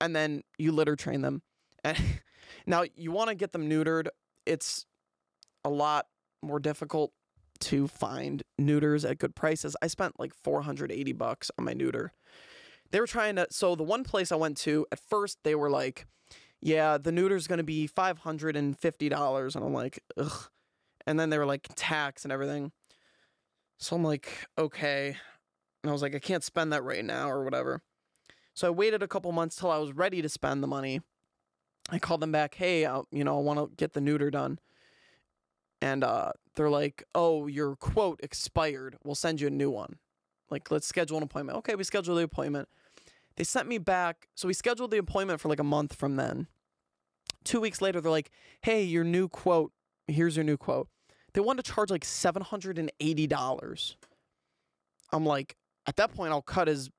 And 0.00 0.14
then 0.14 0.42
you 0.58 0.72
litter 0.72 0.96
train 0.96 1.22
them. 1.22 1.42
And 1.82 1.98
now 2.66 2.84
you 2.94 3.10
want 3.10 3.30
to 3.30 3.34
get 3.34 3.52
them 3.52 3.68
neutered. 3.68 4.08
It's 4.46 4.86
a 5.64 5.70
lot 5.70 6.06
more 6.42 6.60
difficult 6.60 7.12
to 7.62 7.86
find 7.86 8.42
neuters 8.58 9.04
at 9.04 9.18
good 9.18 9.34
prices. 9.34 9.76
I 9.80 9.86
spent 9.86 10.18
like 10.18 10.34
480 10.34 11.12
bucks 11.12 11.50
on 11.58 11.64
my 11.64 11.72
neuter. 11.72 12.12
They 12.90 13.00
were 13.00 13.06
trying 13.06 13.36
to 13.36 13.46
so 13.50 13.74
the 13.74 13.82
one 13.82 14.04
place 14.04 14.32
I 14.32 14.36
went 14.36 14.56
to 14.58 14.86
at 14.92 14.98
first 14.98 15.38
they 15.44 15.54
were 15.54 15.70
like, 15.70 16.06
"Yeah, 16.60 16.98
the 16.98 17.12
neuter's 17.12 17.46
going 17.46 17.58
to 17.58 17.64
be 17.64 17.88
$550." 17.88 19.56
And 19.56 19.64
I'm 19.64 19.72
like, 19.72 20.02
"Ugh." 20.16 20.48
And 21.06 21.18
then 21.18 21.30
they 21.30 21.38
were 21.38 21.46
like 21.46 21.68
tax 21.74 22.24
and 22.24 22.32
everything. 22.32 22.72
So 23.78 23.96
I'm 23.96 24.04
like, 24.04 24.46
"Okay." 24.58 25.16
And 25.82 25.90
I 25.90 25.92
was 25.92 26.02
like, 26.02 26.14
"I 26.14 26.18
can't 26.18 26.44
spend 26.44 26.72
that 26.72 26.84
right 26.84 27.04
now 27.04 27.30
or 27.30 27.44
whatever." 27.44 27.82
So 28.54 28.68
I 28.68 28.70
waited 28.70 29.02
a 29.02 29.08
couple 29.08 29.32
months 29.32 29.56
till 29.56 29.70
I 29.70 29.78
was 29.78 29.92
ready 29.92 30.20
to 30.20 30.28
spend 30.28 30.62
the 30.62 30.68
money. 30.68 31.00
I 31.90 31.98
called 31.98 32.20
them 32.20 32.32
back, 32.32 32.54
"Hey, 32.54 32.86
I, 32.86 33.02
you 33.10 33.24
know, 33.24 33.38
I 33.38 33.42
want 33.42 33.58
to 33.58 33.74
get 33.76 33.92
the 33.94 34.00
neuter 34.00 34.30
done." 34.30 34.58
And 35.80 36.04
uh, 36.04 36.32
they're 36.54 36.70
like, 36.70 37.04
"Oh, 37.14 37.46
your 37.46 37.76
quote 37.76 38.20
expired. 38.22 38.96
We'll 39.04 39.14
send 39.14 39.40
you 39.40 39.46
a 39.46 39.50
new 39.50 39.70
one. 39.70 39.98
Like, 40.50 40.70
let's 40.70 40.86
schedule 40.86 41.16
an 41.16 41.22
appointment." 41.22 41.58
Okay, 41.58 41.74
we 41.74 41.84
schedule 41.84 42.16
the 42.16 42.22
appointment. 42.22 42.68
They 43.36 43.44
sent 43.44 43.68
me 43.68 43.78
back. 43.78 44.28
So 44.34 44.48
we 44.48 44.54
scheduled 44.54 44.90
the 44.90 44.98
appointment 44.98 45.40
for 45.40 45.48
like 45.48 45.60
a 45.60 45.64
month 45.64 45.94
from 45.94 46.16
then. 46.16 46.48
Two 47.44 47.60
weeks 47.60 47.80
later, 47.80 48.00
they're 48.00 48.10
like, 48.10 48.30
"Hey, 48.62 48.82
your 48.82 49.04
new 49.04 49.28
quote. 49.28 49.72
Here's 50.06 50.36
your 50.36 50.44
new 50.44 50.56
quote." 50.56 50.88
They 51.34 51.40
wanted 51.40 51.64
to 51.64 51.72
charge 51.72 51.90
like 51.90 52.04
seven 52.04 52.42
hundred 52.42 52.78
and 52.78 52.92
eighty 53.00 53.26
dollars. 53.26 53.96
I'm 55.12 55.24
like, 55.26 55.56
at 55.86 55.96
that 55.96 56.14
point, 56.14 56.32
I'll 56.32 56.42
cut 56.42 56.68
his 56.68 56.90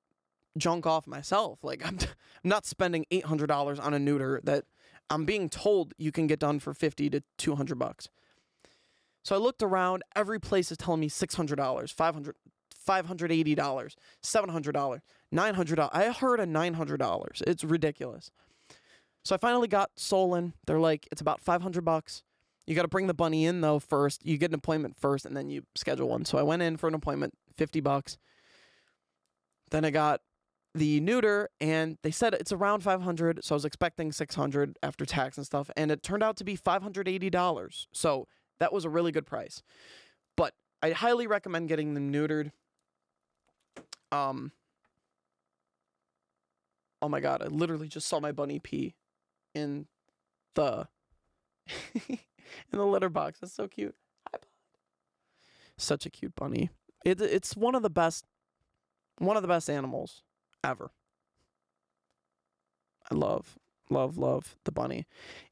junk 0.57 0.85
off 0.85 1.07
myself. 1.07 1.59
Like 1.63 1.85
I'm, 1.85 1.97
I'm 2.01 2.49
not 2.49 2.65
spending 2.65 3.05
eight 3.11 3.25
hundred 3.25 3.47
dollars 3.47 3.79
on 3.79 3.93
a 3.93 3.99
neuter 3.99 4.41
that 4.43 4.65
I'm 5.09 5.25
being 5.25 5.49
told 5.49 5.93
you 5.97 6.11
can 6.11 6.27
get 6.27 6.39
done 6.39 6.59
for 6.59 6.73
fifty 6.73 7.09
to 7.09 7.23
two 7.37 7.55
hundred 7.55 7.79
bucks. 7.79 8.09
So 9.23 9.35
I 9.35 9.39
looked 9.39 9.63
around. 9.63 10.03
Every 10.15 10.39
place 10.39 10.71
is 10.71 10.77
telling 10.77 10.99
me 10.99 11.09
six 11.09 11.35
hundred 11.35 11.55
dollars, 11.55 11.91
five 11.91 12.13
hundred, 12.13 12.35
five 12.75 13.05
hundred 13.05 13.31
eighty 13.31 13.55
dollars, 13.55 13.95
seven 14.21 14.49
hundred 14.49 14.73
dollars, 14.73 15.01
nine 15.31 15.55
hundred 15.55 15.75
dollars. 15.75 15.91
I 15.93 16.11
heard 16.11 16.39
a 16.39 16.45
nine 16.45 16.73
hundred 16.73 16.97
dollars. 16.97 17.41
It's 17.47 17.63
ridiculous. 17.63 18.31
So 19.23 19.35
I 19.35 19.37
finally 19.37 19.69
got 19.69 19.91
Solon. 19.95 20.53
They're 20.67 20.79
like, 20.79 21.07
it's 21.11 21.21
about 21.21 21.39
five 21.39 21.61
hundred 21.61 21.85
bucks. 21.85 22.23
You 22.67 22.75
got 22.75 22.83
to 22.83 22.89
bring 22.89 23.07
the 23.07 23.13
bunny 23.13 23.45
in 23.45 23.61
though 23.61 23.79
first. 23.79 24.25
You 24.25 24.37
get 24.37 24.51
an 24.51 24.55
appointment 24.55 24.97
first, 24.99 25.25
and 25.25 25.35
then 25.35 25.49
you 25.49 25.63
schedule 25.75 26.09
one. 26.09 26.25
So 26.25 26.37
I 26.37 26.43
went 26.43 26.61
in 26.61 26.75
for 26.77 26.87
an 26.87 26.93
appointment, 26.93 27.33
fifty 27.55 27.79
bucks. 27.79 28.17
Then 29.71 29.85
I 29.85 29.89
got 29.89 30.21
the 30.75 30.99
neuter 30.99 31.49
and 31.61 31.97
they 32.01 32.09
said 32.09 32.33
it's 32.33 32.51
around 32.51 32.81
500 32.81 33.43
so 33.43 33.53
i 33.53 33.57
was 33.57 33.63
expecting 33.65 34.11
600 34.11 34.79
after 34.81 35.05
tax 35.05 35.37
and 35.37 35.45
stuff 35.45 35.69
and 35.77 35.91
it 35.91 36.01
turned 36.01 36.23
out 36.23 36.35
to 36.37 36.43
be 36.43 36.57
$580 36.57 37.85
so 37.91 38.27
that 38.59 38.73
was 38.73 38.85
a 38.85 38.89
really 38.89 39.11
good 39.11 39.25
price. 39.25 39.61
But 40.35 40.53
i 40.81 40.91
highly 40.91 41.27
recommend 41.27 41.69
getting 41.69 41.93
them 41.93 42.11
neutered. 42.11 42.51
Um 44.11 44.51
oh 47.01 47.09
my 47.09 47.19
god 47.19 47.41
i 47.41 47.47
literally 47.47 47.89
just 47.89 48.07
saw 48.07 48.17
my 48.21 48.31
bunny 48.31 48.59
pee 48.59 48.95
in 49.53 49.87
the 50.55 50.87
in 52.09 52.17
the 52.71 52.85
litter 52.85 53.09
box. 53.09 53.39
That's 53.39 53.53
so 53.53 53.67
cute. 53.67 53.95
Such 55.77 56.05
a 56.05 56.09
cute 56.09 56.35
bunny. 56.35 56.69
It, 57.05 57.19
it's 57.21 57.55
one 57.55 57.75
of 57.75 57.81
the 57.83 57.89
best 57.89 58.25
one 59.17 59.35
of 59.35 59.41
the 59.41 59.47
best 59.47 59.69
animals 59.69 60.23
ever. 60.63 60.91
I 63.11 63.15
love, 63.15 63.57
love, 63.89 64.17
love 64.17 64.55
the 64.65 64.71
bunny. 64.71 65.05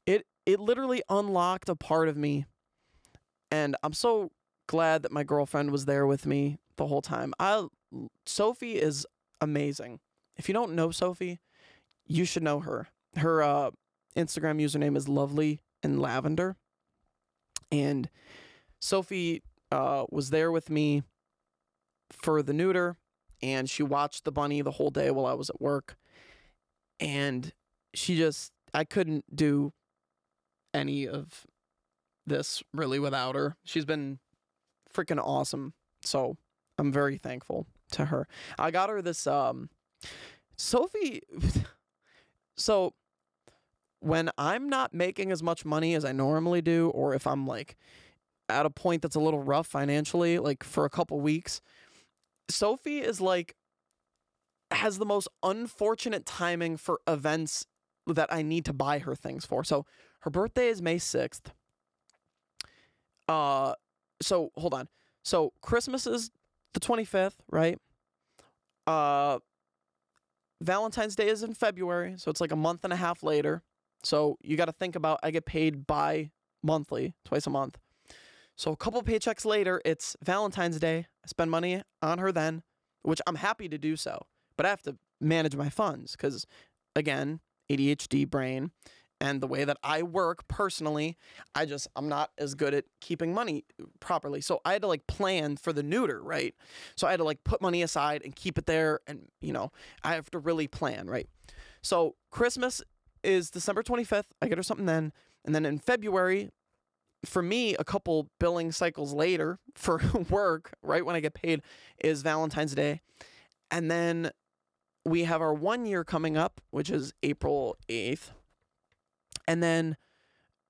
It 0.06 0.26
it 0.46 0.58
literally 0.58 1.02
unlocked 1.08 1.68
a 1.68 1.76
part 1.76 2.08
of 2.08 2.16
me, 2.16 2.46
and 3.52 3.76
I'm 3.82 3.92
so 3.92 4.32
glad 4.66 5.02
that 5.02 5.12
my 5.12 5.22
girlfriend 5.22 5.70
was 5.70 5.84
there 5.84 6.06
with 6.06 6.26
me 6.26 6.58
the 6.76 6.86
whole 6.86 7.02
time. 7.02 7.34
I 7.38 7.66
Sophie 8.26 8.80
is 8.80 9.06
amazing. 9.40 10.00
If 10.36 10.48
you 10.48 10.54
don't 10.54 10.72
know 10.72 10.90
Sophie, 10.90 11.40
you 12.06 12.24
should 12.24 12.42
know 12.42 12.60
her. 12.60 12.88
Her 13.16 13.42
uh, 13.42 13.70
Instagram 14.16 14.60
username 14.60 14.96
is 14.96 15.08
lovely 15.08 15.60
and 15.82 16.00
lavender, 16.00 16.56
and 17.70 18.08
Sophie 18.80 19.42
uh, 19.70 20.06
was 20.10 20.30
there 20.30 20.50
with 20.50 20.70
me 20.70 21.02
for 22.10 22.42
the 22.42 22.52
neuter 22.52 22.96
and 23.42 23.68
she 23.68 23.82
watched 23.82 24.24
the 24.24 24.32
bunny 24.32 24.62
the 24.62 24.70
whole 24.72 24.90
day 24.90 25.10
while 25.10 25.26
I 25.26 25.34
was 25.34 25.50
at 25.50 25.60
work. 25.60 25.96
And 27.00 27.52
she 27.94 28.16
just, 28.16 28.52
I 28.72 28.84
couldn't 28.84 29.24
do 29.34 29.72
any 30.72 31.08
of 31.08 31.46
this 32.26 32.62
really 32.72 32.98
without 32.98 33.34
her. 33.34 33.56
She's 33.64 33.84
been 33.84 34.18
freaking 34.92 35.22
awesome. 35.22 35.74
So 36.02 36.36
I'm 36.78 36.92
very 36.92 37.18
thankful 37.18 37.66
to 37.92 38.06
her. 38.06 38.26
I 38.58 38.70
got 38.70 38.90
her 38.90 39.02
this, 39.02 39.26
um, 39.26 39.70
Sophie. 40.56 41.22
so 42.56 42.94
when 44.00 44.30
I'm 44.36 44.68
not 44.68 44.92
making 44.92 45.30
as 45.30 45.42
much 45.42 45.64
money 45.64 45.94
as 45.94 46.04
I 46.04 46.12
normally 46.12 46.62
do, 46.62 46.90
or 46.90 47.14
if 47.14 47.26
I'm 47.26 47.46
like 47.46 47.76
at 48.48 48.66
a 48.66 48.70
point 48.70 49.02
that's 49.02 49.16
a 49.16 49.20
little 49.20 49.42
rough 49.42 49.66
financially, 49.66 50.38
like 50.38 50.64
for 50.64 50.84
a 50.84 50.90
couple 50.90 51.20
weeks, 51.20 51.60
Sophie 52.48 52.98
is 53.00 53.20
like 53.20 53.54
has 54.72 54.98
the 54.98 55.06
most 55.06 55.28
unfortunate 55.42 56.26
timing 56.26 56.76
for 56.76 57.00
events 57.06 57.66
that 58.06 58.32
I 58.32 58.42
need 58.42 58.64
to 58.64 58.72
buy 58.72 58.98
her 58.98 59.14
things 59.14 59.44
for. 59.44 59.62
So 59.64 59.86
her 60.20 60.30
birthday 60.30 60.68
is 60.68 60.82
May 60.82 60.96
6th. 60.96 61.52
Uh 63.28 63.74
so 64.20 64.50
hold 64.56 64.74
on. 64.74 64.88
So 65.24 65.52
Christmas 65.62 66.06
is 66.06 66.30
the 66.74 66.80
25th, 66.80 67.36
right? 67.50 67.78
Uh 68.86 69.38
Valentine's 70.60 71.16
Day 71.16 71.28
is 71.28 71.42
in 71.42 71.54
February, 71.54 72.14
so 72.16 72.30
it's 72.30 72.40
like 72.40 72.52
a 72.52 72.56
month 72.56 72.84
and 72.84 72.92
a 72.92 72.96
half 72.96 73.22
later. 73.22 73.62
So 74.04 74.36
you 74.42 74.56
got 74.56 74.66
to 74.66 74.72
think 74.72 74.96
about 74.96 75.18
I 75.22 75.30
get 75.30 75.44
paid 75.44 75.86
bi 75.86 76.30
monthly, 76.62 77.14
twice 77.24 77.46
a 77.46 77.50
month. 77.50 77.78
So 78.56 78.70
a 78.70 78.76
couple 78.76 79.02
paychecks 79.02 79.44
later, 79.44 79.80
it's 79.84 80.16
Valentine's 80.22 80.78
Day. 80.78 81.06
I 81.24 81.26
spend 81.26 81.50
money 81.50 81.82
on 82.00 82.18
her 82.18 82.30
then, 82.30 82.62
which 83.02 83.20
I'm 83.26 83.36
happy 83.36 83.68
to 83.68 83.78
do 83.78 83.96
so, 83.96 84.26
but 84.56 84.66
I 84.66 84.68
have 84.68 84.82
to 84.82 84.96
manage 85.20 85.56
my 85.56 85.68
funds 85.68 86.12
because, 86.12 86.46
again, 86.94 87.40
ADHD 87.70 88.28
brain 88.28 88.70
and 89.22 89.40
the 89.40 89.46
way 89.46 89.62
that 89.64 89.78
I 89.84 90.02
work 90.02 90.48
personally, 90.48 91.16
I 91.54 91.64
just 91.64 91.86
I'm 91.94 92.08
not 92.08 92.32
as 92.38 92.56
good 92.56 92.74
at 92.74 92.86
keeping 93.00 93.32
money 93.32 93.64
properly. 94.00 94.40
So 94.40 94.60
I 94.64 94.72
had 94.72 94.82
to 94.82 94.88
like 94.88 95.06
plan 95.06 95.56
for 95.56 95.72
the 95.72 95.84
neuter, 95.84 96.20
right? 96.20 96.56
So 96.96 97.06
I 97.06 97.12
had 97.12 97.18
to 97.18 97.24
like 97.24 97.44
put 97.44 97.62
money 97.62 97.82
aside 97.82 98.22
and 98.24 98.34
keep 98.34 98.58
it 98.58 98.66
there 98.66 98.98
and 99.06 99.28
you 99.40 99.52
know, 99.52 99.70
I 100.02 100.14
have 100.16 100.28
to 100.32 100.40
really 100.40 100.66
plan, 100.66 101.06
right? 101.06 101.28
So 101.82 102.16
Christmas 102.32 102.82
is 103.22 103.48
December 103.48 103.84
25th. 103.84 104.24
I 104.42 104.48
get 104.48 104.58
her 104.58 104.64
something 104.64 104.86
then. 104.86 105.12
And 105.44 105.54
then 105.54 105.64
in 105.64 105.78
February, 105.78 106.50
for 107.24 107.42
me, 107.42 107.76
a 107.76 107.84
couple 107.84 108.28
billing 108.40 108.72
cycles 108.72 109.12
later 109.12 109.60
for 109.76 110.00
work, 110.30 110.72
right 110.82 111.06
when 111.06 111.14
I 111.14 111.20
get 111.20 111.34
paid, 111.34 111.62
is 112.02 112.22
Valentine's 112.22 112.74
Day. 112.74 113.02
And 113.70 113.88
then 113.88 114.32
we 115.04 115.24
have 115.24 115.40
our 115.40 115.54
one 115.54 115.86
year 115.86 116.02
coming 116.02 116.36
up, 116.36 116.60
which 116.72 116.90
is 116.90 117.14
April 117.22 117.76
8th. 117.88 118.30
And 119.46 119.62
then 119.62 119.96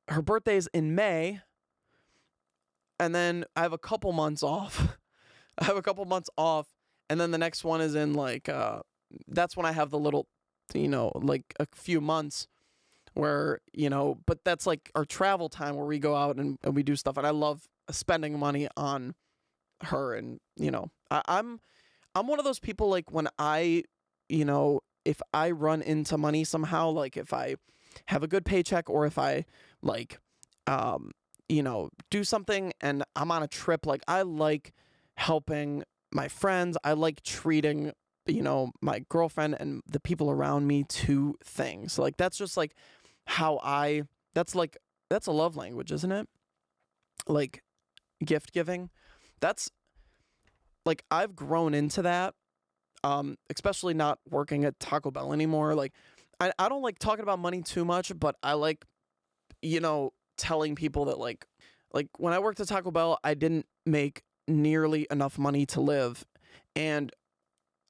her 0.09 0.23
birthday 0.23 0.57
is 0.57 0.69
in 0.73 0.95
May. 0.95 1.41
and 2.99 3.15
then 3.15 3.45
I 3.57 3.63
have 3.63 3.73
a 3.73 3.79
couple 3.79 4.13
months 4.13 4.43
off. 4.43 4.97
I 5.59 5.65
have 5.65 5.77
a 5.77 5.83
couple 5.83 6.05
months 6.05 6.31
off, 6.39 6.69
and 7.11 7.21
then 7.21 7.31
the 7.31 7.39
next 7.39 7.65
one 7.65 7.81
is 7.81 7.95
in 7.95 8.15
like 8.15 8.49
uh, 8.49 8.81
that's 9.29 9.57
when 9.57 9.67
I 9.67 9.73
have 9.73 9.91
the 9.91 9.99
little, 9.99 10.27
you 10.75 10.89
know, 10.89 11.13
like 11.15 11.55
a 11.61 11.67
few 11.75 12.01
months 12.01 12.47
where 13.15 13.61
you 13.73 13.91
know, 13.91 14.19
but 14.27 14.45
that's 14.45 14.67
like 14.67 14.91
our 14.95 15.05
travel 15.05 15.49
time 15.49 15.77
where 15.77 15.85
we 15.87 15.99
go 15.99 16.17
out 16.17 16.37
and, 16.37 16.59
and 16.63 16.75
we 16.75 16.83
do 16.83 16.97
stuff, 16.97 17.17
and 17.17 17.27
I 17.27 17.31
love 17.31 17.69
spending 17.91 18.39
money 18.39 18.69
on 18.77 19.15
her, 19.85 20.15
and 20.15 20.41
you 20.57 20.71
know, 20.71 20.91
I, 21.11 21.23
I'm 21.27 21.61
I'm 22.15 22.27
one 22.29 22.39
of 22.39 22.45
those 22.45 22.61
people 22.61 22.89
like 22.89 23.11
when 23.11 23.29
I, 23.39 23.85
you 24.29 24.45
know, 24.45 24.81
if 25.05 25.21
I 25.35 25.51
run 25.51 25.83
into 25.83 26.17
money 26.17 26.45
somehow, 26.45 26.91
like 26.91 27.17
if 27.17 27.33
I 27.33 27.57
have 28.07 28.23
a 28.23 28.29
good 28.29 28.45
paycheck 28.45 28.89
or 28.89 29.07
if 29.07 29.19
I 29.19 29.45
like 29.83 30.19
um 30.67 31.13
you 31.49 31.63
know, 31.63 31.91
do 32.11 32.25
something 32.25 32.73
and 32.81 33.05
I'm 33.15 33.31
on 33.31 33.43
a 33.43 33.49
trip, 33.49 33.85
like 33.85 34.03
I 34.09 34.23
like 34.23 34.73
helping 35.17 35.85
my 36.11 36.29
friends. 36.29 36.79
I 36.83 36.95
like 36.95 37.23
treating, 37.23 37.93
you 38.27 38.43
know, 38.43 38.73
my 38.81 39.05
girlfriend 39.11 39.57
and 39.61 39.83
the 39.87 40.01
people 40.01 40.31
around 40.31 40.67
me 40.67 40.85
to 40.85 41.35
things. 41.45 41.99
Like 41.99 42.17
that's 42.17 42.39
just 42.39 42.57
like 42.57 42.75
how 43.27 43.61
I 43.63 44.03
that's 44.35 44.55
like 44.55 44.79
that's 45.11 45.27
a 45.27 45.33
love 45.33 45.57
language, 45.57 45.93
isn't 45.93 46.13
it? 46.13 46.27
Like 47.27 47.63
gift 48.25 48.53
giving. 48.53 48.89
That's 49.41 49.71
like 50.87 51.05
I've 51.11 51.37
grown 51.37 51.75
into 51.75 52.03
that. 52.03 52.35
Um, 53.05 53.37
especially 53.51 53.95
not 53.95 54.21
working 54.31 54.65
at 54.65 54.79
Taco 54.79 55.11
Bell 55.11 55.33
anymore. 55.33 55.75
Like 55.75 55.93
I, 56.43 56.53
I 56.59 56.69
don't 56.69 56.83
like 56.83 56.99
talking 56.99 57.23
about 57.23 57.39
money 57.39 57.63
too 57.63 57.85
much, 57.85 58.13
but 58.19 58.37
I 58.43 58.55
like, 58.55 58.85
you 59.61 59.81
know, 59.81 60.13
telling 60.37 60.75
people 60.75 61.05
that 61.07 61.19
like 61.19 61.47
like 61.93 62.09
when 62.19 62.33
I 62.33 62.41
worked 62.41 62.59
at 62.59 62.69
Taco 62.69 62.91
Bell, 62.91 63.19
I 63.23 63.35
didn't 63.35 63.67
make 63.87 64.23
nearly 64.49 65.07
enough 65.11 65.39
money 65.39 65.67
to 65.67 65.81
live. 65.81 66.25
And 66.75 67.13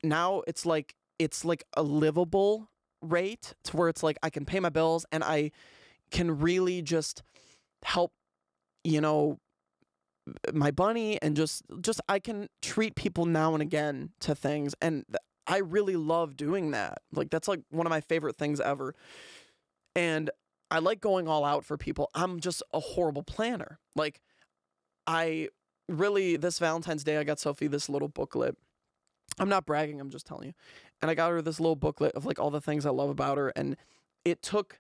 now 0.03 0.43
it's 0.47 0.67
like 0.67 0.95
it's 1.19 1.45
like 1.45 1.65
a 1.77 1.83
livable 1.83 2.69
rate 3.01 3.55
to 3.65 3.77
where 3.77 3.89
it's 3.89 4.03
like 4.03 4.19
I 4.23 4.29
can 4.29 4.45
pay 4.45 4.61
my 4.61 4.69
bills 4.69 5.07
and 5.11 5.25
I 5.25 5.51
can 6.11 6.39
really 6.39 6.83
just 6.83 7.23
help 7.85 8.13
you 8.85 9.01
know 9.01 9.39
my 10.53 10.71
bunny 10.71 11.21
and 11.23 11.37
just 11.37 11.63
just 11.81 12.01
I 12.09 12.19
can 12.19 12.49
treat 12.61 12.97
people 12.97 13.25
now 13.25 13.55
and 13.55 13.63
again 13.63 14.11
to 14.21 14.35
things 14.35 14.75
and 14.83 15.05
I 15.47 15.59
really 15.59 15.97
love 15.97 16.37
doing 16.37 16.71
that. 16.73 16.99
Like 17.13 17.31
that's 17.31 17.49
like 17.49 17.61
one 17.71 17.87
of 17.87 17.91
my 17.91 18.01
favorite 18.01 18.37
things 18.37 18.61
ever. 18.61 18.95
And 19.95 20.31
I 20.71 20.79
like 20.79 21.01
going 21.01 21.29
all 21.29 21.45
out 21.45 21.65
for 21.65 21.77
people. 21.77 22.11
I'm 22.15 22.41
just 22.41 22.63
a 22.73 22.81
horrible 22.81 23.23
planner. 23.23 23.79
Like 23.97 24.21
I 25.07 25.49
really 25.89 26.37
this 26.37 26.59
Valentine's 26.59 27.05
Day 27.05 27.19
I 27.19 27.25
got 27.25 27.41
Sophie 27.41 27.67
this 27.67 27.89
little 27.89 28.09
booklet. 28.09 28.57
I'm 29.39 29.49
not 29.49 29.67
bragging, 29.67 30.01
I'm 30.01 30.11
just 30.11 30.27
telling 30.27 30.49
you. 30.49 30.55
And 31.01 31.11
I 31.11 31.15
got 31.15 31.31
her 31.31 31.43
this 31.43 31.59
little 31.59 31.77
booklet 31.77 32.15
of 32.15 32.25
like 32.25 32.39
all 32.39 32.51
the 32.51 32.61
things 32.61 32.87
I 32.87 32.91
love 32.91 33.11
about 33.11 33.39
her 33.39 33.53
and 33.57 33.77
it 34.25 34.43
took 34.43 34.79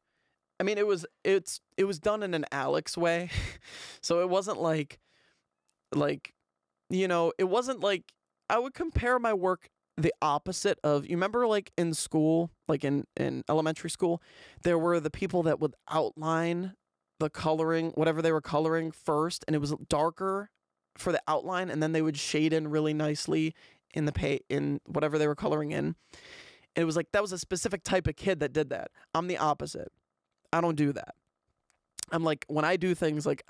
I 0.60 0.62
mean 0.62 0.78
it 0.78 0.86
was 0.86 1.04
it's 1.24 1.60
it 1.76 1.84
was 1.84 1.98
done 1.98 2.22
in 2.22 2.34
an 2.34 2.46
Alex 2.52 2.96
way. 2.96 3.30
so 4.00 4.20
it 4.20 4.30
wasn't 4.30 4.60
like 4.60 5.00
like 5.94 6.32
you 6.88 7.08
know, 7.08 7.32
it 7.38 7.44
wasn't 7.44 7.80
like 7.80 8.12
I 8.48 8.58
would 8.58 8.74
compare 8.74 9.18
my 9.18 9.32
work 9.32 9.70
the 9.96 10.12
opposite 10.22 10.78
of 10.82 11.04
you 11.04 11.16
remember 11.16 11.46
like 11.46 11.70
in 11.76 11.92
school 11.92 12.50
like 12.66 12.82
in 12.82 13.04
in 13.16 13.44
elementary 13.48 13.90
school 13.90 14.22
there 14.62 14.78
were 14.78 14.98
the 14.98 15.10
people 15.10 15.42
that 15.42 15.60
would 15.60 15.74
outline 15.90 16.72
the 17.20 17.28
coloring 17.28 17.90
whatever 17.94 18.22
they 18.22 18.32
were 18.32 18.40
coloring 18.40 18.90
first 18.90 19.44
and 19.46 19.54
it 19.54 19.58
was 19.58 19.74
darker 19.88 20.50
for 20.96 21.12
the 21.12 21.20
outline 21.28 21.70
and 21.70 21.82
then 21.82 21.92
they 21.92 22.02
would 22.02 22.16
shade 22.16 22.52
in 22.52 22.68
really 22.68 22.94
nicely 22.94 23.54
in 23.94 24.04
the 24.04 24.12
pay 24.12 24.40
in 24.48 24.80
whatever 24.86 25.18
they 25.18 25.26
were 25.26 25.34
coloring 25.34 25.72
in. 25.72 25.94
And 26.74 26.82
it 26.82 26.84
was 26.84 26.96
like 26.96 27.12
that 27.12 27.22
was 27.22 27.32
a 27.32 27.38
specific 27.38 27.82
type 27.82 28.06
of 28.06 28.16
kid 28.16 28.40
that 28.40 28.52
did 28.52 28.70
that. 28.70 28.90
I'm 29.14 29.26
the 29.26 29.38
opposite. 29.38 29.92
I 30.52 30.60
don't 30.60 30.76
do 30.76 30.92
that. 30.92 31.14
I'm 32.10 32.24
like 32.24 32.44
when 32.48 32.64
i 32.64 32.76
do 32.76 32.94
things 32.94 33.24
like 33.24 33.42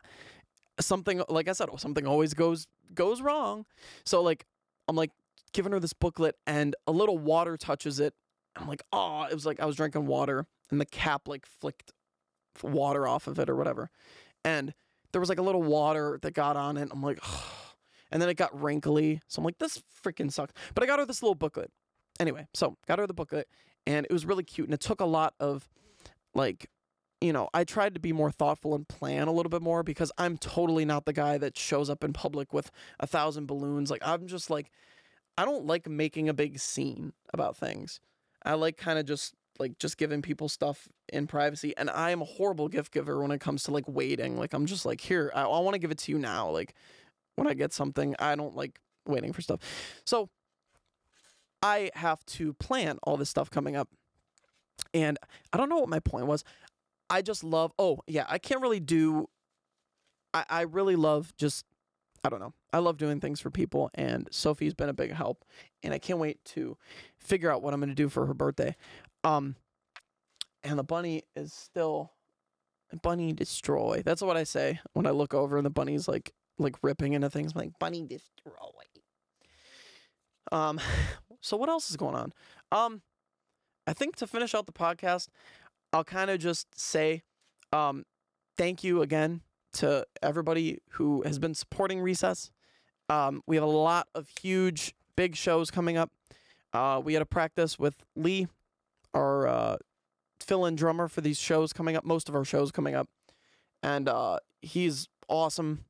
something 0.79 1.23
like 1.29 1.49
i 1.49 1.53
said 1.53 1.69
something 1.79 2.07
always 2.07 2.35
goes 2.35 2.67
goes 2.95 3.21
wrong. 3.23 3.65
So 4.05 4.23
like 4.23 4.45
i'm 4.89 4.97
like 4.97 5.11
giving 5.53 5.73
her 5.73 5.81
this 5.81 5.93
booklet 5.93 6.37
and 6.47 6.75
a 6.87 6.93
little 6.93 7.19
water 7.19 7.57
touches 7.57 8.01
it. 8.01 8.15
I'm 8.57 8.69
like, 8.69 8.83
oh, 8.93 9.27
it 9.31 9.35
was 9.35 9.47
like 9.47 9.61
I 9.61 9.67
was 9.67 9.77
drinking 9.77 10.07
water 10.07 10.47
and 10.71 10.81
the 10.81 10.87
cap 10.87 11.29
like 11.29 11.47
flicked 11.47 11.93
water 12.63 13.07
off 13.07 13.27
of 13.27 13.39
it 13.39 13.49
or 13.49 13.57
whatever. 13.57 13.91
And 14.45 14.75
there 15.13 15.21
was 15.21 15.29
like 15.29 15.39
a 15.39 15.43
little 15.43 15.63
water 15.63 16.19
that 16.23 16.35
got 16.35 16.57
on 16.57 16.77
it. 16.77 16.89
I'm 16.93 17.03
like, 17.03 17.19
oh. 17.25 17.75
and 18.11 18.21
then 18.21 18.29
it 18.29 18.37
got 18.37 18.59
wrinkly. 18.61 19.21
So 19.29 19.41
I'm 19.41 19.45
like, 19.45 19.59
this 19.59 19.83
freaking 20.05 20.33
sucks. 20.33 20.53
But 20.75 20.85
I 20.85 20.87
got 20.87 20.99
her 20.99 21.07
this 21.07 21.23
little 21.23 21.35
booklet. 21.35 21.71
Anyway, 22.21 22.47
so 22.53 22.77
got 22.87 22.99
her 22.99 23.07
the 23.07 23.15
booklet 23.15 23.49
and 23.87 24.07
it 24.07 24.13
was 24.13 24.27
really 24.27 24.45
cute. 24.45 24.67
And 24.67 24.75
it 24.75 24.81
took 24.81 25.01
a 25.01 25.07
lot 25.07 25.35
of 25.41 25.69
like, 26.35 26.69
you 27.21 27.33
know, 27.33 27.49
I 27.55 27.65
tried 27.65 27.95
to 27.95 28.01
be 28.01 28.13
more 28.13 28.31
thoughtful 28.31 28.75
and 28.75 28.87
plan 28.87 29.29
a 29.29 29.33
little 29.33 29.51
bit 29.51 29.63
more 29.63 29.83
because 29.83 30.11
I'm 30.19 30.37
totally 30.37 30.85
not 30.85 31.05
the 31.05 31.13
guy 31.13 31.39
that 31.39 31.57
shows 31.57 31.89
up 31.89 32.03
in 32.03 32.13
public 32.13 32.53
with 32.53 32.71
a 32.99 33.07
thousand 33.07 33.47
balloons. 33.47 33.91
Like, 33.91 34.03
I'm 34.05 34.27
just 34.27 34.51
like, 34.51 34.73
I 35.37 35.45
don't 35.45 35.67
like 35.67 35.89
making 35.89 36.29
a 36.29 36.35
big 36.35 36.59
scene 36.59 37.13
about 37.33 37.57
things. 37.57 38.01
I 38.45 38.55
like 38.55 38.77
kind 38.77 38.99
of 38.99 39.07
just 39.07 39.35
like 39.59 39.79
just 39.79 39.97
giving 39.97 40.23
people 40.23 40.49
stuff 40.49 40.89
in 41.13 41.27
privacy 41.27 41.75
and 41.77 41.91
I 41.91 42.11
am 42.11 42.23
a 42.23 42.25
horrible 42.25 42.69
gift 42.69 42.93
giver 42.93 43.21
when 43.21 43.31
it 43.31 43.41
comes 43.41 43.65
to 43.65 43.71
like 43.71 43.85
waiting. 43.87 44.37
Like 44.37 44.53
I'm 44.53 44.67
just 44.67 44.85
like, 44.85 45.01
here, 45.01 45.31
I, 45.35 45.43
I 45.43 45.59
want 45.61 45.75
to 45.75 45.79
give 45.79 45.91
it 45.91 45.99
to 45.99 46.13
you 46.13 46.19
now. 46.19 46.51
Like 46.51 46.75
when 47.37 47.47
I 47.47 47.55
get 47.55 47.73
something, 47.73 48.15
I 48.19 48.35
don't 48.35 48.57
like 48.57 48.79
waiting 49.07 49.33
for 49.33 49.43
stuff. 49.43 49.61
So 50.05 50.29
I 51.63 51.91
have 51.95 52.25
to 52.27 52.55
plan 52.55 52.99
all 53.03 53.17
this 53.17 53.31
stuff 53.31 53.51
coming 53.51 53.77
up. 53.77 53.89
And 54.93 55.19
I 55.53 55.57
don't 55.57 55.69
know 55.69 55.79
what 55.79 55.89
my 55.89 56.01
point 56.01 56.27
was. 56.27 56.45
I 57.09 57.23
just 57.23 57.45
love 57.45 57.73
oh 57.79 58.01
yeah, 58.07 58.25
I 58.29 58.39
can't 58.39 58.61
really 58.61 58.81
do 58.81 59.29
I, 60.35 60.45
I 60.49 60.61
really 60.63 60.97
love 60.97 61.33
just 61.37 61.65
I 62.25 62.29
don't 62.29 62.41
know. 62.41 62.55
I 62.73 62.79
love 62.79 62.99
doing 62.99 63.21
things 63.21 63.41
for 63.41 63.51
people, 63.51 63.91
and 63.95 64.29
Sophie's 64.31 64.75
been 64.75 64.89
a 64.89 64.95
big 64.95 65.13
help, 65.13 65.45
and 65.83 65.93
I 65.93 65.99
can't 65.99 66.19
wait 66.19 66.45
to 66.47 66.77
figure 67.19 67.51
out 67.51 67.63
what 67.63 67.75
I'm 67.75 67.81
going 67.81 67.89
to 67.89 67.95
do 67.95 68.09
for 68.09 68.27
her 68.27 68.35
birthday. 68.35 68.77
Um, 69.25 69.57
and 70.63 70.79
the 70.79 70.85
bunny 70.85 71.23
is 71.35 71.53
still 71.53 72.13
bunny 73.03 73.33
destroy. 73.33 74.03
That's 74.05 74.23
what 74.23 74.37
I 74.37 74.45
say 74.45 74.81
when 74.93 75.07
I 75.07 75.11
look 75.11 75.35
over 75.35 75.57
and 75.57 75.65
the 75.65 75.71
bunny's 75.71 76.07
like 76.07 76.33
like 76.59 76.77
ripping 76.83 77.15
into 77.15 77.31
things. 77.31 77.53
I'm 77.55 77.63
like 77.63 77.79
bunny 77.81 78.03
destroy. 78.03 78.53
Um, 80.53 80.79
so 81.41 81.57
what 81.57 81.69
else 81.69 81.91
is 81.91 81.97
going 81.97 82.15
on? 82.15 82.33
Um, 82.71 83.03
I 83.87 83.93
think 83.93 84.17
to 84.17 84.27
finish 84.27 84.55
out 84.55 84.67
the 84.67 84.73
podcast, 84.73 85.29
I'll 85.93 86.05
kind 86.05 86.31
of 86.31 86.39
just 86.39 86.79
say, 86.79 87.23
um, 87.73 88.05
thank 88.57 88.85
you 88.85 89.03
again 89.03 89.41
to 89.75 90.07
everybody 90.23 90.79
who 90.91 91.23
has 91.23 91.39
been 91.39 91.55
supporting 91.55 92.01
Recess. 92.01 92.51
Um, 93.09 93.43
we 93.47 93.57
have 93.57 93.65
a 93.65 93.69
lot 93.69 94.09
of 94.15 94.29
huge, 94.41 94.95
big 95.17 95.37
shows 95.37 95.71
coming 95.71 95.97
up. 95.97 96.11
Uh, 96.73 97.01
we 97.05 97.13
had 97.13 97.23
a 97.23 97.27
practice 97.27 97.79
with 97.79 97.97
Lee, 98.17 98.49
our 99.13 99.47
uh, 99.47 99.77
fill-in 100.41 100.75
drummer 100.77 101.09
for 101.09 101.21
these 101.21 101.39
shows 101.39 101.73
coming 101.73 101.97
up. 101.97 102.05
Most 102.05 102.29
of 102.29 102.35
our 102.35 102.45
shows 102.45 102.73
coming 102.73 102.95
up, 102.95 103.09
and 103.83 104.09
uh, 104.09 104.39
he's 104.63 105.09
awesome. 105.29 105.85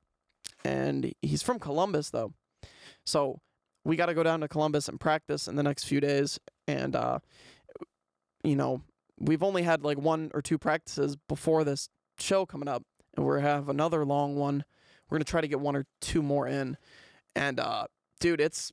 And 0.64 1.12
he's 1.22 1.42
from 1.42 1.58
Columbus 1.58 2.10
though, 2.10 2.32
so 3.04 3.40
we 3.84 3.96
got 3.96 4.06
to 4.06 4.14
go 4.14 4.22
down 4.22 4.40
to 4.40 4.48
Columbus 4.48 4.88
and 4.88 5.00
practice 5.00 5.48
in 5.48 5.56
the 5.56 5.62
next 5.62 5.84
few 5.84 6.00
days. 6.00 6.38
And 6.68 6.94
uh, 6.94 7.18
you 8.44 8.56
know, 8.56 8.82
we've 9.18 9.42
only 9.42 9.62
had 9.62 9.82
like 9.82 9.98
one 9.98 10.30
or 10.34 10.42
two 10.42 10.58
practices 10.58 11.16
before 11.28 11.64
this 11.64 11.88
show 12.18 12.46
coming 12.46 12.68
up, 12.68 12.82
and 13.16 13.26
we 13.26 13.40
have 13.40 13.68
another 13.68 14.04
long 14.04 14.36
one. 14.36 14.64
We're 15.08 15.18
gonna 15.18 15.24
try 15.24 15.40
to 15.40 15.48
get 15.48 15.60
one 15.60 15.76
or 15.76 15.86
two 16.00 16.22
more 16.22 16.46
in, 16.46 16.76
and 17.36 17.60
uh, 17.60 17.86
dude, 18.20 18.40
it's 18.40 18.72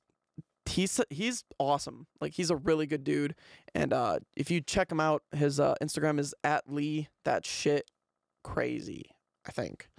he's 0.66 1.02
he's 1.10 1.44
awesome. 1.58 2.08
Like 2.22 2.34
he's 2.34 2.50
a 2.50 2.56
really 2.56 2.86
good 2.86 3.04
dude, 3.04 3.36
and 3.76 3.92
uh, 3.92 4.20
if 4.36 4.50
you 4.50 4.62
check 4.62 4.92
him 4.92 5.00
out, 5.00 5.24
his 5.34 5.60
uh, 5.60 5.76
Instagram 5.82 6.20
is 6.20 6.34
at 6.44 6.72
Lee 6.72 7.10
that 7.26 7.46
shit 7.46 7.90
crazy. 8.44 9.12
I 9.46 9.52
think. 9.52 9.90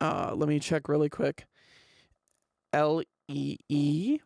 Uh, 0.00 0.32
let 0.34 0.48
me 0.48 0.58
check 0.58 0.88
really 0.88 1.08
quick. 1.08 1.46
L 2.72 3.02
E 3.28 3.56
E, 3.68 4.18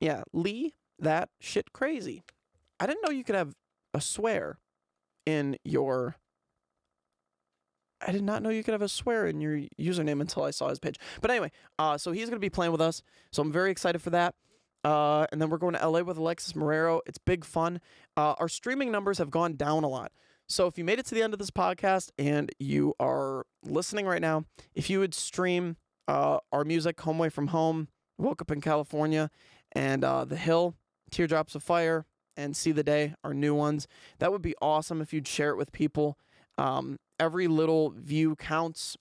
yeah, 0.00 0.22
Lee 0.32 0.74
that 0.98 1.28
shit 1.40 1.72
crazy. 1.72 2.22
I 2.78 2.86
didn't 2.86 3.02
know 3.04 3.12
you 3.12 3.24
could 3.24 3.36
have 3.36 3.54
a 3.94 4.00
swear 4.00 4.58
in 5.26 5.56
your 5.64 6.16
I 8.06 8.12
did 8.12 8.22
not 8.22 8.42
know 8.42 8.50
you 8.50 8.62
could 8.64 8.72
have 8.72 8.82
a 8.82 8.88
swear 8.88 9.26
in 9.26 9.40
your 9.40 9.60
username 9.78 10.20
until 10.20 10.44
I 10.44 10.50
saw 10.50 10.68
his 10.68 10.78
page. 10.78 10.96
But 11.20 11.30
anyway, 11.30 11.52
uh, 11.78 11.98
so 11.98 12.12
he's 12.12 12.26
going 12.28 12.36
to 12.36 12.38
be 12.38 12.50
playing 12.50 12.72
with 12.72 12.80
us. 12.80 13.02
So 13.32 13.42
I'm 13.42 13.52
very 13.52 13.70
excited 13.70 14.00
for 14.00 14.10
that. 14.10 14.34
Uh, 14.82 15.26
and 15.30 15.40
then 15.40 15.50
we're 15.50 15.58
going 15.58 15.74
to 15.74 15.88
LA 15.88 16.00
with 16.00 16.16
Alexis 16.16 16.54
Marrero. 16.54 17.00
It's 17.06 17.18
big 17.18 17.44
fun. 17.44 17.80
Uh, 18.16 18.34
our 18.38 18.48
streaming 18.48 18.90
numbers 18.90 19.18
have 19.18 19.30
gone 19.30 19.56
down 19.56 19.84
a 19.84 19.88
lot. 19.88 20.12
So 20.48 20.66
if 20.66 20.78
you 20.78 20.84
made 20.84 20.98
it 20.98 21.06
to 21.06 21.14
the 21.14 21.22
end 21.22 21.32
of 21.32 21.38
this 21.38 21.50
podcast 21.50 22.10
and 22.18 22.50
you 22.58 22.94
are 22.98 23.44
listening 23.62 24.06
right 24.06 24.20
now, 24.20 24.46
if 24.74 24.90
you 24.90 24.98
would 24.98 25.14
stream 25.14 25.76
uh, 26.08 26.38
our 26.50 26.64
music, 26.64 27.00
Home 27.02 27.18
Away 27.18 27.28
from 27.28 27.48
Home, 27.48 27.88
Woke 28.18 28.42
Up 28.42 28.50
in 28.50 28.60
California, 28.60 29.30
and 29.72 30.02
uh, 30.02 30.24
The 30.24 30.36
Hill, 30.36 30.74
Teardrops 31.10 31.54
of 31.54 31.62
Fire, 31.62 32.06
and 32.36 32.56
See 32.56 32.72
the 32.72 32.82
Day, 32.82 33.14
our 33.22 33.34
new 33.34 33.54
ones, 33.54 33.86
that 34.18 34.32
would 34.32 34.42
be 34.42 34.54
awesome 34.60 35.00
if 35.00 35.12
you'd 35.12 35.28
share 35.28 35.50
it 35.50 35.56
with 35.56 35.72
people. 35.72 36.18
Um, 36.60 36.98
every 37.18 37.48
little 37.48 37.90
view 37.90 38.36
counts 38.36 38.96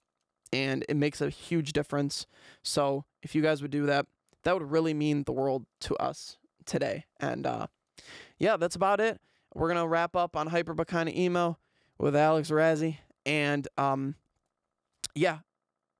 and 0.51 0.85
it 0.89 0.95
makes 0.95 1.21
a 1.21 1.29
huge 1.29 1.73
difference. 1.73 2.25
So 2.63 3.05
if 3.21 3.35
you 3.35 3.41
guys 3.41 3.61
would 3.61 3.71
do 3.71 3.85
that, 3.85 4.05
that 4.43 4.53
would 4.53 4.71
really 4.71 4.93
mean 4.93 5.23
the 5.23 5.31
world 5.31 5.65
to 5.81 5.95
us 5.95 6.37
today. 6.65 7.05
And 7.19 7.45
uh, 7.45 7.67
yeah, 8.37 8.57
that's 8.57 8.75
about 8.75 8.99
it. 8.99 9.19
We're 9.53 9.67
gonna 9.67 9.87
wrap 9.87 10.15
up 10.15 10.35
on 10.35 10.47
hyper 10.47 10.73
but 10.73 10.87
kinda 10.87 11.17
emo 11.17 11.57
with 11.97 12.15
Alex 12.15 12.49
Rezzy, 12.49 12.99
and 13.25 13.67
um, 13.77 14.15
yeah, 15.15 15.39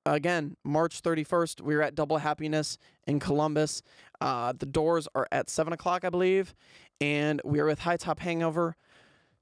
again, 0.06 0.56
March 0.64 1.02
31st, 1.02 1.62
we 1.62 1.76
are 1.76 1.82
at 1.82 1.96
Double 1.96 2.18
Happiness 2.18 2.78
in 3.06 3.20
Columbus. 3.20 3.82
Uh, 4.22 4.54
the 4.58 4.66
doors 4.66 5.08
are 5.16 5.28
at 5.32 5.50
seven 5.50 5.74
o'clock, 5.74 6.06
I 6.06 6.10
believe, 6.10 6.56
and 7.02 7.42
we 7.44 7.60
are 7.60 7.66
with 7.66 7.80
High 7.80 7.98
Top 7.98 8.20
Hangover, 8.20 8.76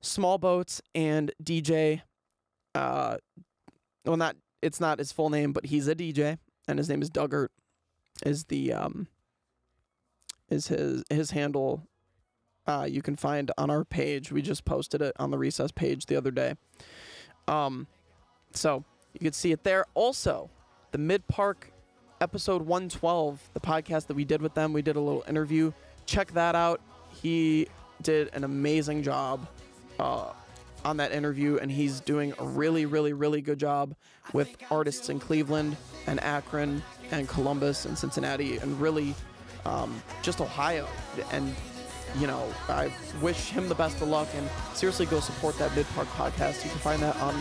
Small 0.01 0.37
Boats, 0.37 0.81
and 0.95 1.31
DJ. 1.43 2.01
Uh, 2.75 3.17
well, 4.05 4.17
not 4.17 4.35
it's 4.61 4.79
not 4.79 4.99
his 4.99 5.11
full 5.11 5.29
name, 5.29 5.51
but 5.53 5.65
he's 5.65 5.87
a 5.87 5.95
DJ, 5.95 6.37
and 6.67 6.77
his 6.77 6.89
name 6.89 7.01
is 7.01 7.09
Duggart. 7.09 7.49
Is 8.25 8.45
the 8.45 8.73
um 8.73 9.07
is 10.49 10.67
his 10.67 11.03
his 11.09 11.31
handle 11.31 11.87
uh, 12.67 12.85
you 12.89 13.01
can 13.01 13.15
find 13.15 13.51
on 13.57 13.69
our 13.69 13.85
page. 13.85 14.31
We 14.31 14.41
just 14.41 14.65
posted 14.65 15.01
it 15.01 15.15
on 15.17 15.31
the 15.31 15.37
recess 15.37 15.71
page 15.71 16.05
the 16.05 16.17
other 16.17 16.31
day. 16.31 16.55
Um, 17.47 17.87
so 18.51 18.83
you 19.13 19.19
can 19.21 19.33
see 19.33 19.51
it 19.51 19.63
there. 19.63 19.85
Also, 19.93 20.49
the 20.91 20.97
Mid 20.97 21.25
Park 21.27 21.71
episode 22.19 22.63
112, 22.63 23.51
the 23.53 23.59
podcast 23.59 24.07
that 24.07 24.15
we 24.15 24.25
did 24.25 24.41
with 24.41 24.53
them, 24.53 24.73
we 24.73 24.81
did 24.81 24.97
a 24.97 24.99
little 24.99 25.23
interview. 25.27 25.71
Check 26.05 26.33
that 26.33 26.55
out. 26.55 26.81
He 27.09 27.67
did 28.01 28.29
an 28.33 28.43
amazing 28.43 29.01
job 29.01 29.47
uh, 29.99 30.31
on 30.85 30.97
that 30.97 31.11
interview, 31.11 31.57
and 31.57 31.71
he's 31.71 31.99
doing 31.99 32.33
a 32.39 32.45
really, 32.45 32.85
really, 32.85 33.13
really 33.13 33.41
good 33.41 33.59
job 33.59 33.95
with 34.33 34.55
artists 34.71 35.09
in 35.09 35.19
Cleveland 35.19 35.75
and 36.05 36.19
Akron 36.23 36.81
and 37.11 37.27
Columbus 37.27 37.85
and 37.85 37.97
Cincinnati 37.97 38.57
and 38.57 38.79
really 38.79 39.15
um, 39.65 40.01
just 40.21 40.41
Ohio 40.41 40.87
and 41.31 41.55
you 42.19 42.27
know, 42.27 42.51
I 42.69 42.91
wish 43.21 43.49
him 43.49 43.67
the 43.67 43.75
best 43.75 44.01
of 44.01 44.07
luck 44.07 44.27
and 44.35 44.47
seriously 44.73 45.05
go 45.05 45.19
support 45.19 45.57
that 45.59 45.75
Mid 45.75 45.85
Park 45.89 46.07
podcast. 46.09 46.63
You 46.63 46.69
can 46.69 46.79
find 46.79 47.01
that 47.01 47.15
on 47.17 47.35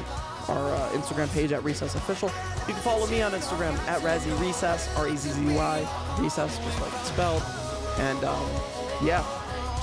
our 0.49 0.75
uh, 0.75 0.91
Instagram 0.91 1.33
page 1.33 1.53
at 1.53 1.63
Recess 1.65 1.95
Official. 1.95 2.31
You 2.67 2.75
can 2.75 2.83
follow 2.83 3.07
me 3.07 3.23
on 3.23 3.33
Instagram 3.33 3.75
at 3.87 4.01
Rezzy 4.03 4.39
Recess, 4.41 4.95
R 4.97 5.09
E 5.09 5.17
Z 5.17 5.31
Z 5.31 5.55
Y, 5.55 6.17
Recess, 6.19 6.59
just 6.59 6.81
like 6.81 6.93
it's 6.93 7.09
spelled. 7.09 7.43
And 7.99 8.25
um, 8.25 8.47
yeah, 9.03 9.25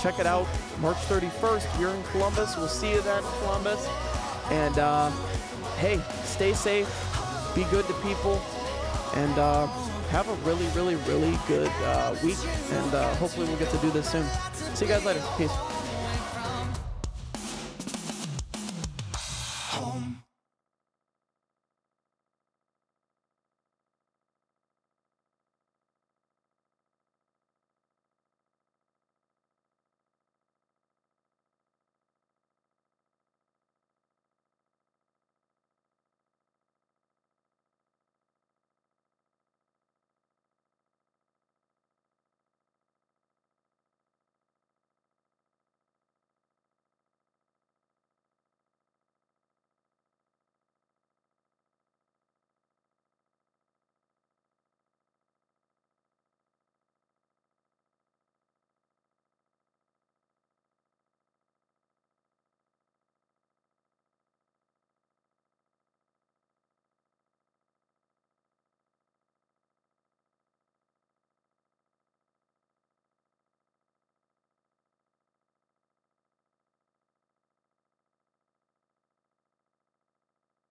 check 0.03 0.19
it 0.19 0.27
out. 0.27 0.45
March 0.81 0.97
31st, 1.07 1.79
you're 1.79 1.95
in 1.95 2.03
Columbus. 2.11 2.57
We'll 2.57 2.67
see 2.67 2.91
you 2.91 3.01
then 3.01 3.23
in 3.23 3.29
Columbus. 3.39 3.87
And 4.51 4.77
uh, 4.77 5.09
hey, 5.77 6.01
stay 6.25 6.53
safe, 6.53 6.89
be 7.55 7.63
good 7.71 7.87
to 7.87 7.93
people, 8.01 8.41
and 9.15 9.39
uh, 9.39 9.65
have 10.09 10.27
a 10.27 10.33
really, 10.45 10.67
really, 10.75 10.95
really 11.07 11.37
good 11.47 11.71
uh, 11.85 12.13
week. 12.21 12.37
And 12.71 12.93
uh, 12.93 13.15
hopefully, 13.15 13.47
we'll 13.47 13.57
get 13.57 13.69
to 13.69 13.77
do 13.77 13.91
this 13.91 14.11
soon. 14.11 14.27
See 14.75 14.85
you 14.85 14.91
guys 14.91 15.05
later. 15.05 15.23
Peace. 15.37 15.72